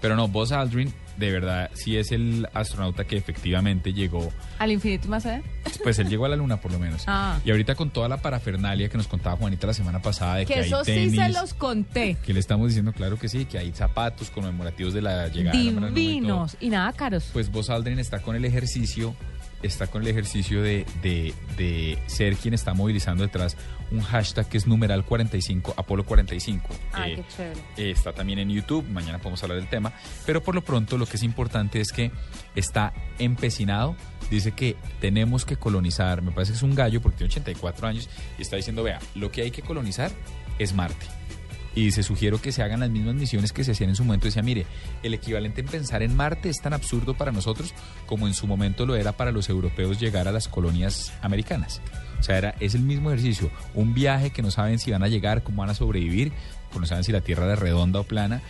Pero 0.00 0.16
no, 0.16 0.28
Buzz 0.28 0.52
Aldrin, 0.52 0.92
de 1.16 1.30
verdad, 1.30 1.70
sí 1.74 1.96
es 1.96 2.12
el 2.12 2.46
astronauta 2.52 3.04
que 3.04 3.16
efectivamente 3.16 3.92
llegó. 3.92 4.30
Al 4.58 4.72
infinito 4.72 5.06
y 5.06 5.10
más 5.10 5.26
allá. 5.26 5.42
Pues 5.82 5.98
él 5.98 6.08
llegó 6.08 6.26
a 6.26 6.28
la 6.28 6.36
luna, 6.36 6.60
por 6.60 6.72
lo 6.72 6.78
menos. 6.78 7.04
Ah. 7.06 7.38
Y 7.44 7.50
ahorita 7.50 7.74
con 7.74 7.90
toda 7.90 8.08
la 8.08 8.20
parafernalia 8.20 8.88
que 8.88 8.96
nos 8.98 9.08
contaba 9.08 9.36
Juanita 9.36 9.66
la 9.66 9.74
semana 9.74 10.02
pasada 10.02 10.36
de 10.36 10.46
que, 10.46 10.54
Que 10.54 10.60
hay 10.60 10.66
eso 10.66 10.82
tenis, 10.82 11.12
sí 11.12 11.16
se 11.16 11.28
los 11.30 11.54
conté. 11.54 12.16
que 12.24 12.32
le 12.34 12.40
estamos 12.40 12.68
diciendo, 12.68 12.92
claro 12.92 13.18
que 13.18 13.28
sí, 13.28 13.44
que 13.46 13.58
hay 13.58 13.72
zapatos 13.72 14.30
conmemorativos 14.30 14.92
de 14.92 15.02
la 15.02 15.28
llegada 15.28 15.56
de 15.56 15.64
la 15.64 15.70
luna 15.70 15.88
y. 15.90 15.94
Divinos 15.94 16.56
y 16.60 16.68
nada 16.68 16.92
caros. 16.92 17.30
Pues 17.32 17.50
Buzz 17.50 17.70
Aldrin 17.70 17.98
está 17.98 18.20
con 18.20 18.36
el 18.36 18.44
ejercicio, 18.44 19.14
está 19.62 19.86
con 19.86 20.02
el 20.02 20.08
ejercicio 20.08 20.62
de, 20.62 20.84
de, 21.02 21.32
de 21.56 21.98
ser 22.06 22.36
quien 22.36 22.54
está 22.54 22.74
movilizando 22.74 23.22
detrás 23.22 23.56
un 23.90 24.00
hashtag 24.00 24.48
que 24.48 24.56
es 24.56 24.66
numeral 24.66 25.04
45, 25.04 25.74
Apolo 25.76 26.04
45. 26.04 26.66
Ay, 26.92 27.12
Eh, 27.12 27.16
qué 27.16 27.24
chévere. 27.36 27.60
eh, 27.76 27.90
está 27.90 28.12
también 28.12 28.38
en 28.38 28.48
YouTube, 28.50 28.88
mañana 28.88 29.18
podemos 29.18 29.42
hablar 29.42 29.58
del 29.58 29.68
tema, 29.68 29.92
pero 30.24 30.42
por 30.42 30.54
lo 30.54 30.62
pronto 30.62 30.96
lo 30.96 31.04
que 31.06 31.16
es 31.16 31.22
importante 31.22 31.80
es 31.80 31.92
que 31.92 32.10
está 32.54 32.92
empecinado, 33.18 33.94
dice 34.30 34.52
que 34.52 34.76
tenemos 35.00 35.44
que 35.44 35.56
colonizar, 35.56 36.22
me 36.22 36.32
parece 36.32 36.52
que 36.52 36.56
es 36.56 36.62
un 36.62 36.74
gallo 36.74 37.02
porque 37.02 37.18
tiene 37.18 37.30
84 37.32 37.86
años 37.86 38.08
y 38.38 38.42
está 38.42 38.56
diciendo, 38.56 38.82
vea, 38.82 38.98
lo 39.14 39.30
que 39.30 39.42
hay 39.42 39.50
que 39.50 39.62
colonizar 39.62 40.10
es 40.58 40.74
Marte. 40.74 41.06
Y 41.74 41.84
dice, 41.86 42.02
sugiero 42.02 42.38
que 42.40 42.52
se 42.52 42.62
hagan 42.62 42.80
las 42.80 42.90
mismas 42.90 43.14
misiones 43.14 43.52
que 43.52 43.64
se 43.64 43.72
hacían 43.72 43.88
en 43.90 43.96
su 43.96 44.04
momento. 44.04 44.26
Decía, 44.26 44.42
mire, 44.42 44.66
el 45.02 45.14
equivalente 45.14 45.62
en 45.62 45.66
pensar 45.68 46.02
en 46.02 46.14
Marte 46.14 46.50
es 46.50 46.60
tan 46.60 46.74
absurdo 46.74 47.14
para 47.14 47.32
nosotros 47.32 47.72
como 48.06 48.26
en 48.26 48.34
su 48.34 48.46
momento 48.46 48.84
lo 48.84 48.94
era 48.94 49.12
para 49.12 49.32
los 49.32 49.48
europeos 49.48 49.98
llegar 49.98 50.28
a 50.28 50.32
las 50.32 50.48
colonias 50.48 51.12
americanas. 51.22 51.80
O 52.20 52.22
sea, 52.22 52.36
era, 52.36 52.54
es 52.60 52.74
el 52.74 52.82
mismo 52.82 53.10
ejercicio, 53.10 53.50
un 53.74 53.94
viaje 53.94 54.30
que 54.30 54.42
no 54.42 54.50
saben 54.50 54.78
si 54.78 54.90
van 54.90 55.02
a 55.02 55.08
llegar, 55.08 55.42
cómo 55.42 55.62
van 55.62 55.70
a 55.70 55.74
sobrevivir, 55.74 56.32
no 56.78 56.84
saben 56.86 57.04
si 57.04 57.12
la 57.12 57.20
Tierra 57.22 57.50
es 57.52 57.58
redonda 57.58 58.00
o 58.00 58.04
plana 58.04 58.42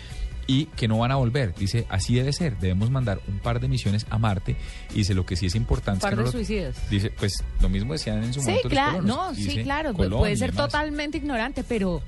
y 0.49 0.65
que 0.67 0.89
no 0.89 0.99
van 0.99 1.13
a 1.13 1.17
volver. 1.17 1.55
Dice, 1.55 1.87
así 1.89 2.17
debe 2.17 2.33
ser, 2.33 2.59
debemos 2.59 2.91
mandar 2.91 3.21
un 3.29 3.39
par 3.39 3.61
de 3.61 3.69
misiones 3.69 4.05
a 4.11 4.19
Marte 4.19 4.57
y 4.91 4.95
dice, 4.95 5.15
lo 5.15 5.25
que 5.25 5.37
sí 5.37 5.47
es 5.47 5.55
importante 5.55 6.01
Par 6.03 6.15
es 6.15 6.17
que 6.17 6.17
de 6.19 6.23
no 6.23 6.27
lo- 6.27 6.33
suicidas. 6.33 6.91
Dice, 6.91 7.11
pues 7.11 7.45
lo 7.61 7.69
mismo 7.69 7.93
decían 7.93 8.23
en 8.25 8.35
su 8.35 8.41
Sí, 8.41 8.47
momento 8.49 8.69
claro, 8.69 9.03
no, 9.03 9.33
sí, 9.37 9.63
claro, 9.63 9.95
Colón 9.95 10.19
puede 10.19 10.37
ser 10.37 10.53
totalmente 10.53 11.19
ignorante, 11.19 11.63
pero 11.63 12.03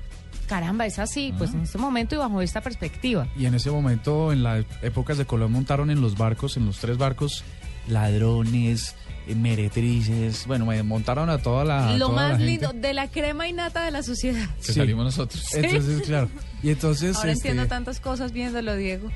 caramba, 0.45 0.85
es 0.85 0.99
así, 0.99 1.33
pues 1.37 1.53
en 1.53 1.61
este 1.61 1.77
momento 1.77 2.15
y 2.15 2.17
bajo 2.17 2.41
esta 2.41 2.61
perspectiva. 2.61 3.27
Y 3.37 3.45
en 3.45 3.55
ese 3.55 3.71
momento, 3.71 4.31
en 4.31 4.43
las 4.43 4.65
épocas 4.81 5.17
de 5.17 5.25
Colón, 5.25 5.51
montaron 5.51 5.89
en 5.89 6.01
los 6.01 6.17
barcos, 6.17 6.57
en 6.57 6.65
los 6.65 6.77
tres 6.79 6.97
barcos, 6.97 7.43
ladrones, 7.87 8.95
eh, 9.27 9.35
meretrices. 9.35 10.45
Bueno, 10.47 10.65
me 10.65 10.81
montaron 10.83 11.29
a 11.29 11.37
toda 11.39 11.65
la. 11.65 11.97
Lo 11.97 12.07
toda 12.07 12.21
la 12.21 12.29
más 12.29 12.37
gente. 12.37 12.45
lindo 12.45 12.73
de 12.73 12.93
la 12.93 13.09
crema 13.09 13.47
y 13.47 13.53
nata 13.53 13.83
de 13.85 13.91
la 13.91 14.03
sociedad. 14.03 14.47
Que 14.65 14.73
salimos 14.73 15.05
nosotros. 15.05 15.43
Entonces, 15.53 16.01
claro. 16.03 16.29
Y 16.61 16.69
entonces. 16.69 17.15
Ahora 17.17 17.31
este, 17.31 17.49
entiendo 17.49 17.67
tantas 17.67 17.99
cosas 17.99 18.31
viéndolo, 18.31 18.75
Diego. 18.75 19.09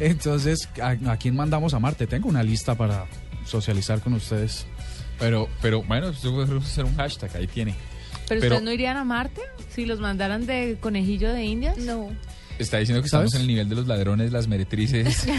Entonces, 0.00 0.68
¿a, 0.82 0.96
a 1.10 1.16
quién 1.16 1.36
mandamos 1.36 1.74
a 1.74 1.78
Marte? 1.78 2.06
Tengo 2.06 2.28
una 2.28 2.42
lista 2.42 2.74
para 2.74 3.06
socializar 3.44 4.00
con 4.00 4.14
ustedes. 4.14 4.66
Pero, 5.18 5.48
pero 5.60 5.82
bueno, 5.82 6.10
yo 6.12 6.32
voy 6.32 6.50
a 6.50 6.58
hacer 6.58 6.84
un 6.84 6.96
hashtag, 6.96 7.36
ahí 7.36 7.46
tiene. 7.46 7.74
¿Pero, 8.34 8.40
Pero- 8.40 8.54
ustedes 8.56 8.62
no 8.64 8.72
irían 8.72 8.96
a 8.96 9.04
Marte 9.04 9.40
si 9.74 9.86
los 9.86 10.00
mandaran 10.00 10.46
de 10.46 10.76
conejillo 10.80 11.32
de 11.32 11.44
Indias? 11.44 11.78
No. 11.78 12.10
Está 12.58 12.78
diciendo 12.78 13.00
que 13.02 13.06
estamos 13.06 13.34
en 13.34 13.40
el 13.40 13.46
nivel 13.46 13.68
de 13.68 13.74
los 13.76 13.86
ladrones, 13.86 14.30
las 14.32 14.46
meretrices. 14.48 15.26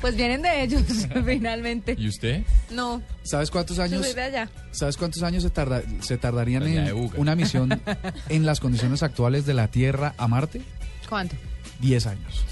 Pues 0.00 0.16
vienen 0.16 0.42
de 0.42 0.62
ellos, 0.64 0.82
finalmente. 1.24 1.94
¿Y 1.96 2.08
usted? 2.08 2.42
No, 2.70 3.00
¿Sabes 3.22 3.50
cuántos 3.52 3.76
Yo 3.76 3.84
años? 3.84 4.04
soy 4.04 4.14
de 4.14 4.22
allá. 4.22 4.48
¿Sabes 4.72 4.96
cuántos 4.96 5.22
años 5.22 5.44
se, 5.44 5.50
tarda- 5.50 5.82
se 6.00 6.18
tardarían 6.18 6.66
en 6.66 7.10
una 7.16 7.36
misión 7.36 7.80
en 8.28 8.44
las 8.44 8.58
condiciones 8.58 9.02
actuales 9.04 9.46
de 9.46 9.54
la 9.54 9.68
Tierra 9.68 10.14
a 10.18 10.26
Marte? 10.26 10.60
¿cuánto? 11.08 11.36
10 11.80 12.06
años. 12.06 12.44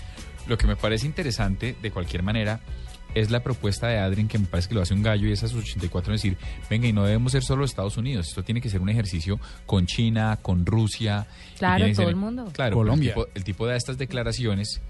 Lo 0.47 0.57
que 0.59 0.67
me 0.69 0.77
parece 0.77 1.07
interesante, 1.07 1.75
de 1.83 1.91
cualquier 1.91 2.23
manera, 2.23 2.61
es 3.15 3.31
la 3.31 3.43
propuesta 3.43 3.89
de 3.89 3.99
Adrien, 3.99 4.29
que 4.29 4.39
me 4.39 4.47
parece 4.47 4.69
que 4.69 4.75
lo 4.75 4.83
hace 4.83 4.95
un 4.95 5.03
gallo 5.03 5.29
y 5.29 5.33
es 5.33 5.43
a 5.43 5.49
sus 5.49 5.63
84 5.65 6.13
decir, 6.13 6.37
venga, 6.69 6.87
y 6.89 6.93
no 6.93 7.05
debemos 7.05 7.33
ser 7.33 7.43
solo 7.43 7.65
Estados 7.65 7.97
Unidos, 7.97 8.29
esto 8.29 8.43
tiene 8.43 8.61
que 8.61 8.69
ser 8.71 8.81
un 8.81 8.89
ejercicio 8.89 9.39
con 9.67 9.87
China, 9.87 10.39
con 10.43 10.65
Rusia. 10.67 11.27
Claro, 11.59 11.85
todo 11.87 11.95
ser- 11.95 12.09
el 12.09 12.17
mundo. 12.17 12.49
Claro, 12.53 12.77
Colombia. 12.77 13.09
El 13.11 13.15
tipo, 13.15 13.29
el 13.35 13.45
tipo 13.45 13.67
da 13.67 13.77
estas 13.77 13.99
declaraciones 13.99 14.81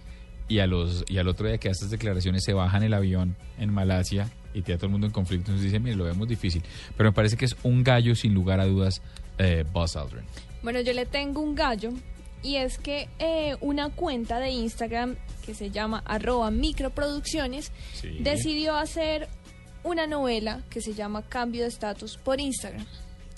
y, 0.48 0.58
a 0.58 0.66
los, 0.66 1.04
y 1.08 1.18
al 1.18 1.28
otro 1.28 1.46
día 1.46 1.58
que 1.58 1.68
da 1.68 1.72
estas 1.72 1.90
declaraciones 1.90 2.44
se 2.44 2.52
baja 2.52 2.76
en 2.76 2.82
el 2.84 2.94
avión 2.94 3.36
en 3.58 3.72
Malasia 3.72 4.28
y 4.52 4.62
tiene 4.62 4.74
a 4.74 4.78
todo 4.78 4.86
el 4.86 4.92
mundo 4.92 5.06
en 5.06 5.12
conflicto, 5.12 5.50
entonces 5.52 5.64
dice, 5.70 5.78
mire, 5.78 5.94
lo 5.96 6.04
vemos 6.04 6.26
difícil. 6.28 6.62
Pero 6.96 7.10
me 7.10 7.14
parece 7.14 7.36
que 7.36 7.44
es 7.44 7.56
un 7.62 7.84
gallo, 7.84 8.14
sin 8.16 8.34
lugar 8.34 8.58
a 8.60 8.66
dudas, 8.66 9.00
eh, 9.38 9.64
Buzz 9.72 9.94
Aldrin. 9.96 10.24
Bueno, 10.62 10.80
yo 10.80 10.92
le 10.92 11.06
tengo 11.06 11.40
un 11.40 11.54
gallo 11.54 11.92
y 12.43 12.57
es 12.57 12.78
que 12.78 13.09
eh, 13.18 13.57
una 13.61 13.91
cuenta 13.91 14.38
de 14.38 14.51
Instagram 14.51 15.16
que 15.45 15.55
se 15.55 15.70
llama 15.70 16.03
arroba 16.07 16.51
microproducciones 16.51 17.72
Sí. 17.95 18.18
decidió 18.20 18.76
hacer 18.76 19.28
una 19.82 20.07
novela 20.07 20.62
que 20.70 20.80
se 20.80 20.95
llama 20.95 21.22
Cambio 21.22 21.62
de 21.62 21.68
Estatus 21.68 22.16
por 22.18 22.41
Instagram. 22.41 22.84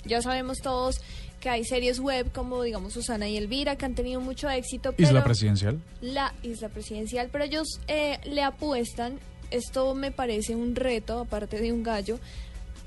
Ya 0.05 0.21
sabemos 0.21 0.57
todos 0.59 0.99
que 1.39 1.49
hay 1.49 1.63
series 1.65 1.99
web 1.99 2.31
como 2.31 2.63
digamos 2.63 2.93
Susana 2.93 3.27
y 3.27 3.37
Elvira 3.37 3.77
que 3.77 3.85
han 3.85 3.95
tenido 3.95 4.19
mucho 4.21 4.49
éxito. 4.49 4.93
Isla 4.97 5.23
presidencial. 5.23 5.81
La 6.01 6.33
isla 6.43 6.69
presidencial, 6.69 7.29
pero 7.31 7.43
ellos 7.45 7.79
eh, 7.87 8.19
le 8.25 8.43
apuestan, 8.43 9.19
esto 9.51 9.93
me 9.95 10.11
parece 10.11 10.55
un 10.55 10.75
reto, 10.75 11.19
aparte 11.19 11.59
de 11.59 11.71
un 11.71 11.83
gallo, 11.83 12.19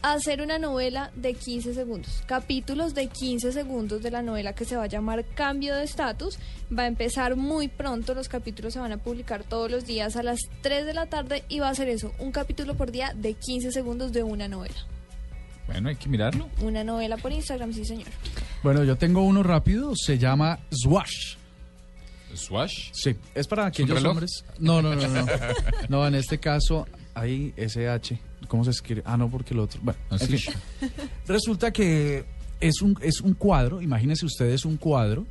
hacer 0.02 0.40
una 0.40 0.58
novela 0.58 1.10
de 1.14 1.34
15 1.34 1.74
segundos, 1.74 2.22
capítulos 2.26 2.94
de 2.94 3.08
15 3.08 3.52
segundos 3.52 4.02
de 4.02 4.10
la 4.10 4.22
novela 4.22 4.54
que 4.54 4.64
se 4.64 4.76
va 4.76 4.84
a 4.84 4.88
llamar 4.88 5.24
Cambio 5.34 5.74
de 5.74 5.84
Estatus. 5.84 6.38
Va 6.76 6.84
a 6.84 6.86
empezar 6.86 7.36
muy 7.36 7.68
pronto, 7.68 8.14
los 8.14 8.28
capítulos 8.28 8.74
se 8.74 8.78
van 8.78 8.92
a 8.92 8.98
publicar 8.98 9.44
todos 9.44 9.70
los 9.70 9.86
días 9.86 10.16
a 10.16 10.22
las 10.22 10.38
3 10.62 10.86
de 10.86 10.94
la 10.94 11.06
tarde 11.06 11.44
y 11.48 11.58
va 11.60 11.68
a 11.68 11.74
ser 11.74 11.88
eso, 11.88 12.12
un 12.18 12.32
capítulo 12.32 12.74
por 12.74 12.90
día 12.90 13.12
de 13.14 13.34
15 13.34 13.72
segundos 13.72 14.12
de 14.12 14.22
una 14.22 14.48
novela. 14.48 14.76
Bueno, 15.66 15.88
hay 15.88 15.96
que 15.96 16.08
mirarlo. 16.08 16.48
Una 16.62 16.84
novela 16.84 17.16
por 17.16 17.32
Instagram, 17.32 17.72
sí 17.72 17.84
señor. 17.84 18.06
Bueno, 18.62 18.84
yo 18.84 18.96
tengo 18.96 19.22
uno 19.22 19.42
rápido, 19.42 19.94
se 19.96 20.16
llama 20.18 20.60
Swash. 20.70 21.36
¿Swash? 22.34 22.90
Sí, 22.92 23.16
es 23.34 23.46
para 23.48 23.66
aquellos 23.66 23.96
reloj? 23.96 24.10
hombres. 24.12 24.44
No, 24.58 24.82
no, 24.82 24.94
no, 24.94 25.08
no. 25.08 25.26
No, 25.88 26.06
en 26.06 26.14
este 26.14 26.38
caso 26.38 26.86
hay 27.14 27.52
SH. 27.56 28.18
¿Cómo 28.48 28.64
se 28.64 28.70
escribe? 28.70 29.02
Ah, 29.04 29.16
no, 29.16 29.28
porque 29.30 29.54
el 29.54 29.60
otro. 29.60 29.80
Bueno, 29.82 29.98
en 30.10 30.16
Así. 30.16 30.38
fin. 30.38 30.54
Resulta 31.26 31.72
que 31.72 32.24
es 32.60 32.80
un, 32.82 32.96
es 33.02 33.20
un 33.20 33.34
cuadro, 33.34 33.82
imagínense 33.82 34.24
ustedes 34.26 34.64
un 34.64 34.76
cuadro 34.76 35.26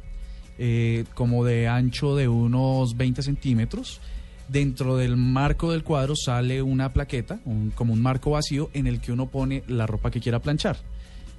eh, 0.58 1.06
como 1.16 1.44
de 1.44 1.68
ancho 1.68 2.16
de 2.16 2.28
unos 2.28 2.96
20 2.98 3.22
centímetros. 3.24 4.00
Dentro 4.48 4.96
del 4.96 5.18
marco 5.18 5.72
del 5.72 5.84
cuadro 5.84 6.14
sale 6.16 6.62
una 6.62 6.94
plaqueta, 6.94 7.40
un- 7.46 7.72
como 7.72 7.94
un 7.94 8.02
marco 8.02 8.32
vacío 8.32 8.70
en 8.74 8.86
el 8.86 9.02
que 9.02 9.12
uno 9.12 9.28
pone 9.28 9.64
la 9.68 9.88
ropa 9.88 10.12
que 10.12 10.20
quiera 10.20 10.40
planchar. 10.40 10.78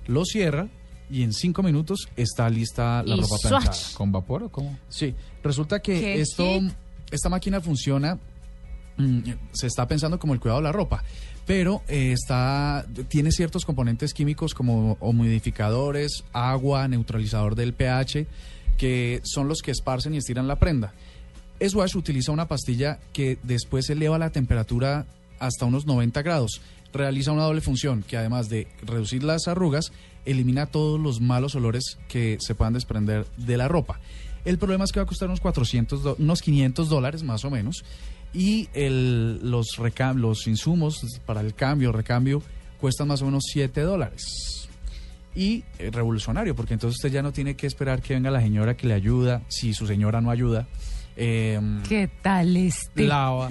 Lo 0.08 0.24
cierra 0.24 0.66
y 1.08 1.22
en 1.22 1.32
cinco 1.32 1.62
minutos 1.62 2.08
está 2.16 2.48
lista 2.50 3.04
la 3.04 3.14
Y 3.14 3.20
ropa 3.20 3.36
swatch. 3.38 3.48
planchada. 3.62 3.76
¿Con 3.94 4.10
vapor 4.10 4.42
o 4.44 4.48
cómo? 4.50 4.76
Sí, 4.88 5.14
resulta 5.44 5.80
que 5.80 6.00
¿Qué 6.00 6.20
esto, 6.20 6.44
hit? 6.60 6.72
esta 7.12 7.28
máquina 7.28 7.60
funciona, 7.60 8.18
se 9.52 9.66
está 9.66 9.86
pensando 9.86 10.18
como 10.18 10.32
el 10.34 10.40
cuidado 10.40 10.60
de 10.60 10.64
la 10.64 10.72
ropa, 10.72 11.02
pero 11.46 11.82
eh, 11.88 12.12
está, 12.12 12.86
tiene 13.08 13.30
ciertos 13.30 13.64
componentes 13.64 14.12
químicos 14.14 14.54
como 14.54 14.96
humidificadores, 15.00 16.24
agua, 16.32 16.88
neutralizador 16.88 17.54
del 17.54 17.72
pH, 17.74 18.26
que 18.76 19.20
son 19.24 19.48
los 19.48 19.62
que 19.62 19.70
esparcen 19.70 20.14
y 20.14 20.18
estiran 20.18 20.48
la 20.48 20.56
prenda. 20.58 20.92
Swash 21.60 21.96
utiliza 21.96 22.32
una 22.32 22.48
pastilla 22.48 22.98
que 23.12 23.38
después 23.42 23.88
eleva 23.88 24.18
la 24.18 24.30
temperatura 24.30 25.06
hasta 25.38 25.64
unos 25.64 25.86
90 25.86 26.20
grados. 26.22 26.60
Realiza 26.92 27.32
una 27.32 27.44
doble 27.44 27.60
función 27.60 28.02
que 28.02 28.16
además 28.16 28.48
de 28.48 28.68
reducir 28.82 29.22
las 29.22 29.48
arrugas, 29.48 29.92
elimina 30.24 30.66
todos 30.66 30.98
los 31.00 31.20
malos 31.20 31.54
olores 31.54 31.98
que 32.08 32.36
se 32.40 32.54
puedan 32.54 32.74
desprender 32.74 33.26
de 33.36 33.56
la 33.56 33.68
ropa. 33.68 34.00
El 34.44 34.58
problema 34.58 34.84
es 34.84 34.92
que 34.92 35.00
va 35.00 35.04
a 35.04 35.08
costar 35.08 35.28
unos 35.28 35.40
400, 35.40 36.02
do- 36.02 36.16
unos 36.18 36.40
500 36.42 36.88
dólares 36.88 37.22
más 37.22 37.44
o 37.44 37.50
menos. 37.50 37.84
Y 38.38 38.68
el- 38.74 39.38
los, 39.50 39.66
recam- 39.78 40.16
los 40.18 40.46
insumos 40.46 41.00
para 41.24 41.40
el 41.40 41.54
cambio, 41.54 41.90
recambio, 41.90 42.42
cuestan 42.78 43.08
más 43.08 43.22
o 43.22 43.24
menos 43.26 43.44
7 43.50 43.80
dólares. 43.80 44.68
Y 45.34 45.64
eh, 45.78 45.90
revolucionario, 45.90 46.54
porque 46.54 46.74
entonces 46.74 46.96
usted 46.98 47.10
ya 47.10 47.22
no 47.22 47.32
tiene 47.32 47.56
que 47.56 47.66
esperar 47.66 48.02
que 48.02 48.14
venga 48.14 48.30
la 48.30 48.40
señora 48.40 48.76
que 48.76 48.86
le 48.86 48.94
ayuda, 48.94 49.42
si 49.48 49.72
su 49.74 49.86
señora 49.86 50.20
no 50.20 50.30
ayuda. 50.30 50.66
em, 51.16 51.82
¿Qué 51.84 52.10
tal 52.22 52.56
este? 52.56 53.04
lava, 53.06 53.48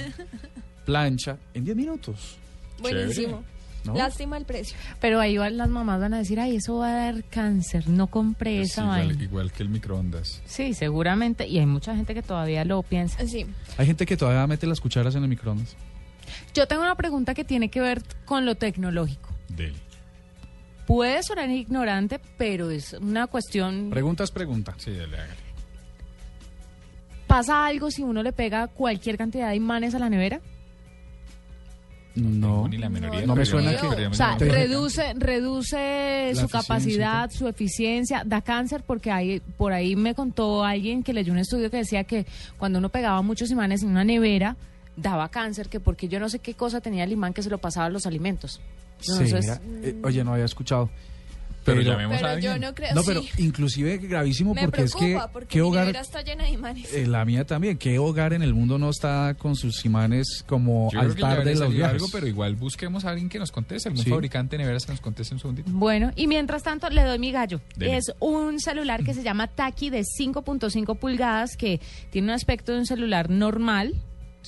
plancha 0.86 1.38
en 1.54 1.64
10 1.66 1.76
minutos. 1.78 2.38
Buenísimo. 2.80 3.44
Lástima 3.94 4.38
el 4.38 4.46
precio. 4.46 4.78
Pero 5.00 5.20
ahí 5.20 5.38
van, 5.38 5.58
las 5.58 5.70
mamás 5.70 6.00
van 6.00 6.14
a 6.14 6.18
decir, 6.18 6.40
ay, 6.40 6.56
eso 6.56 6.78
va 6.78 6.90
a 6.90 6.94
dar 7.12 7.24
cáncer, 7.26 7.88
no 7.88 8.08
compré 8.08 8.62
Es 8.62 8.72
esa 8.72 8.82
igual, 8.84 9.08
vaina. 9.08 9.24
igual 9.24 9.52
que 9.52 9.64
el 9.64 9.70
microondas. 9.70 10.42
Sí, 10.46 10.74
seguramente. 10.74 11.48
Y 11.48 11.60
hay 11.60 11.66
mucha 11.66 11.96
gente 11.96 12.14
que 12.14 12.22
todavía 12.24 12.66
lo 12.66 12.82
piensa. 12.84 13.26
Sí. 13.28 13.46
Hay 13.78 13.86
gente 13.86 14.06
que 14.06 14.18
todavía 14.18 14.46
mete 14.48 14.66
las 14.68 14.80
cucharas 14.82 15.16
en 15.16 15.24
el 15.24 15.30
microondas. 15.30 15.76
Yo 16.54 16.68
tengo 16.68 16.82
una 16.82 16.96
pregunta 16.96 17.34
que 17.36 17.44
tiene 17.44 17.70
que 17.70 17.82
ver 17.82 18.02
con 18.26 18.46
lo 18.46 18.56
tecnológico. 18.56 19.30
Dele. 19.50 19.78
Puede 20.88 21.24
sonar 21.24 21.50
ignorante, 21.50 22.20
pero 22.38 22.70
es 22.70 22.94
una 22.94 23.28
cuestión... 23.28 23.90
Pregunta 23.90 24.24
es 24.24 24.32
pregunta. 24.32 24.74
Sí, 24.78 24.92
dale, 24.92 25.18
hágale. 25.18 25.46
¿Pasa 27.28 27.66
algo 27.66 27.90
si 27.90 28.04
uno 28.04 28.22
le 28.22 28.32
pega 28.32 28.68
cualquier 28.68 29.18
cantidad 29.18 29.50
de 29.50 29.56
imanes 29.56 29.96
a 29.96 30.00
la 30.00 30.10
nevera? 30.10 30.42
No, 32.16 32.68
ni 32.68 32.78
la 32.78 32.90
menor 32.90 33.14
idea, 33.14 33.26
no 33.28 33.36
me 33.36 33.46
suena 33.46 33.74
yo- 33.74 33.96
que... 33.96 34.08
O 34.08 34.14
sea, 34.14 34.38
reduce, 34.38 35.14
reduce 35.16 36.32
La 36.34 36.36
su 36.40 36.46
eficiencia, 36.46 36.62
capacidad, 36.62 37.30
su 37.32 37.48
eficiencia, 37.48 38.24
da 38.26 38.42
cáncer 38.42 38.84
porque 38.88 39.12
hay, 39.12 39.42
por 39.58 39.74
ahí 39.74 39.96
me 39.96 40.16
contó 40.16 40.64
alguien 40.64 41.04
que 41.04 41.14
leyó 41.14 41.34
un 41.34 41.40
estudio 41.40 41.70
que 41.70 41.78
decía 41.78 42.04
que 42.06 42.26
cuando 42.58 42.80
uno 42.80 42.90
pegaba 42.90 43.22
muchos 43.22 43.52
imanes 43.52 43.84
en 43.84 43.90
una 43.90 44.04
nevera, 44.04 44.56
daba 44.96 45.30
cáncer, 45.30 45.68
que 45.68 45.80
porque 45.82 46.08
yo 46.08 46.20
no 46.20 46.30
sé 46.30 46.40
qué 46.40 46.54
cosa 46.54 46.80
tenía 46.80 47.04
el 47.04 47.12
imán 47.12 47.34
que 47.34 47.44
se 47.44 47.50
lo 47.50 47.58
pasaba 47.58 47.88
a 47.88 47.90
los 47.90 48.06
alimentos. 48.06 48.62
Sí, 49.02 49.12
mira, 49.24 49.60
eh, 49.84 49.96
oye, 50.04 50.24
no 50.24 50.34
había 50.34 50.46
escuchado. 50.46 50.90
Pero 51.66 51.82
llamemos 51.82 52.16
Pero 52.18 52.28
a 52.28 52.40
yo 52.40 52.52
alguien. 52.52 52.62
no 52.62 52.76
creo, 52.76 52.96
No, 52.96 53.04
pero 53.04 53.22
sí. 53.22 53.30
inclusive 53.40 53.98
gravísimo 53.98 54.54
Me 54.54 54.62
porque 54.66 54.84
es 54.84 54.94
que 54.96 55.20
porque 55.34 55.48
qué 55.50 55.58
mi 55.58 55.68
hogar 55.68 55.86
nevera 55.88 56.02
está 56.02 56.22
llena 56.22 56.44
de 56.46 56.52
imanes. 56.52 56.94
eh, 56.94 57.08
la 57.08 57.26
mía 57.26 57.46
también, 57.46 57.78
qué 57.78 57.98
hogar 58.00 58.34
en 58.34 58.44
el 58.44 58.54
mundo 58.54 58.78
no 58.78 58.90
está 58.90 59.36
con 59.38 59.56
sus 59.56 59.84
imanes 59.86 60.44
como 60.48 60.90
Yo 60.92 61.00
creo 61.00 61.16
que 61.16 61.22
ya 61.22 61.28
altar 61.30 61.46
de 61.46 61.56
los 61.56 61.74
viajes. 61.74 61.94
algo, 61.96 62.08
pero 62.12 62.28
igual 62.28 62.56
busquemos 62.56 63.04
a 63.06 63.10
alguien 63.10 63.30
que 63.30 63.40
nos 63.40 63.52
conteste, 63.52 63.90
algún 63.90 64.04
Sí. 64.04 64.10
fabricante 64.10 64.58
de 64.58 64.64
neveras 64.64 64.86
que 64.86 64.92
nos 64.92 65.02
conteste 65.02 65.34
un 65.34 65.40
segundito. 65.40 65.70
Bueno, 65.72 66.12
y 66.16 66.28
mientras 66.28 66.64
tanto 66.64 66.90
le 66.90 67.04
doy 67.04 67.20
mi 67.20 67.32
gallo. 67.32 67.60
Dele. 67.76 67.98
Es 67.98 68.14
un 68.20 68.60
celular 68.60 69.04
que 69.04 69.14
se 69.14 69.24
llama 69.24 69.48
Taki 69.48 69.90
de 69.90 70.04
5.5 70.04 70.96
pulgadas 70.96 71.58
que 71.58 71.82
tiene 72.12 72.28
un 72.28 72.34
aspecto 72.36 72.72
de 72.74 72.80
un 72.80 72.86
celular 72.86 73.30
normal 73.30 73.94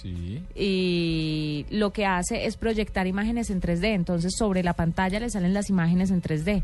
Sí. 0.02 0.42
y 0.56 1.66
lo 1.70 1.92
que 1.92 2.06
hace 2.06 2.46
es 2.46 2.58
proyectar 2.58 3.08
imágenes 3.08 3.50
en 3.50 3.62
3D. 3.62 3.94
Entonces 3.94 4.34
sobre 4.38 4.64
la 4.64 4.74
pantalla 4.74 5.20
le 5.20 5.30
salen 5.30 5.54
las 5.54 5.70
imágenes 5.70 6.12
en 6.12 6.22
3D. 6.22 6.64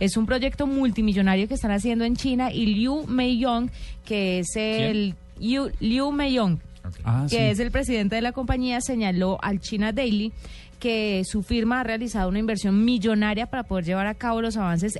Es 0.00 0.16
un 0.16 0.26
proyecto 0.26 0.66
multimillonario 0.66 1.48
que 1.48 1.54
están 1.54 1.70
haciendo 1.70 2.04
en 2.04 2.16
China 2.16 2.52
y 2.52 2.66
Liu 2.66 3.06
Meiyong, 3.06 3.70
que 4.04 4.40
es 4.40 4.56
el 4.56 5.14
Liu, 5.38 5.70
Liu 5.80 6.12
Meiyong, 6.12 6.60
Ah, 7.04 7.26
que 7.30 7.36
sí. 7.36 7.42
es 7.42 7.60
el 7.60 7.70
presidente 7.70 8.16
de 8.16 8.22
la 8.22 8.32
compañía, 8.32 8.80
señaló 8.80 9.38
al 9.40 9.60
China 9.60 9.92
Daily 9.92 10.32
que 10.80 11.22
su 11.24 11.44
firma 11.44 11.78
ha 11.78 11.84
realizado 11.84 12.28
una 12.28 12.40
inversión 12.40 12.84
millonaria 12.84 13.46
para 13.46 13.62
poder 13.62 13.84
llevar 13.84 14.08
a 14.08 14.14
cabo 14.14 14.42
los 14.42 14.56
avances 14.56 14.98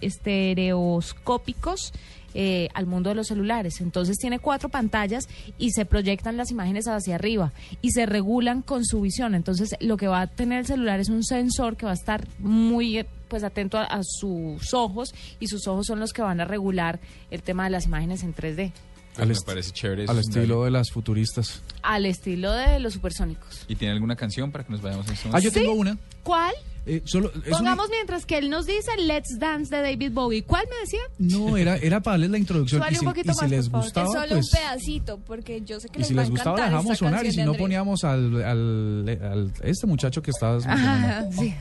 estereoscópicos 0.00 1.92
eh, 2.34 2.68
al 2.74 2.86
mundo 2.86 3.08
de 3.10 3.14
los 3.16 3.26
celulares. 3.28 3.80
Entonces 3.80 4.16
tiene 4.18 4.38
cuatro 4.38 4.68
pantallas 4.68 5.28
y 5.58 5.70
se 5.70 5.84
proyectan 5.84 6.36
las 6.36 6.50
imágenes 6.50 6.86
hacia 6.88 7.14
arriba 7.14 7.52
y 7.82 7.90
se 7.92 8.06
regulan 8.06 8.62
con 8.62 8.84
su 8.84 9.00
visión. 9.00 9.34
Entonces 9.34 9.74
lo 9.80 9.96
que 9.96 10.08
va 10.08 10.20
a 10.22 10.26
tener 10.26 10.60
el 10.60 10.66
celular 10.66 11.00
es 11.00 11.08
un 11.08 11.24
sensor 11.24 11.76
que 11.76 11.86
va 11.86 11.92
a 11.92 11.94
estar 11.94 12.26
muy 12.38 13.04
pues 13.28 13.44
atento 13.44 13.76
a, 13.78 13.84
a 13.84 14.00
sus 14.02 14.72
ojos 14.72 15.14
y 15.40 15.48
sus 15.48 15.66
ojos 15.66 15.86
son 15.86 16.00
los 16.00 16.12
que 16.12 16.22
van 16.22 16.40
a 16.40 16.44
regular 16.46 16.98
el 17.30 17.42
tema 17.42 17.64
de 17.64 17.70
las 17.70 17.84
imágenes 17.86 18.22
en 18.22 18.34
3D. 18.34 18.72
Pues 19.14 19.18
Al 19.48 19.58
est- 19.58 19.72
chévere. 19.72 20.04
estilo 20.20 20.64
de 20.64 20.70
las 20.70 20.90
futuristas. 20.92 21.60
Al 21.82 22.06
estilo 22.06 22.52
de 22.52 22.78
los 22.78 22.92
supersónicos. 22.94 23.64
¿Y 23.66 23.74
tiene 23.74 23.92
alguna 23.94 24.14
canción 24.16 24.52
para 24.52 24.64
que 24.64 24.70
nos 24.70 24.80
vayamos 24.80 25.08
en 25.08 25.14
este 25.14 25.28
Ah, 25.32 25.40
yo 25.40 25.50
tengo 25.50 25.72
una. 25.72 25.98
¿Cuál? 26.22 26.54
Eh, 26.88 27.02
solo, 27.04 27.30
Pongamos 27.50 27.88
mientras 27.90 28.24
que 28.24 28.38
él 28.38 28.48
nos 28.48 28.64
dice 28.66 28.90
Let's 28.96 29.38
Dance 29.38 29.74
de 29.76 29.82
David 29.82 30.10
Bowie. 30.12 30.42
¿Cuál 30.42 30.64
me 30.70 30.76
decía? 30.80 31.00
No, 31.18 31.56
era, 31.56 31.76
era 31.76 32.00
para 32.00 32.14
darles 32.14 32.30
la 32.30 32.38
introducción. 32.38 32.82
Y 32.90 32.94
si, 32.94 33.00
un 33.00 33.12
poquito 33.12 33.30
y 33.30 33.34
si 33.34 33.40
más, 33.42 33.50
les 33.50 33.68
gustaba, 33.70 34.06
es 34.06 34.12
solo 34.12 34.26
pues, 34.28 34.46
un 34.46 34.58
pedacito, 34.58 35.18
porque 35.26 35.60
yo 35.62 35.78
sé 35.80 35.88
que 35.90 35.98
y 35.98 36.00
les 36.00 36.08
si 36.08 36.14
va 36.14 36.22
les 36.22 36.30
gustaba, 36.30 36.56
dejamos 36.64 36.96
sonar. 36.98 37.26
Y 37.26 37.32
si 37.32 37.42
no, 37.42 37.52
poníamos 37.54 38.04
al, 38.04 38.42
al, 38.42 39.08
al- 39.22 39.52
este 39.62 39.86
muchacho 39.86 40.22
que 40.22 40.30
estabas. 40.30 40.66
Ajá, 40.66 41.24
sí. 41.30 41.54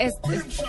Es- 0.00 0.14
es- 0.32 0.62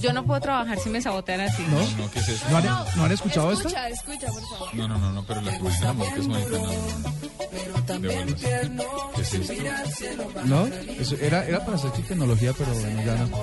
yo 0.00 0.12
no 0.12 0.24
puedo 0.24 0.40
trabajar 0.40 0.78
si 0.78 0.88
me 0.90 1.00
sabotean 1.02 1.40
así. 1.42 1.62
¿No? 1.70 1.78
No, 2.02 2.10
¿qué 2.10 2.18
es 2.20 2.28
eso? 2.28 2.46
¿No 2.50 2.56
han, 2.58 2.64
¿no 2.96 3.04
han 3.04 3.12
escuchado 3.12 3.52
esto? 3.52 3.68
Escucha, 3.68 3.88
escucha, 3.88 4.26
por 4.28 4.42
favor. 4.42 4.74
No, 4.74 4.88
no, 4.88 4.98
no, 4.98 5.12
no, 5.12 5.22
pero 5.24 5.40
la 5.40 5.50
que 5.50 5.56
es 5.56 5.62
bonita, 5.62 5.92
no, 5.92 6.04
no, 6.28 6.58
no. 6.58 7.98
Devuélvase. 7.98 8.70
¿Qué 9.14 9.22
es 9.22 9.34
esto? 9.34 10.30
¿No? 10.44 10.66
Eso 10.66 11.16
era, 11.20 11.44
era 11.46 11.64
para 11.64 11.76
hacer 11.76 11.90
tecnología, 11.92 12.52
pero 12.56 12.72
bueno, 12.74 13.02
ya 13.04 13.14
no. 13.16 13.42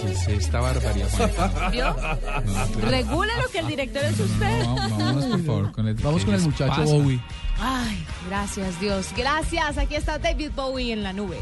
¿Qué 0.00 0.12
es 0.12 0.28
esta 0.28 0.60
barbaridad, 0.60 1.08
Juanita? 1.16 1.68
¿Vio? 1.70 1.96
No, 2.44 2.66
no, 2.66 2.88
Regula 2.88 3.32
lo 3.42 3.48
que 3.50 3.58
el 3.58 3.66
director 3.68 4.02
es 4.04 4.18
usted. 4.18 4.62
no, 4.64 4.74
vámonos, 4.76 5.24
por 5.26 5.44
favor, 5.44 5.72
con 5.72 5.88
el 5.88 5.94
Vamos 5.94 6.20
¿qué 6.20 6.26
con 6.26 6.34
el 6.34 6.40
muchacho 6.42 6.70
pasa? 6.70 6.82
Bowie. 6.84 7.20
Ay, 7.60 8.06
gracias 8.28 8.80
Dios. 8.80 9.06
Gracias. 9.16 9.78
Aquí 9.78 9.94
está 9.94 10.18
David 10.18 10.50
Bowie 10.56 10.92
en 10.92 11.02
la 11.02 11.12
nube. 11.12 11.38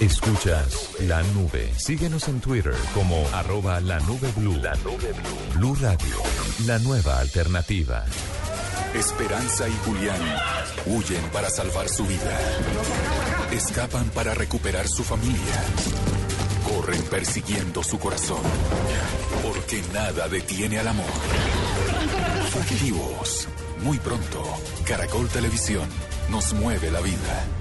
Escuchas 0.00 0.92
la 1.00 1.22
nube. 1.34 1.70
Síguenos 1.76 2.26
en 2.28 2.40
Twitter 2.40 2.74
como 2.94 3.22
arroba 3.34 3.80
la 3.80 4.00
nube 4.00 4.32
blue. 4.34 4.56
La 4.56 4.74
nube 4.76 5.12
blue. 5.12 5.58
Blue 5.58 5.74
Radio, 5.78 6.16
la 6.64 6.78
nueva 6.78 7.18
alternativa. 7.18 8.06
Esperanza 8.94 9.68
y 9.68 9.72
Julián 9.84 10.18
huyen 10.86 11.22
para 11.34 11.50
salvar 11.50 11.90
su 11.90 12.06
vida. 12.06 12.40
Escapan 13.52 14.08
para 14.14 14.32
recuperar 14.32 14.88
su 14.88 15.04
familia. 15.04 15.64
Corren 16.66 17.02
persiguiendo 17.02 17.82
su 17.82 17.98
corazón. 17.98 18.40
Porque 19.42 19.82
nada 19.92 20.28
detiene 20.28 20.78
al 20.78 20.88
amor. 20.88 21.12
Fugitivos. 22.50 23.48
Muy 23.82 23.98
pronto, 23.98 24.42
Caracol 24.86 25.28
Televisión 25.28 25.86
nos 26.30 26.54
mueve 26.54 26.90
la 26.90 27.00
vida. 27.02 27.59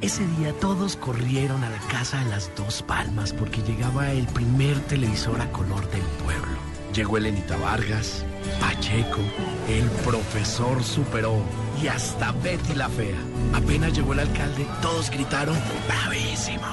Ese 0.00 0.26
día 0.26 0.52
todos 0.60 0.96
corrieron 0.96 1.62
a 1.62 1.70
la 1.70 1.78
casa 1.88 2.18
de 2.18 2.30
las 2.30 2.50
dos 2.56 2.82
palmas 2.82 3.32
porque 3.32 3.62
llegaba 3.62 4.10
el 4.10 4.26
primer 4.26 4.78
televisor 4.80 5.40
a 5.40 5.50
color 5.52 5.88
del 5.90 6.02
pueblo. 6.24 6.58
Llegó 6.92 7.16
Elenita 7.16 7.56
Vargas, 7.56 8.24
Pacheco, 8.60 9.20
el 9.68 9.84
profesor 10.04 10.82
superó 10.82 11.42
y 11.82 11.86
hasta 11.86 12.32
Betty 12.32 12.74
la 12.74 12.88
fea. 12.88 13.16
Apenas 13.52 13.94
llegó 13.94 14.12
el 14.12 14.20
alcalde, 14.20 14.66
todos 14.82 15.10
gritaron 15.10 15.56
¡Bravísimo! 15.86 16.66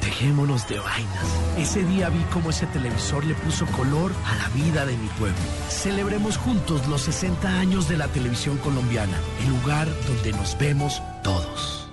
Dejémonos 0.00 0.66
de 0.68 0.78
vainas. 0.78 1.24
Ese 1.58 1.84
día 1.84 2.08
vi 2.08 2.22
cómo 2.32 2.50
ese 2.50 2.66
televisor 2.66 3.24
le 3.24 3.34
puso 3.34 3.66
color 3.66 4.12
a 4.24 4.34
la 4.36 4.48
vida 4.50 4.86
de 4.86 4.96
mi 4.96 5.08
pueblo. 5.08 5.36
Celebremos 5.68 6.36
juntos 6.38 6.86
los 6.88 7.02
60 7.02 7.48
años 7.48 7.88
de 7.88 7.96
la 7.96 8.08
televisión 8.08 8.56
colombiana, 8.58 9.18
el 9.42 9.50
lugar 9.50 9.88
donde 10.06 10.32
nos 10.32 10.56
vemos 10.58 11.02
todos. 11.22 11.85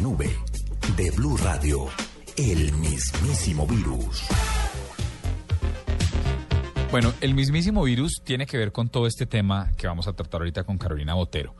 Nube 0.00 0.30
de 0.96 1.10
Blue 1.10 1.36
Radio, 1.38 1.86
el 2.36 2.72
mismísimo 2.74 3.66
virus. 3.66 4.22
Bueno, 6.92 7.12
el 7.20 7.34
mismísimo 7.34 7.82
virus 7.82 8.20
tiene 8.22 8.46
que 8.46 8.56
ver 8.56 8.70
con 8.70 8.88
todo 8.88 9.08
este 9.08 9.26
tema 9.26 9.72
que 9.76 9.88
vamos 9.88 10.06
a 10.06 10.12
tratar 10.12 10.42
ahorita 10.42 10.62
con 10.62 10.78
Carolina 10.78 11.14
Botero. 11.14 11.56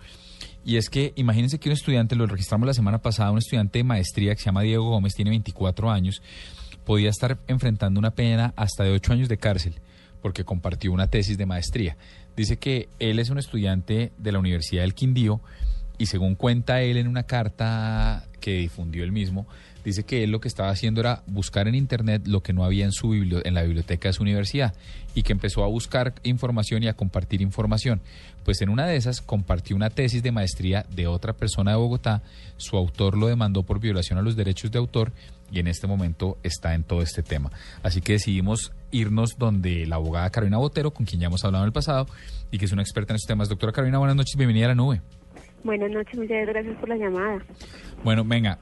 Y 0.64 0.76
es 0.76 0.88
que 0.88 1.12
imagínense 1.16 1.58
que 1.58 1.68
un 1.68 1.72
estudiante, 1.72 2.14
lo 2.14 2.26
registramos 2.26 2.66
la 2.66 2.74
semana 2.74 2.98
pasada, 2.98 3.32
un 3.32 3.38
estudiante 3.38 3.80
de 3.80 3.84
maestría 3.84 4.34
que 4.34 4.40
se 4.40 4.46
llama 4.46 4.62
Diego 4.62 4.88
Gómez, 4.88 5.14
tiene 5.14 5.30
24 5.30 5.90
años, 5.90 6.22
podía 6.84 7.10
estar 7.10 7.38
enfrentando 7.48 7.98
una 7.98 8.12
pena 8.12 8.52
hasta 8.56 8.84
de 8.84 8.92
8 8.92 9.14
años 9.14 9.28
de 9.28 9.38
cárcel 9.38 9.80
porque 10.22 10.44
compartió 10.44 10.92
una 10.92 11.08
tesis 11.08 11.38
de 11.38 11.46
maestría. 11.46 11.96
Dice 12.36 12.56
que 12.56 12.88
él 12.98 13.18
es 13.18 13.30
un 13.30 13.38
estudiante 13.38 14.12
de 14.16 14.32
la 14.32 14.38
Universidad 14.38 14.82
del 14.82 14.94
Quindío 14.94 15.40
y 15.98 16.06
según 16.06 16.36
cuenta 16.36 16.80
él 16.80 16.96
en 16.96 17.08
una 17.08 17.24
carta 17.24 18.24
que 18.40 18.58
difundió 18.58 19.04
él 19.04 19.12
mismo, 19.12 19.46
dice 19.84 20.04
que 20.04 20.22
él 20.24 20.30
lo 20.30 20.40
que 20.40 20.48
estaba 20.48 20.70
haciendo 20.70 21.00
era 21.00 21.22
buscar 21.26 21.66
en 21.66 21.74
internet 21.74 22.22
lo 22.26 22.42
que 22.42 22.52
no 22.52 22.64
había 22.64 22.84
en 22.84 22.92
su 22.92 23.12
en 23.14 23.54
la 23.54 23.62
biblioteca 23.62 24.08
de 24.08 24.12
su 24.12 24.22
universidad 24.22 24.74
y 25.14 25.22
que 25.22 25.32
empezó 25.32 25.64
a 25.64 25.66
buscar 25.66 26.14
información 26.22 26.82
y 26.82 26.88
a 26.88 26.94
compartir 26.94 27.42
información. 27.42 28.00
Pues 28.44 28.62
en 28.62 28.68
una 28.68 28.86
de 28.86 28.96
esas 28.96 29.20
compartió 29.20 29.76
una 29.76 29.90
tesis 29.90 30.22
de 30.22 30.32
maestría 30.32 30.86
de 30.94 31.06
otra 31.06 31.32
persona 31.32 31.72
de 31.72 31.76
Bogotá, 31.78 32.22
su 32.56 32.76
autor 32.76 33.16
lo 33.16 33.26
demandó 33.26 33.62
por 33.64 33.80
violación 33.80 34.18
a 34.18 34.22
los 34.22 34.36
derechos 34.36 34.70
de 34.70 34.78
autor 34.78 35.12
y 35.50 35.60
en 35.60 35.66
este 35.66 35.86
momento 35.86 36.38
está 36.42 36.74
en 36.74 36.84
todo 36.84 37.02
este 37.02 37.22
tema. 37.22 37.50
Así 37.82 38.00
que 38.00 38.12
decidimos 38.12 38.72
irnos 38.90 39.36
donde 39.38 39.86
la 39.86 39.96
abogada 39.96 40.30
Carolina 40.30 40.58
Botero, 40.58 40.92
con 40.92 41.06
quien 41.06 41.20
ya 41.20 41.26
hemos 41.26 41.44
hablado 41.44 41.64
en 41.64 41.68
el 41.68 41.72
pasado 41.72 42.06
y 42.50 42.58
que 42.58 42.66
es 42.66 42.72
una 42.72 42.82
experta 42.82 43.12
en 43.12 43.16
estos 43.16 43.28
temas. 43.28 43.48
Doctora 43.48 43.72
Carolina, 43.72 43.98
buenas 43.98 44.16
noches, 44.16 44.36
bienvenida 44.36 44.66
a 44.66 44.68
la 44.68 44.74
nube. 44.74 45.00
Buenas 45.64 45.90
noches, 45.90 46.18
muchas 46.18 46.46
gracias 46.46 46.76
por 46.76 46.88
la 46.88 46.96
llamada. 46.96 47.38
Bueno, 48.04 48.24
venga, 48.24 48.58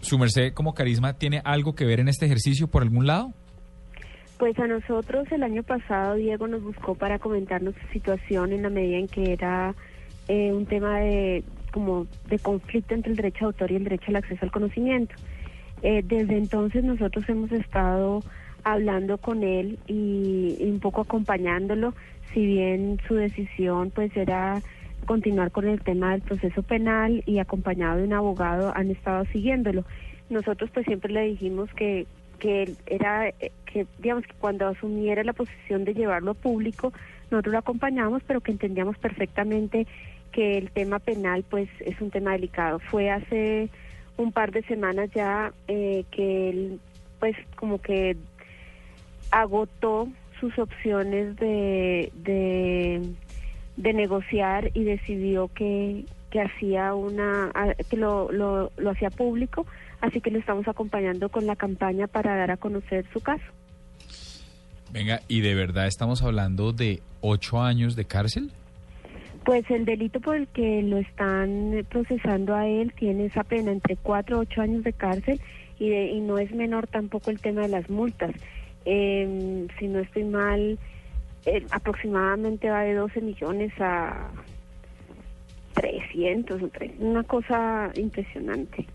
su 0.00 0.18
merced 0.18 0.52
como 0.52 0.74
carisma 0.74 1.14
tiene 1.14 1.40
algo 1.44 1.74
que 1.74 1.84
ver 1.84 2.00
en 2.00 2.08
este 2.08 2.26
ejercicio 2.26 2.68
por 2.68 2.82
algún 2.82 3.06
lado? 3.06 3.32
Pues 4.38 4.58
a 4.58 4.66
nosotros 4.66 5.26
el 5.32 5.42
año 5.42 5.62
pasado 5.62 6.14
Diego 6.14 6.46
nos 6.46 6.62
buscó 6.62 6.94
para 6.94 7.18
comentarnos 7.18 7.74
su 7.74 7.88
situación 7.88 8.52
en 8.52 8.62
la 8.62 8.70
medida 8.70 8.98
en 8.98 9.08
que 9.08 9.32
era 9.32 9.74
eh, 10.28 10.52
un 10.52 10.66
tema 10.66 11.00
de 11.00 11.42
como 11.72 12.06
de 12.28 12.38
conflicto 12.38 12.94
entre 12.94 13.10
el 13.10 13.16
derecho 13.16 13.40
de 13.40 13.46
autor 13.46 13.72
y 13.72 13.76
el 13.76 13.84
derecho 13.84 14.06
al 14.08 14.16
acceso 14.16 14.44
al 14.44 14.50
conocimiento. 14.50 15.14
Eh, 15.82 16.02
desde 16.04 16.36
entonces 16.36 16.84
nosotros 16.84 17.28
hemos 17.28 17.50
estado 17.52 18.20
hablando 18.62 19.18
con 19.18 19.42
él 19.42 19.78
y, 19.86 20.56
y 20.58 20.70
un 20.70 20.80
poco 20.80 21.02
acompañándolo, 21.02 21.94
si 22.32 22.44
bien 22.46 23.00
su 23.06 23.14
decisión 23.14 23.90
pues 23.90 24.14
era 24.16 24.62
continuar 25.06 25.50
con 25.50 25.66
el 25.66 25.80
tema 25.80 26.12
del 26.12 26.22
proceso 26.22 26.62
penal 26.62 27.22
y 27.26 27.38
acompañado 27.38 27.98
de 27.98 28.04
un 28.04 28.12
abogado 28.12 28.72
han 28.74 28.90
estado 28.90 29.24
siguiéndolo. 29.26 29.84
Nosotros 30.28 30.70
pues 30.74 30.86
siempre 30.86 31.12
le 31.12 31.22
dijimos 31.22 31.70
que 31.74 32.06
que 32.38 32.74
era 32.86 33.28
eh, 33.28 33.52
que 33.64 33.86
digamos 33.98 34.24
que 34.24 34.34
cuando 34.38 34.66
asumiera 34.66 35.24
la 35.24 35.32
posición 35.32 35.84
de 35.84 35.94
llevarlo 35.94 36.32
a 36.32 36.34
público 36.34 36.92
nosotros 37.30 37.52
lo 37.52 37.58
acompañamos 37.58 38.22
pero 38.26 38.42
que 38.42 38.52
entendíamos 38.52 38.98
perfectamente 38.98 39.86
que 40.32 40.58
el 40.58 40.70
tema 40.70 40.98
penal 40.98 41.44
pues 41.48 41.70
es 41.80 41.98
un 42.02 42.10
tema 42.10 42.32
delicado 42.32 42.78
fue 42.78 43.10
hace 43.10 43.70
un 44.18 44.32
par 44.32 44.52
de 44.52 44.62
semanas 44.64 45.10
ya 45.14 45.52
eh, 45.66 46.04
que 46.10 46.50
él 46.50 46.80
pues 47.18 47.36
como 47.56 47.80
que 47.80 48.16
agotó 49.30 50.08
sus 50.40 50.58
opciones 50.58 51.36
de, 51.36 52.12
de, 52.14 53.00
de 53.76 53.92
negociar 53.92 54.70
y 54.74 54.84
decidió 54.84 55.48
que, 55.48 56.04
que 56.30 56.40
hacía 56.40 56.94
una 56.94 57.52
que 57.90 57.96
lo, 57.96 58.30
lo, 58.32 58.70
lo 58.76 58.90
hacía 58.90 59.10
público 59.10 59.66
así 60.00 60.20
que 60.20 60.30
lo 60.30 60.38
estamos 60.38 60.66
acompañando 60.68 61.28
con 61.28 61.46
la 61.46 61.56
campaña 61.56 62.06
para 62.06 62.36
dar 62.36 62.50
a 62.50 62.56
conocer 62.56 63.04
su 63.12 63.20
caso 63.20 63.44
Venga, 64.92 65.20
¿y 65.28 65.40
de 65.40 65.54
verdad 65.54 65.86
estamos 65.88 66.22
hablando 66.22 66.72
de 66.72 67.00
ocho 67.20 67.60
años 67.60 67.96
de 67.96 68.04
cárcel? 68.04 68.50
Pues 69.44 69.68
el 69.70 69.84
delito 69.84 70.20
por 70.20 70.36
el 70.36 70.46
que 70.48 70.82
lo 70.82 70.96
están 70.98 71.84
procesando 71.88 72.54
a 72.54 72.66
él 72.66 72.92
tiene 72.94 73.26
esa 73.26 73.44
pena 73.44 73.72
entre 73.72 73.96
cuatro 73.96 74.36
a 74.36 74.40
ocho 74.40 74.60
años 74.62 74.84
de 74.84 74.92
cárcel 74.92 75.40
y, 75.78 75.88
de- 75.90 76.06
y 76.12 76.20
no 76.20 76.38
es 76.38 76.52
menor 76.52 76.86
tampoco 76.86 77.30
el 77.30 77.40
tema 77.40 77.62
de 77.62 77.68
las 77.68 77.90
multas. 77.90 78.32
Eh, 78.84 79.66
si 79.78 79.88
no 79.88 79.98
estoy 79.98 80.24
mal, 80.24 80.78
eh, 81.46 81.64
aproximadamente 81.70 82.68
va 82.68 82.82
de 82.82 82.94
12 82.94 83.20
millones 83.22 83.72
a 83.80 84.30
300, 85.74 86.62
o 86.62 86.68
tres- 86.68 86.92
una 86.98 87.22
cosa 87.24 87.90
impresionante, 87.96 88.86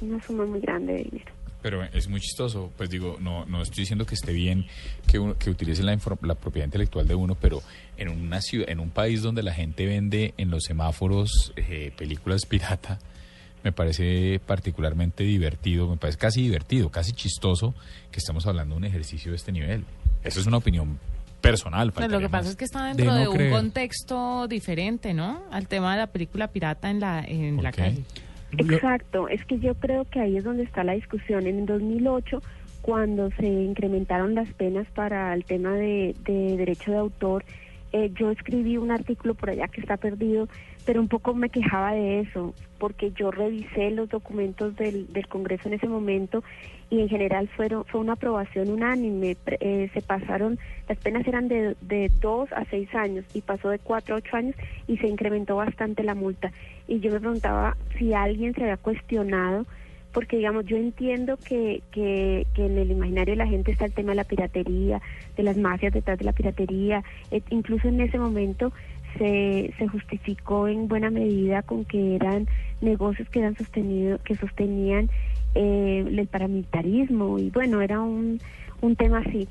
una 0.00 0.22
suma 0.22 0.44
muy 0.46 0.60
grande 0.60 0.94
de 0.94 1.04
dinero. 1.04 1.32
Pero 1.60 1.82
es 1.82 2.08
muy 2.08 2.20
chistoso, 2.20 2.70
pues 2.76 2.88
digo, 2.88 3.16
no, 3.20 3.44
no 3.46 3.62
estoy 3.62 3.82
diciendo 3.82 4.06
que 4.06 4.14
esté 4.14 4.32
bien 4.32 4.66
que, 5.08 5.18
uno, 5.18 5.36
que 5.36 5.50
utilicen 5.50 5.86
la, 5.86 5.98
la 6.22 6.34
propiedad 6.36 6.66
intelectual 6.66 7.06
de 7.08 7.14
uno, 7.16 7.34
pero 7.34 7.60
en 7.96 8.08
una 8.10 8.40
ciudad, 8.40 8.68
en 8.70 8.78
un 8.78 8.90
país 8.90 9.22
donde 9.22 9.42
la 9.42 9.52
gente 9.52 9.84
vende 9.86 10.34
en 10.36 10.50
los 10.50 10.62
semáforos 10.64 11.52
eh, 11.56 11.90
películas 11.96 12.46
pirata, 12.46 12.98
me 13.64 13.72
parece 13.72 14.40
particularmente 14.46 15.24
divertido, 15.24 15.88
me 15.88 15.96
parece 15.96 16.16
casi 16.18 16.42
divertido, 16.42 16.90
casi 16.90 17.12
chistoso 17.12 17.74
que 18.12 18.18
estamos 18.18 18.46
hablando 18.46 18.76
de 18.76 18.78
un 18.78 18.84
ejercicio 18.84 19.32
de 19.32 19.36
este 19.36 19.50
nivel. 19.50 19.84
Eso 20.22 20.38
es 20.40 20.46
una 20.46 20.58
opinión 20.58 20.98
personal. 21.50 21.92
Pues 21.92 22.10
lo 22.10 22.18
que 22.18 22.28
pasa 22.28 22.50
es 22.50 22.56
que 22.56 22.64
está 22.64 22.86
dentro 22.86 23.12
De 23.12 23.18
de, 23.18 23.24
no 23.24 23.30
un 23.30 23.36
creer. 23.36 23.52
contexto 23.52 24.48
diferente, 24.48 25.14
¿no? 25.14 25.42
Al 25.50 25.66
tema 25.68 25.92
de 25.92 25.98
la 25.98 26.06
película 26.08 26.48
pirata 26.48 26.90
en 26.90 27.00
la, 27.00 27.24
en 27.26 27.62
la 27.62 27.72
qué? 27.72 27.82
calle. 27.82 28.04
Exacto, 28.56 29.28
es 29.28 29.44
que 29.44 29.58
yo 29.58 29.74
creo 29.74 30.04
que 30.06 30.20
ahí 30.20 30.36
es 30.36 30.44
donde 30.44 30.62
está 30.62 30.82
la 30.84 30.92
discusión. 30.94 31.46
En 31.46 31.58
el 31.60 31.66
2008, 31.66 32.40
cuando 32.82 33.30
se 33.32 33.46
incrementaron 33.46 34.34
las 34.34 34.48
penas 34.54 34.86
para 34.94 35.34
el 35.34 35.44
tema 35.44 35.74
de, 35.74 36.14
de 36.24 36.56
derecho 36.56 36.90
de 36.92 36.98
autor, 36.98 37.44
Eh, 37.90 38.10
yo 38.20 38.30
escribí 38.30 38.76
un 38.76 38.90
artículo 38.90 39.32
por 39.34 39.48
allá 39.48 39.66
que 39.66 39.80
está 39.80 39.96
perdido, 39.96 40.46
pero 40.84 41.00
un 41.00 41.08
poco 41.08 41.32
me 41.32 41.48
quejaba 41.48 41.92
de 41.94 42.20
eso, 42.20 42.52
porque 42.78 43.12
yo 43.12 43.30
revisé 43.30 43.90
los 43.92 44.10
documentos 44.10 44.76
del, 44.76 45.10
del 45.10 45.26
Congreso 45.26 45.68
en 45.68 45.74
ese 45.74 45.88
momento 45.88 46.44
y 46.90 47.00
en 47.00 47.08
general 47.08 47.48
fueron, 47.48 47.84
fue 47.84 48.00
una 48.00 48.14
aprobación 48.14 48.70
unánime. 48.70 49.36
Eh, 49.46 49.90
se 49.92 50.02
pasaron, 50.02 50.58
las 50.88 50.98
penas 50.98 51.26
eran 51.26 51.48
de, 51.48 51.76
de 51.82 52.10
dos 52.20 52.50
a 52.52 52.64
seis 52.66 52.94
años 52.94 53.24
y 53.34 53.42
pasó 53.42 53.68
de 53.68 53.78
cuatro 53.78 54.14
a 54.14 54.18
ocho 54.18 54.36
años 54.36 54.54
y 54.86 54.96
se 54.98 55.08
incrementó 55.08 55.56
bastante 55.56 56.02
la 56.02 56.14
multa. 56.14 56.50
Y 56.86 57.00
yo 57.00 57.12
me 57.12 57.20
preguntaba 57.20 57.76
si 57.98 58.14
alguien 58.14 58.54
se 58.54 58.62
había 58.62 58.76
cuestionado 58.76 59.66
porque 60.12 60.38
digamos 60.38 60.64
yo 60.64 60.76
entiendo 60.76 61.36
que, 61.36 61.82
que, 61.92 62.46
que 62.54 62.66
en 62.66 62.78
el 62.78 62.90
imaginario 62.90 63.32
de 63.32 63.38
la 63.38 63.46
gente 63.46 63.72
está 63.72 63.84
el 63.84 63.92
tema 63.92 64.12
de 64.12 64.16
la 64.16 64.24
piratería, 64.24 65.00
de 65.36 65.42
las 65.42 65.56
mafias 65.56 65.92
detrás 65.92 66.18
de 66.18 66.24
la 66.24 66.32
piratería, 66.32 67.04
eh, 67.30 67.42
incluso 67.50 67.88
en 67.88 68.00
ese 68.00 68.18
momento 68.18 68.72
se, 69.16 69.72
se 69.78 69.88
justificó 69.88 70.68
en 70.68 70.88
buena 70.88 71.10
medida 71.10 71.62
con 71.62 71.84
que 71.84 72.16
eran 72.16 72.46
negocios 72.80 73.28
que 73.28 73.40
eran 73.40 73.56
sostenido, 73.56 74.18
que 74.24 74.36
sostenían 74.36 75.10
eh, 75.54 76.04
el 76.06 76.26
paramilitarismo 76.26 77.38
y 77.38 77.50
bueno 77.50 77.80
era 77.80 78.00
un, 78.00 78.40
un 78.80 78.96
tema 78.96 79.18
así. 79.18 79.48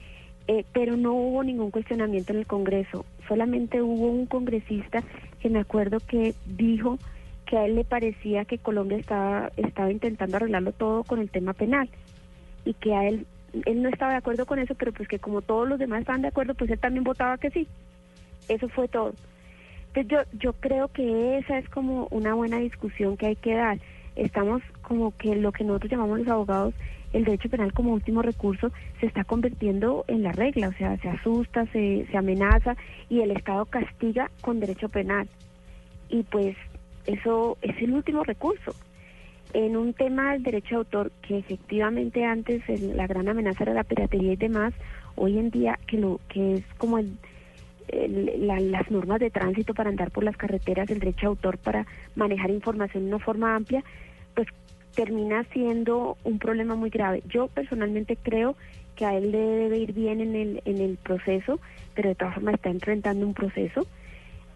Eh, 0.50 0.64
pero 0.72 0.96
no 0.96 1.12
hubo 1.12 1.44
ningún 1.44 1.72
cuestionamiento 1.72 2.32
en 2.32 2.40
el 2.40 2.48
Congreso, 2.48 3.06
solamente 3.28 3.82
hubo 3.82 4.08
un 4.08 4.26
congresista 4.26 5.04
que 5.42 5.50
me 5.50 5.60
acuerdo 5.60 6.00
que 6.00 6.36
dijo 6.46 6.98
que 7.46 7.58
a 7.58 7.66
él 7.66 7.76
le 7.76 7.84
parecía 7.84 8.46
que 8.46 8.58
Colombia 8.58 8.98
estaba, 8.98 9.52
estaba 9.58 9.92
intentando 9.92 10.38
arreglarlo 10.38 10.72
todo 10.72 11.04
con 11.04 11.20
el 11.20 11.30
tema 11.30 11.54
penal 11.54 11.90
y 12.66 12.74
que 12.74 12.94
a 12.94 13.08
él, 13.08 13.26
él 13.66 13.82
no 13.82 13.90
estaba 13.90 14.12
de 14.12 14.18
acuerdo 14.18 14.46
con 14.46 14.60
eso, 14.60 14.76
pero 14.76 14.92
pues 14.92 15.08
que 15.08 15.20
como 15.20 15.42
todos 15.42 15.68
los 15.68 15.80
demás 15.80 16.02
estaban 16.02 16.22
de 16.22 16.28
acuerdo, 16.28 16.54
pues 16.56 16.70
él 16.70 16.80
también 16.80 17.04
votaba 17.04 17.38
que 17.38 17.50
sí. 17.50 17.68
Eso 18.50 18.68
fue 18.70 18.88
todo. 18.88 19.14
Entonces 19.94 20.08
yo, 20.32 20.40
yo 20.40 20.54
creo 20.54 20.90
que 20.90 21.38
esa 21.38 21.58
es 21.58 21.70
como 21.70 22.08
una 22.12 22.34
buena 22.34 22.60
discusión 22.60 23.16
que 23.16 23.28
hay 23.28 23.36
que 23.38 23.54
dar. 23.54 23.80
Estamos 24.18 24.64
como 24.82 25.16
que 25.16 25.36
lo 25.36 25.52
que 25.52 25.64
nosotros 25.64 25.92
llamamos 25.92 26.20
los 26.20 26.28
abogados, 26.28 26.74
el 27.14 27.24
derecho 27.24 27.50
penal 27.50 27.72
como 27.72 27.94
último 27.94 28.22
recurso, 28.22 28.72
se 29.00 29.06
está 29.06 29.24
convirtiendo 29.24 30.04
en 30.08 30.24
la 30.24 30.32
regla, 30.32 30.70
o 30.70 30.74
sea, 30.74 30.98
se 30.98 31.08
asusta, 31.08 31.66
se, 31.68 32.08
se 32.10 32.18
amenaza 32.18 32.76
y 33.10 33.22
el 33.22 33.32
Estado 33.32 33.66
castiga 33.66 34.32
con 34.42 34.60
derecho 34.60 34.90
penal. 34.90 35.30
Y 36.10 36.24
pues 36.24 36.58
eso 37.06 37.58
es 37.62 37.82
el 37.82 37.94
último 37.94 38.24
recurso. 38.24 38.74
En 39.54 39.78
un 39.78 39.94
tema 39.94 40.34
del 40.34 40.44
derecho 40.44 40.70
de 40.70 40.76
autor, 40.76 41.12
que 41.22 41.38
efectivamente 41.38 42.26
antes 42.26 42.68
la 42.82 43.08
gran 43.08 43.30
amenaza 43.30 43.64
era 43.64 43.74
la 43.74 43.84
piratería 43.84 44.34
y 44.34 44.36
demás, 44.36 44.74
hoy 45.16 45.38
en 45.38 45.50
día 45.50 45.80
que 45.88 45.98
lo 45.98 46.20
que 46.28 46.56
es 46.56 46.66
como 46.78 47.00
las 47.00 48.92
normas 48.92 49.20
de 49.20 49.30
tránsito 49.30 49.74
para 49.74 49.90
andar 49.90 50.12
por 50.12 50.24
las 50.24 50.36
carreteras, 50.36 50.90
el 50.90 51.00
derecho 51.00 51.22
de 51.22 51.28
autor 51.28 51.58
para 51.58 51.86
manejar 52.16 52.50
información 52.50 53.04
de 53.04 53.10
una 53.16 53.24
forma 53.24 53.56
amplia, 53.56 53.84
termina 54.98 55.44
siendo 55.54 56.18
un 56.24 56.40
problema 56.40 56.76
muy 56.76 56.90
grave. 56.90 57.22
Yo 57.30 57.48
personalmente 57.50 58.18
creo 58.18 58.56
que 58.96 59.06
a 59.06 59.16
él 59.16 59.32
le 59.32 59.38
debe 59.38 59.78
ir 59.78 59.94
bien 59.94 60.22
en 60.22 60.36
el, 60.36 60.62
en 60.66 60.82
el 60.82 60.98
proceso, 60.98 61.60
pero 61.94 62.10
de 62.10 62.16
todas 62.16 62.34
formas 62.34 62.56
está 62.56 62.72
enfrentando 62.72 63.28
un 63.28 63.36
proceso. 63.36 63.86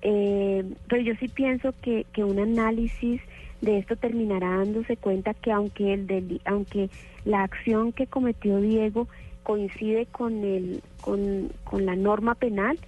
Eh, 0.02 0.64
pero 0.90 1.04
yo 1.04 1.14
sí 1.20 1.28
pienso 1.28 1.76
que, 1.84 2.08
que 2.12 2.24
un 2.24 2.40
análisis 2.40 3.22
de 3.62 3.78
esto 3.78 3.96
terminará 3.96 4.58
dándose 4.58 4.98
cuenta 4.98 5.36
que 5.36 5.52
aunque 5.52 5.94
el 5.94 6.08
deli- 6.08 6.42
aunque 6.46 6.90
la 7.24 7.44
acción 7.44 7.92
que 7.92 8.08
cometió 8.08 8.60
Diego 8.60 9.08
coincide 9.44 10.08
con 10.08 10.44
el 10.44 10.82
con, 11.02 11.50
con 11.64 11.86
la 11.86 11.96
norma 11.96 12.34
penal 12.34 12.80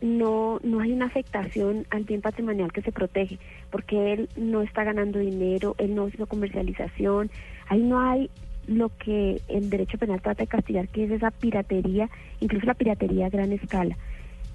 no 0.00 0.58
no 0.62 0.80
hay 0.80 0.92
una 0.92 1.06
afectación 1.06 1.84
al 1.90 2.04
bien 2.04 2.22
patrimonial 2.22 2.72
que 2.72 2.80
se 2.80 2.92
protege 2.92 3.38
porque 3.70 4.12
él 4.14 4.28
no 4.36 4.62
está 4.62 4.84
ganando 4.84 5.18
dinero 5.18 5.74
él 5.78 5.94
no 5.94 6.08
hizo 6.08 6.26
comercialización 6.26 7.30
ahí 7.68 7.82
no 7.82 8.00
hay 8.00 8.30
lo 8.66 8.90
que 8.98 9.40
el 9.48 9.70
derecho 9.70 9.96
penal 9.98 10.20
trata 10.20 10.42
de 10.42 10.46
castigar 10.48 10.88
que 10.88 11.04
es 11.04 11.10
esa 11.10 11.30
piratería 11.30 12.08
incluso 12.40 12.66
la 12.66 12.74
piratería 12.74 13.26
a 13.26 13.30
gran 13.30 13.52
escala 13.52 13.96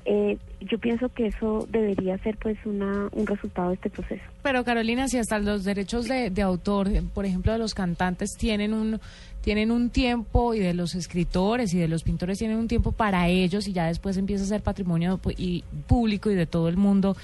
eh, 0.05 0.38
yo 0.59 0.80
pienso 0.80 1.07
que 1.07 1.28
eso 1.28 1.66
debería 1.72 2.18
ser 2.18 2.36
pues 2.38 2.57
una, 2.66 3.07
un 3.14 3.26
resultado 3.26 3.70
de 3.70 3.76
este 3.76 3.89
proceso. 3.89 4.22
Pero 4.41 4.66
Carolina, 4.66 5.07
si 5.07 5.18
hasta 5.18 5.39
los 5.39 5.64
derechos 5.64 6.09
de, 6.09 6.30
de 6.30 6.41
autor, 6.41 6.89
por 7.14 7.26
ejemplo, 7.26 7.53
de 7.53 7.57
los 7.57 7.74
cantantes 7.74 8.32
tienen 8.38 8.74
un 8.74 8.99
tienen 9.39 9.72
un 9.72 9.89
tiempo 9.89 10.53
y 10.53 10.59
de 10.59 10.74
los 10.74 10.95
escritores 10.95 11.74
y 11.74 11.78
de 11.80 11.88
los 11.88 12.03
pintores 12.03 12.38
tienen 12.38 12.57
un 12.57 12.68
tiempo 12.68 12.91
para 12.91 13.30
ellos 13.30 13.66
y 13.70 13.72
ya 13.72 13.86
después 13.88 14.18
empieza 14.18 14.43
a 14.43 14.47
ser 14.47 14.61
patrimonio 14.61 15.20
pu- 15.22 15.36
y 15.38 15.64
público 15.88 16.30
y 16.30 16.36
de 16.36 16.47
todo 16.47 16.68
el 16.68 16.76
mundo. 16.76 17.16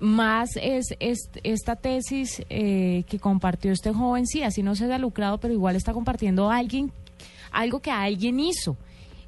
Más 0.00 0.50
es, 0.60 0.94
es 0.98 1.30
esta 1.42 1.76
tesis 1.76 2.42
eh, 2.50 3.04
que 3.08 3.18
compartió 3.18 3.72
este 3.72 3.92
joven, 3.92 4.26
sí, 4.26 4.42
así 4.42 4.62
no 4.62 4.74
se 4.74 4.84
haya 4.84 4.98
lucrado, 4.98 5.38
pero 5.38 5.54
igual 5.54 5.76
está 5.76 5.92
compartiendo 5.92 6.50
alguien, 6.50 6.92
algo 7.52 7.80
que 7.80 7.90
alguien 7.90 8.40
hizo 8.40 8.76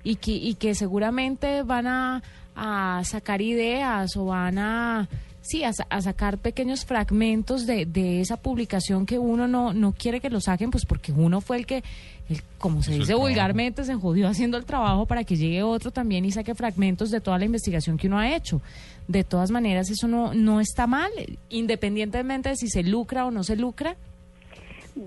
y 0.02 0.16
que, 0.16 0.32
y 0.32 0.54
que 0.54 0.74
seguramente 0.74 1.62
van 1.62 1.86
a, 1.86 2.22
a 2.54 3.02
sacar 3.04 3.42
ideas 3.42 4.16
o 4.16 4.26
van 4.26 4.58
a 4.58 5.08
sí 5.40 5.62
a, 5.64 5.70
a 5.90 6.00
sacar 6.02 6.38
pequeños 6.38 6.84
fragmentos 6.84 7.66
de, 7.66 7.86
de 7.86 8.20
esa 8.20 8.36
publicación 8.36 9.06
que 9.06 9.18
uno 9.18 9.46
no, 9.46 9.72
no 9.72 9.92
quiere 9.92 10.20
que 10.20 10.30
lo 10.30 10.40
saquen 10.40 10.70
pues 10.70 10.84
porque 10.84 11.12
uno 11.12 11.40
fue 11.40 11.58
el 11.58 11.66
que 11.66 11.84
el- 12.28 12.40
como 12.58 12.82
se 12.82 12.94
dice 12.94 13.14
vulgarmente 13.14 13.84
se 13.84 13.94
jodió 13.94 14.28
haciendo 14.28 14.56
el 14.56 14.64
trabajo 14.64 15.06
para 15.06 15.24
que 15.24 15.36
llegue 15.36 15.62
otro 15.62 15.90
también 15.90 16.24
y 16.24 16.32
saque 16.32 16.54
fragmentos 16.54 17.10
de 17.10 17.20
toda 17.20 17.38
la 17.38 17.44
investigación 17.44 17.96
que 17.96 18.08
uno 18.08 18.18
ha 18.18 18.34
hecho 18.34 18.60
de 19.08 19.22
todas 19.24 19.50
maneras 19.50 19.90
eso 19.90 20.08
no 20.08 20.34
no 20.34 20.60
está 20.60 20.86
mal 20.86 21.10
independientemente 21.50 22.48
de 22.48 22.56
si 22.56 22.68
se 22.68 22.82
lucra 22.82 23.26
o 23.26 23.30
no 23.30 23.42
se 23.44 23.56
lucra 23.56 23.96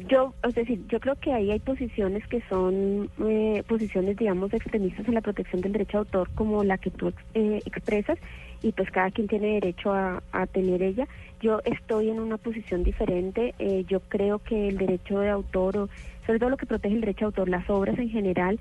Yo, 0.08 0.34
es 0.48 0.54
decir, 0.54 0.80
yo 0.88 1.00
creo 1.00 1.16
que 1.16 1.34
ahí 1.34 1.50
hay 1.52 1.60
posiciones 1.60 2.26
que 2.28 2.42
son 2.48 3.10
eh, 3.28 3.64
posiciones, 3.68 4.18
digamos, 4.18 4.54
extremistas 4.54 5.08
en 5.08 5.16
la 5.16 5.22
protección 5.22 5.62
del 5.62 5.72
derecho 5.72 5.94
de 5.98 5.98
autor, 6.00 6.30
como 6.36 6.64
la 6.64 6.78
que 6.78 6.92
tú 6.92 7.12
eh, 7.34 7.60
expresas, 7.66 8.20
y 8.62 8.72
pues 8.72 8.92
cada 8.92 9.10
quien 9.10 9.28
tiene 9.28 9.54
derecho 9.56 9.92
a, 9.92 10.22
a 10.32 10.46
tener 10.46 10.84
ella. 10.84 11.08
Yo 11.42 11.60
estoy 11.66 12.10
en 12.10 12.20
una 12.20 12.38
posición 12.38 12.84
diferente. 12.84 13.56
eh, 13.58 13.84
yo 13.88 14.00
creo 14.02 14.38
que 14.38 14.68
el 14.68 14.78
derecho 14.78 15.20
de 15.22 15.30
autor, 15.30 15.78
o 15.78 15.90
sobre 16.30 16.38
todo 16.38 16.52
lo 16.52 16.58
que 16.58 16.68
protege 16.68 16.94
el 16.94 17.02
derecho 17.02 17.22
de 17.22 17.26
autor, 17.26 17.50
las 17.50 17.68
obras 17.72 17.98
en 17.98 18.08
general, 18.08 18.60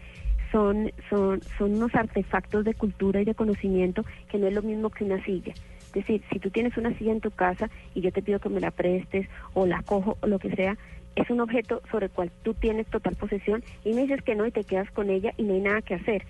son, 0.51 0.91
son, 1.11 1.43
son 1.59 1.75
unos 1.75 1.95
artefactos 1.95 2.64
de 2.64 2.73
cultura 2.73 3.21
y 3.21 3.27
de 3.27 3.35
conocimiento 3.35 4.07
que 4.31 4.39
no 4.39 4.47
es 4.47 4.55
lo 4.55 4.62
mismo 4.62 4.89
que 4.89 5.05
una 5.05 5.23
silla. 5.23 5.53
Es 5.89 5.93
decir, 5.93 6.23
si 6.33 6.39
tú 6.39 6.49
tienes 6.49 6.79
una 6.79 6.97
silla 6.97 7.12
en 7.12 7.21
tu 7.21 7.31
casa 7.31 7.69
y 7.95 8.01
yo 8.01 8.11
te 8.11 8.23
pido 8.23 8.39
que 8.39 8.49
me 8.49 8.59
la 8.59 8.71
prestes 8.71 9.29
o 9.53 9.66
la 9.66 9.83
cojo 9.83 10.16
o 10.23 10.27
lo 10.27 10.39
que 10.39 10.51
sea, 10.57 10.79
es 11.14 11.29
un 11.29 11.43
objeto 11.43 11.83
sobre 11.91 12.07
el 12.07 12.12
cual 12.12 12.31
tú 12.43 12.55
tienes 12.55 12.87
total 12.87 13.16
posesión 13.16 13.62
y 13.85 13.93
me 13.93 14.01
dices 14.01 14.23
que 14.23 14.35
no 14.35 14.47
y 14.47 14.51
te 14.51 14.64
quedas 14.64 14.91
con 14.93 15.11
ella 15.11 15.35
y 15.37 15.43
no 15.43 15.53
hay 15.53 15.61
nada 15.61 15.83
que 15.83 15.93
hacer. 15.93 16.23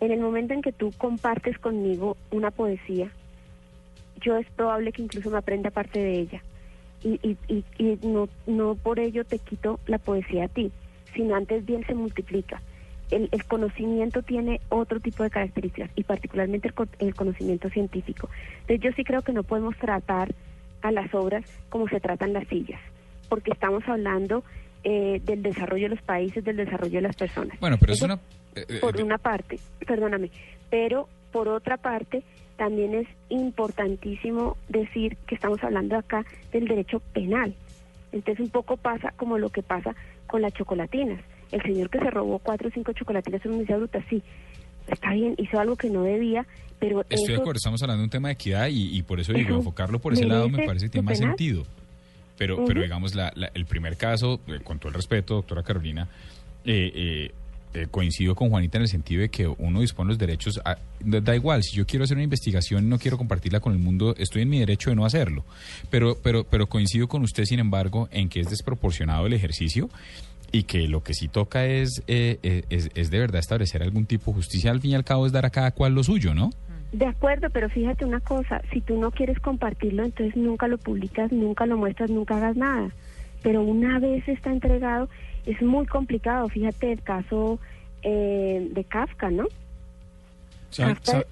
En 0.00 0.10
el 0.10 0.20
momento 0.20 0.54
en 0.54 0.62
que 0.62 0.72
tú 0.72 0.90
compartes 0.96 1.58
conmigo 1.58 2.16
una 2.30 2.50
poesía, 2.50 3.10
yo 4.22 4.38
es 4.38 4.46
probable 4.52 4.92
que 4.92 5.02
incluso 5.02 5.28
me 5.28 5.36
aprenda 5.36 5.70
parte 5.70 5.98
de 5.98 6.18
ella. 6.18 6.42
Y, 7.02 7.20
y, 7.22 7.36
y, 7.48 7.64
y 7.78 7.98
no, 8.02 8.28
no 8.46 8.74
por 8.74 8.98
ello 8.98 9.24
te 9.24 9.38
quito 9.38 9.78
la 9.86 9.98
poesía 9.98 10.46
a 10.46 10.48
ti, 10.48 10.72
sino 11.14 11.36
antes 11.36 11.64
bien 11.64 11.84
se 11.86 11.94
multiplica. 11.94 12.60
El, 13.10 13.28
el 13.32 13.44
conocimiento 13.44 14.22
tiene 14.22 14.60
otro 14.68 15.00
tipo 15.00 15.22
de 15.22 15.30
características 15.30 15.90
y 15.94 16.02
particularmente 16.02 16.68
el, 16.68 16.74
el 17.06 17.14
conocimiento 17.14 17.70
científico. 17.70 18.28
Entonces 18.60 18.80
yo 18.80 18.90
sí 18.96 19.04
creo 19.04 19.22
que 19.22 19.32
no 19.32 19.42
podemos 19.44 19.76
tratar 19.78 20.34
a 20.82 20.92
las 20.92 21.12
obras 21.14 21.44
como 21.70 21.88
se 21.88 22.00
tratan 22.00 22.32
las 22.32 22.46
sillas, 22.48 22.80
porque 23.28 23.52
estamos 23.52 23.82
hablando 23.88 24.44
eh, 24.84 25.20
del 25.24 25.42
desarrollo 25.42 25.84
de 25.84 25.94
los 25.96 26.02
países, 26.02 26.44
del 26.44 26.56
desarrollo 26.56 26.98
de 26.98 27.02
las 27.02 27.16
personas. 27.16 27.58
Bueno, 27.60 27.76
pero 27.80 27.92
es 27.92 27.98
Eso 27.98 28.06
una... 28.06 28.14
eh, 28.54 28.64
eh, 28.68 28.78
por 28.80 29.00
una 29.00 29.18
parte, 29.18 29.58
perdóname, 29.86 30.30
pero 30.68 31.08
por 31.32 31.48
otra 31.48 31.76
parte 31.76 32.22
también 32.58 32.94
es 32.94 33.06
importantísimo 33.30 34.56
decir 34.68 35.16
que 35.26 35.34
estamos 35.36 35.62
hablando 35.64 35.96
acá 35.96 36.26
del 36.52 36.66
derecho 36.68 37.00
penal. 37.14 37.54
Entonces 38.12 38.44
un 38.44 38.50
poco 38.50 38.76
pasa 38.76 39.12
como 39.16 39.38
lo 39.38 39.48
que 39.48 39.62
pasa 39.62 39.94
con 40.26 40.42
las 40.42 40.52
chocolatinas. 40.54 41.20
El 41.52 41.62
señor 41.62 41.88
que 41.88 41.98
se 41.98 42.10
robó 42.10 42.38
cuatro 42.38 42.68
o 42.68 42.70
cinco 42.70 42.92
chocolatinas 42.92 43.40
en 43.44 43.48
una 43.52 43.56
universidad 43.58 43.78
bruta, 43.78 44.04
sí, 44.10 44.22
está 44.86 45.12
bien, 45.12 45.34
hizo 45.38 45.58
algo 45.58 45.76
que 45.76 45.88
no 45.88 46.02
debía, 46.02 46.46
pero 46.78 47.00
Estoy 47.08 47.28
de 47.34 47.40
acuerdo, 47.40 47.56
estamos 47.56 47.82
hablando 47.82 48.02
de 48.02 48.04
un 48.04 48.10
tema 48.10 48.28
de 48.28 48.34
equidad 48.34 48.68
y, 48.68 48.96
y 48.96 49.02
por 49.02 49.18
eso 49.20 49.32
digo, 49.32 49.48
Eso 49.50 49.58
enfocarlo 49.58 49.98
por 49.98 50.12
ese 50.12 50.26
lado 50.26 50.48
me 50.48 50.64
parece 50.66 50.86
que 50.86 50.90
tiene 50.92 51.04
más 51.06 51.18
penal. 51.18 51.30
sentido. 51.36 51.64
Pero, 52.36 52.64
pero 52.66 52.82
digamos, 52.82 53.14
la- 53.14 53.32
la- 53.34 53.50
el 53.54 53.66
primer 53.66 53.96
caso, 53.96 54.40
eh, 54.46 54.60
con 54.62 54.78
todo 54.78 54.88
el 54.88 54.94
respeto, 54.94 55.34
doctora 55.34 55.62
Carolina, 55.62 56.06
eh, 56.64 56.92
eh, 56.94 57.30
eh, 57.74 57.86
coincido 57.90 58.34
con 58.34 58.50
Juanita 58.50 58.78
en 58.78 58.82
el 58.82 58.88
sentido 58.88 59.20
de 59.22 59.28
que 59.28 59.46
uno 59.46 59.80
dispone 59.80 60.08
los 60.08 60.18
derechos, 60.18 60.60
a- 60.64 60.78
da 61.00 61.34
igual, 61.36 61.62
si 61.62 61.76
yo 61.76 61.86
quiero 61.86 62.04
hacer 62.04 62.16
una 62.16 62.24
investigación 62.24 62.84
y 62.84 62.88
no 62.88 62.98
quiero 62.98 63.18
compartirla 63.18 63.60
con 63.60 63.72
el 63.72 63.78
mundo, 63.78 64.14
estoy 64.18 64.42
en 64.42 64.48
mi 64.50 64.58
derecho 64.58 64.90
de 64.90 64.96
no 64.96 65.04
hacerlo. 65.04 65.44
Pero, 65.90 66.16
pero, 66.22 66.44
pero 66.44 66.66
coincido 66.68 67.08
con 67.08 67.22
usted, 67.22 67.44
sin 67.44 67.58
embargo, 67.60 68.08
en 68.10 68.28
que 68.28 68.40
es 68.40 68.50
desproporcionado 68.50 69.26
el 69.26 69.32
ejercicio 69.32 69.88
y 70.50 70.62
que 70.62 70.88
lo 70.88 71.02
que 71.02 71.12
sí 71.14 71.28
toca 71.28 71.66
es, 71.66 72.02
eh, 72.06 72.38
eh, 72.42 72.62
es, 72.70 72.90
es 72.94 73.10
de 73.10 73.18
verdad 73.18 73.38
establecer 73.40 73.82
algún 73.82 74.06
tipo 74.06 74.30
de 74.30 74.36
justicia. 74.36 74.70
Al 74.70 74.80
fin 74.80 74.92
y 74.92 74.94
al 74.94 75.04
cabo 75.04 75.26
es 75.26 75.32
dar 75.32 75.44
a 75.44 75.50
cada 75.50 75.70
cual 75.72 75.94
lo 75.94 76.02
suyo, 76.02 76.34
¿no? 76.34 76.50
De 76.90 77.04
acuerdo, 77.04 77.50
pero 77.50 77.68
fíjate 77.68 78.06
una 78.06 78.20
cosa, 78.20 78.62
si 78.72 78.80
tú 78.80 78.98
no 78.98 79.10
quieres 79.10 79.38
compartirlo, 79.40 80.04
entonces 80.06 80.34
nunca 80.36 80.68
lo 80.68 80.78
publicas, 80.78 81.30
nunca 81.32 81.66
lo 81.66 81.76
muestras, 81.76 82.08
nunca 82.10 82.38
hagas 82.38 82.56
nada. 82.56 82.88
Pero 83.42 83.60
una 83.62 83.98
vez 83.98 84.26
está 84.26 84.50
entregado, 84.50 85.10
es 85.50 85.60
muy 85.62 85.86
complicado. 85.86 86.48
Fíjate 86.48 86.92
el 86.92 87.02
caso 87.02 87.58
eh, 88.02 88.68
de 88.72 88.84
Kafka, 88.84 89.30
¿no? 89.30 89.44
Sa- 90.70 90.88
Kafka- 90.94 91.04
sa- 91.12 91.24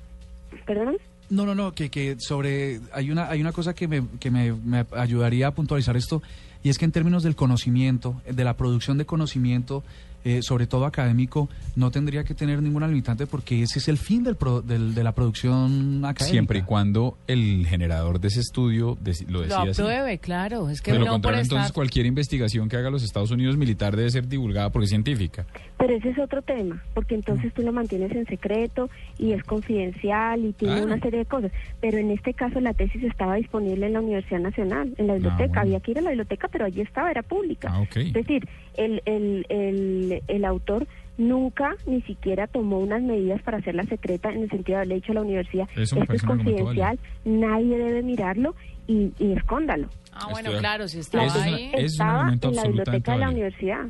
¿Perdón? 0.66 0.96
No, 1.28 1.44
no, 1.44 1.54
no, 1.54 1.72
que, 1.72 1.90
que 1.90 2.16
sobre, 2.20 2.80
hay 2.92 3.10
una, 3.10 3.28
hay 3.28 3.40
una 3.40 3.52
cosa 3.52 3.74
que, 3.74 3.88
me, 3.88 4.02
que 4.20 4.30
me, 4.30 4.52
me 4.52 4.86
ayudaría 4.92 5.48
a 5.48 5.50
puntualizar 5.50 5.96
esto, 5.96 6.22
y 6.62 6.68
es 6.70 6.78
que 6.78 6.84
en 6.84 6.92
términos 6.92 7.22
del 7.24 7.34
conocimiento, 7.34 8.20
de 8.30 8.44
la 8.44 8.54
producción 8.54 8.96
de 8.96 9.06
conocimiento, 9.06 9.82
eh, 10.28 10.42
sobre 10.42 10.66
todo 10.66 10.86
académico, 10.86 11.48
no 11.76 11.92
tendría 11.92 12.24
que 12.24 12.34
tener 12.34 12.60
ninguna 12.60 12.88
limitante 12.88 13.28
porque 13.28 13.62
ese 13.62 13.78
es 13.78 13.86
el 13.86 13.96
fin 13.96 14.24
del 14.24 14.34
pro- 14.34 14.60
del- 14.60 14.92
de 14.92 15.04
la 15.04 15.12
producción 15.12 16.04
académica. 16.04 16.24
Siempre 16.24 16.58
y 16.58 16.62
cuando 16.62 17.16
el 17.28 17.64
generador 17.68 18.18
de 18.20 18.26
ese 18.28 18.40
estudio 18.40 18.98
lo 19.28 19.32
Lo 19.32 19.40
decida 19.42 19.62
así. 19.62 19.80
apruebe, 19.82 20.18
claro. 20.18 20.68
Es 20.68 20.80
que 20.82 20.90
De 20.92 20.98
lo 20.98 21.04
por 21.04 21.12
contrario, 21.12 21.42
estar... 21.42 21.56
entonces 21.58 21.72
cualquier 21.72 22.06
investigación 22.06 22.68
que 22.68 22.76
haga 22.76 22.90
los 22.90 23.04
Estados 23.04 23.30
Unidos 23.30 23.56
militar 23.56 23.94
debe 23.94 24.10
ser 24.10 24.26
divulgada 24.26 24.70
porque 24.70 24.84
es 24.84 24.90
científica. 24.90 25.46
Pero 25.78 25.94
ese 25.94 26.08
es 26.08 26.18
otro 26.18 26.40
tema, 26.40 26.82
porque 26.94 27.14
entonces 27.14 27.52
tú 27.52 27.60
lo 27.62 27.70
mantienes 27.70 28.10
en 28.12 28.24
secreto 28.26 28.88
y 29.18 29.32
es 29.32 29.42
confidencial 29.44 30.42
y 30.44 30.52
tiene 30.54 30.74
Claro. 30.76 30.86
una 30.86 31.00
serie 31.00 31.18
de 31.20 31.24
cosas. 31.26 31.52
Pero 31.82 31.98
en 31.98 32.10
este 32.12 32.32
caso 32.32 32.60
la 32.60 32.72
tesis 32.72 33.02
estaba 33.04 33.34
disponible 33.34 33.86
en 33.86 33.92
la 33.92 34.00
Universidad 34.00 34.40
Nacional, 34.40 34.94
en 34.96 35.06
la 35.06 35.14
biblioteca. 35.14 35.46
bueno. 35.46 35.60
Había 35.60 35.80
que 35.80 35.90
ir 35.90 35.98
a 35.98 36.00
la 36.02 36.10
biblioteca, 36.10 36.48
pero 36.48 36.64
allí 36.64 36.80
estaba, 36.80 37.10
era 37.10 37.22
pública. 37.22 37.68
Ah, 37.70 37.80
ok. 37.82 37.96
Es 37.96 38.12
decir, 38.14 38.48
el, 38.78 39.02
el, 39.04 39.44
el, 39.50 40.22
el 40.26 40.44
autor 40.46 40.86
nunca 41.18 41.74
ni 41.86 42.00
siquiera 42.02 42.46
tomó 42.46 42.78
unas 42.78 43.02
medidas 43.02 43.42
para 43.42 43.58
hacerla 43.58 43.82
secreta 43.84 44.30
en 44.32 44.42
el 44.44 44.50
sentido 44.50 44.76
de 44.76 44.82
haberle 44.82 44.94
dicho 44.96 45.12
a 45.12 45.14
la 45.16 45.22
universidad, 45.22 45.66
esto 45.74 46.02
es 46.12 46.22
confidencial, 46.22 46.98
nadie 47.24 47.78
debe 47.78 48.02
mirarlo 48.02 48.54
y, 48.86 49.12
y 49.18 49.32
escóndalo. 49.32 49.88
Ah, 50.12 50.28
bueno, 50.30 50.48
Estoy- 50.50 50.60
claro, 50.60 50.88
si 50.88 50.98
estaba 51.00 51.24
Eso 51.26 51.40
ahí... 51.40 51.70
es 51.74 51.74
un 51.74 51.84
estaba 51.84 52.32
en 52.32 52.54
la 52.54 52.62
biblioteca 52.64 53.12
de 53.12 53.18
la 53.18 53.26
válido. 53.26 53.30
universidad. 53.30 53.80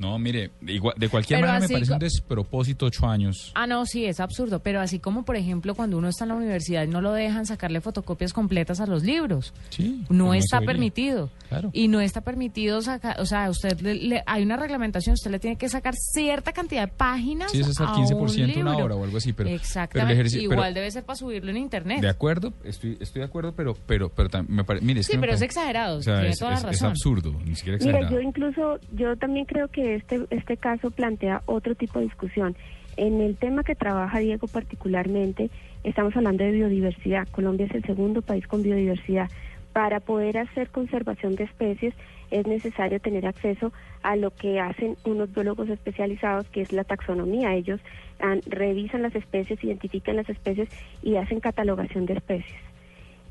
No, 0.00 0.18
mire, 0.18 0.50
de, 0.62 0.72
igual- 0.72 0.94
de 0.96 1.08
cualquier 1.10 1.38
Pero 1.40 1.52
manera 1.52 1.68
me 1.68 1.72
parece 1.74 1.92
un 1.92 1.98
despropósito 1.98 2.86
ocho 2.86 3.06
años. 3.06 3.52
Ah, 3.54 3.66
no, 3.66 3.84
sí, 3.84 4.06
es 4.06 4.18
absurdo, 4.18 4.60
pero 4.60 4.80
así 4.80 4.98
como, 4.98 5.24
por 5.26 5.36
ejemplo, 5.36 5.74
cuando 5.74 5.98
uno 5.98 6.08
está 6.08 6.24
en 6.24 6.30
la 6.30 6.34
universidad 6.36 6.86
no 6.86 7.00
lo 7.02 7.12
dejan 7.12 7.44
sacarle 7.44 7.80
fotocopias 7.82 8.32
completas 8.32 8.80
a 8.80 8.86
los 8.86 9.02
libros. 9.04 9.52
Sí, 9.68 10.02
No 10.08 10.32
está 10.34 10.60
permitido. 10.62 11.30
Claro. 11.50 11.70
Y 11.72 11.88
no 11.88 12.00
está 12.00 12.20
permitido 12.22 12.80
sacar, 12.80 13.20
o 13.20 13.26
sea, 13.26 13.50
usted 13.50 13.78
le, 13.80 13.94
le- 13.94 14.22
hay 14.26 14.42
una 14.42 14.56
reglamentación, 14.56 15.14
usted 15.14 15.30
le 15.30 15.38
tiene 15.38 15.56
que 15.58 15.68
sacar 15.68 15.94
cierta 15.96 16.52
cantidad 16.52 16.82
de 16.88 16.92
páginas. 16.94 17.50
Sí, 17.52 17.60
eso 17.60 17.70
es 17.70 17.80
al 17.80 17.88
a 17.88 17.94
15% 17.94 18.56
un 18.56 18.60
una 18.62 18.76
hora 18.76 18.94
o 18.94 19.04
algo 19.04 19.16
así, 19.18 19.32
pero- 19.32 19.48
pero 19.48 19.50
el 19.56 19.60
Exactamente. 19.60 20.30
pero- 20.30 20.42
Igual 20.42 20.74
debe 20.74 20.90
ser 20.90 21.04
para 21.04 21.16
subirlo 21.16 21.50
en 21.50 21.56
internet. 21.58 22.00
De 22.00 22.08
acuerdo, 22.08 22.52
estoy, 22.64 22.96
estoy 23.00 23.20
de 23.20 23.26
acuerdo, 23.26 23.52
pero 23.54 23.74
pero 23.86 24.08
pero 24.08 24.28
me 24.48 24.64
parece, 24.64 24.86
mire, 24.86 25.00
es 25.00 25.06
Sí, 25.06 25.12
que 25.12 25.18
me 25.18 25.22
pero 25.22 25.34
es 25.34 25.42
exagerado, 25.42 25.98
o 25.98 26.02
sea, 26.02 26.14
tiene 26.14 26.30
es, 26.30 26.38
toda 26.38 26.52
la 26.52 26.56
es- 26.56 26.62
es 26.64 26.70
razón. 26.70 26.90
absurdo, 26.90 27.32
ni 27.44 27.54
siquiera 27.54 27.78
Mira, 27.78 27.98
exagerado. 27.98 28.14
yo 28.14 28.20
incluso, 28.20 28.78
yo 28.92 29.16
también 29.16 29.44
creo 29.46 29.68
que 29.68 29.89
este, 29.94 30.26
este 30.30 30.56
caso 30.56 30.90
plantea 30.90 31.42
otro 31.46 31.74
tipo 31.74 31.98
de 31.98 32.06
discusión. 32.06 32.56
En 32.96 33.20
el 33.20 33.36
tema 33.36 33.64
que 33.64 33.74
trabaja 33.74 34.18
Diego 34.18 34.46
particularmente, 34.46 35.50
estamos 35.84 36.16
hablando 36.16 36.44
de 36.44 36.52
biodiversidad. 36.52 37.28
Colombia 37.28 37.66
es 37.66 37.74
el 37.74 37.84
segundo 37.84 38.22
país 38.22 38.46
con 38.46 38.62
biodiversidad. 38.62 39.30
Para 39.72 40.00
poder 40.00 40.38
hacer 40.38 40.68
conservación 40.70 41.36
de 41.36 41.44
especies 41.44 41.94
es 42.30 42.46
necesario 42.46 43.00
tener 43.00 43.26
acceso 43.26 43.72
a 44.02 44.16
lo 44.16 44.30
que 44.30 44.60
hacen 44.60 44.96
unos 45.04 45.32
biólogos 45.32 45.68
especializados, 45.68 46.48
que 46.48 46.62
es 46.62 46.72
la 46.72 46.84
taxonomía. 46.84 47.54
Ellos 47.54 47.80
ah, 48.20 48.36
revisan 48.46 49.02
las 49.02 49.14
especies, 49.14 49.62
identifican 49.62 50.16
las 50.16 50.28
especies 50.28 50.68
y 51.02 51.16
hacen 51.16 51.40
catalogación 51.40 52.06
de 52.06 52.14
especies. 52.14 52.69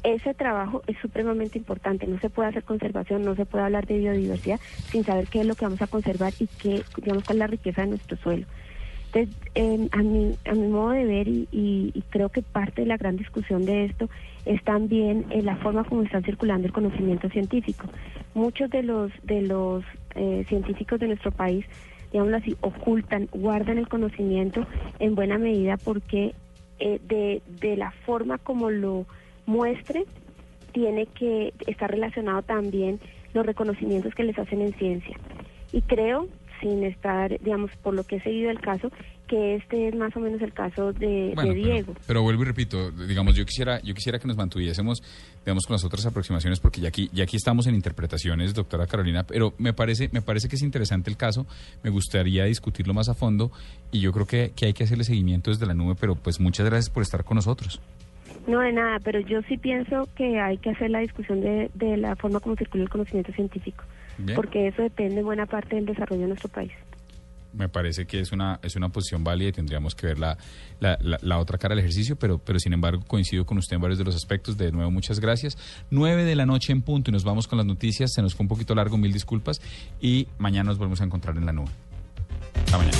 Ese 0.03 0.33
trabajo 0.33 0.81
es 0.87 0.97
supremamente 0.99 1.57
importante. 1.57 2.07
No 2.07 2.19
se 2.19 2.29
puede 2.29 2.49
hacer 2.49 2.63
conservación, 2.63 3.25
no 3.25 3.35
se 3.35 3.45
puede 3.45 3.65
hablar 3.65 3.85
de 3.85 3.97
biodiversidad 3.97 4.59
sin 4.91 5.03
saber 5.03 5.27
qué 5.27 5.41
es 5.41 5.45
lo 5.45 5.55
que 5.55 5.65
vamos 5.65 5.81
a 5.81 5.87
conservar 5.87 6.33
y 6.39 6.47
qué, 6.47 6.83
digamos, 7.01 7.25
cuál 7.25 7.37
es 7.37 7.39
la 7.39 7.47
riqueza 7.47 7.81
de 7.81 7.87
nuestro 7.89 8.15
suelo. 8.17 8.45
Entonces, 9.11 9.35
eh, 9.55 9.87
a, 9.91 9.97
mi, 9.97 10.35
a 10.45 10.53
mi 10.53 10.67
modo 10.67 10.91
de 10.91 11.03
ver, 11.03 11.27
y, 11.27 11.47
y- 11.51 11.91
y 11.93 12.01
creo 12.11 12.29
que 12.29 12.41
parte 12.43 12.81
de 12.83 12.87
la 12.87 12.95
gran 12.97 13.17
discusión 13.17 13.65
de 13.65 13.85
esto 13.85 14.09
es 14.45 14.63
también 14.63 15.25
eh, 15.31 15.41
la 15.41 15.57
forma 15.57 15.83
como 15.83 16.03
está 16.03 16.21
circulando 16.21 16.67
el 16.67 16.73
conocimiento 16.73 17.27
científico. 17.29 17.87
Muchos 18.35 18.69
de 18.69 18.83
los, 18.83 19.11
de 19.23 19.41
los 19.41 19.83
eh, 20.15 20.45
científicos 20.47 20.99
de 20.99 21.07
nuestro 21.07 21.31
país, 21.31 21.65
digámoslo 22.11 22.37
así, 22.37 22.55
ocultan, 22.61 23.27
guardan 23.33 23.79
el 23.79 23.89
conocimiento 23.89 24.65
en 24.99 25.15
buena 25.15 25.37
medida 25.39 25.75
porque 25.77 26.35
eh, 26.79 27.01
de, 27.07 27.41
de 27.59 27.75
la 27.77 27.91
forma 28.05 28.37
como 28.37 28.69
lo 28.69 29.05
muestre, 29.49 30.05
tiene 30.73 31.07
que 31.07 31.53
estar 31.67 31.89
relacionado 31.89 32.41
también 32.43 32.99
los 33.33 33.45
reconocimientos 33.45 34.13
que 34.15 34.23
les 34.23 34.37
hacen 34.37 34.61
en 34.61 34.73
ciencia. 34.75 35.17
Y 35.73 35.81
creo, 35.81 36.27
sin 36.61 36.83
estar, 36.83 37.39
digamos, 37.41 37.71
por 37.83 37.93
lo 37.93 38.03
que 38.03 38.17
he 38.17 38.21
seguido 38.21 38.49
el 38.51 38.59
caso, 38.59 38.91
que 39.27 39.55
este 39.55 39.87
es 39.87 39.95
más 39.95 40.15
o 40.15 40.19
menos 40.19 40.41
el 40.41 40.53
caso 40.53 40.91
de, 40.93 41.31
Bueno, 41.35 41.53
de 41.53 41.55
pero- 41.59 41.73
Diego. 41.73 41.93
Pero, 42.07 42.21
vuelvo 42.23 42.41
y 42.41 42.45
repito, 42.45 42.89
digamos, 42.91 43.35
yo 43.35 43.45
quisiera, 43.45 43.79
yo 43.81 43.93
quisiera 43.93 44.17
que 44.19 44.27
nos 44.27 44.35
mantuviésemos, 44.37 45.01
digamos, 45.45 45.65
con 45.67 45.75
las 45.75 45.83
otras 45.85 46.05
aproximaciones, 46.07 46.59
porque 46.59 46.81
ya 46.81 46.87
aquí, 46.89 47.09
ya 47.13 47.23
aquí 47.25 47.37
estamos 47.37 47.67
en 47.67 47.75
interpretaciones, 47.75 48.53
doctora 48.55 48.87
Carolina, 48.87 49.23
pero 49.23 49.53
me 49.59 49.73
parece, 49.73 50.09
me 50.11 50.21
parece 50.23 50.47
que 50.49 50.55
es 50.55 50.63
interesante 50.63 51.09
el 51.11 51.17
caso, 51.17 51.45
me 51.83 51.91
gustaría 51.91 52.45
discutirlo 52.45 52.93
más 52.95 53.07
a 53.09 53.13
fondo, 53.13 53.51
y 53.91 53.99
yo 53.99 54.11
creo 54.11 54.25
que, 54.25 54.51
que 54.55 54.65
hay 54.65 54.73
que 54.73 54.83
hacerle 54.83 55.03
seguimiento 55.03 55.51
desde 55.51 55.65
la 55.67 55.75
nube, 55.75 55.95
pero 55.99 56.15
pues 56.15 56.39
muchas 56.39 56.65
gracias 56.67 56.89
por 56.89 57.03
estar 57.03 57.23
con 57.23 57.35
nosotros. 57.35 57.79
No 58.47 58.59
de 58.59 58.71
nada, 58.73 58.99
pero 59.03 59.19
yo 59.19 59.41
sí 59.47 59.57
pienso 59.57 60.07
que 60.15 60.39
hay 60.39 60.57
que 60.57 60.71
hacer 60.71 60.89
la 60.89 60.99
discusión 60.99 61.41
de, 61.41 61.69
de 61.75 61.97
la 61.97 62.15
forma 62.15 62.39
como 62.39 62.55
circula 62.55 62.83
el 62.83 62.89
conocimiento 62.89 63.31
científico, 63.33 63.83
Bien. 64.17 64.35
porque 64.35 64.67
eso 64.67 64.81
depende 64.81 65.19
en 65.19 65.25
buena 65.25 65.45
parte 65.45 65.75
del 65.75 65.85
desarrollo 65.85 66.21
de 66.23 66.27
nuestro 66.29 66.49
país. 66.49 66.71
Me 67.51 67.67
parece 67.67 68.05
que 68.05 68.19
es 68.19 68.31
una, 68.31 68.59
es 68.61 68.75
una 68.75 68.89
posición 68.89 69.23
válida 69.23 69.49
y 69.49 69.51
tendríamos 69.51 69.95
que 69.95 70.05
ver 70.05 70.19
la, 70.19 70.37
la, 70.79 70.99
la- 71.01 71.17
la 71.21 71.39
otra 71.39 71.57
cara 71.57 71.73
del 71.73 71.79
ejercicio, 71.83 72.15
pero, 72.15 72.37
pero 72.37 72.59
sin 72.59 72.73
embargo 72.73 73.01
coincido 73.07 73.43
con 73.45 73.57
usted 73.57 73.75
en 73.75 73.81
varios 73.81 73.97
de 73.97 74.03
los 74.05 74.15
aspectos. 74.15 74.55
De 74.55 74.71
nuevo, 74.71 74.91
muchas 74.91 75.19
gracias. 75.19 75.57
9 75.89 76.25
de 76.25 76.35
la 76.35 76.45
noche 76.45 76.71
en 76.73 76.83
punto 76.83 77.09
y 77.09 77.13
nos 77.13 77.23
vamos 77.23 77.47
con 77.47 77.57
las 77.57 77.65
noticias. 77.65 78.11
Se 78.13 78.21
nos 78.21 78.35
fue 78.35 78.43
un 78.43 78.49
poquito 78.49 78.75
largo, 78.75 78.97
mil 78.97 79.11
disculpas. 79.11 79.61
Y 79.99 80.27
mañana 80.37 80.65
nos 80.69 80.77
volvemos 80.77 81.01
a 81.01 81.05
encontrar 81.05 81.37
en 81.37 81.47
la 81.47 81.51
nube. 81.51 81.71
Hasta 82.65 82.77
mañana. 82.77 82.97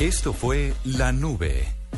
Esto 0.00 0.32
fue 0.32 0.72
La 0.84 1.12
Nube. 1.12 1.64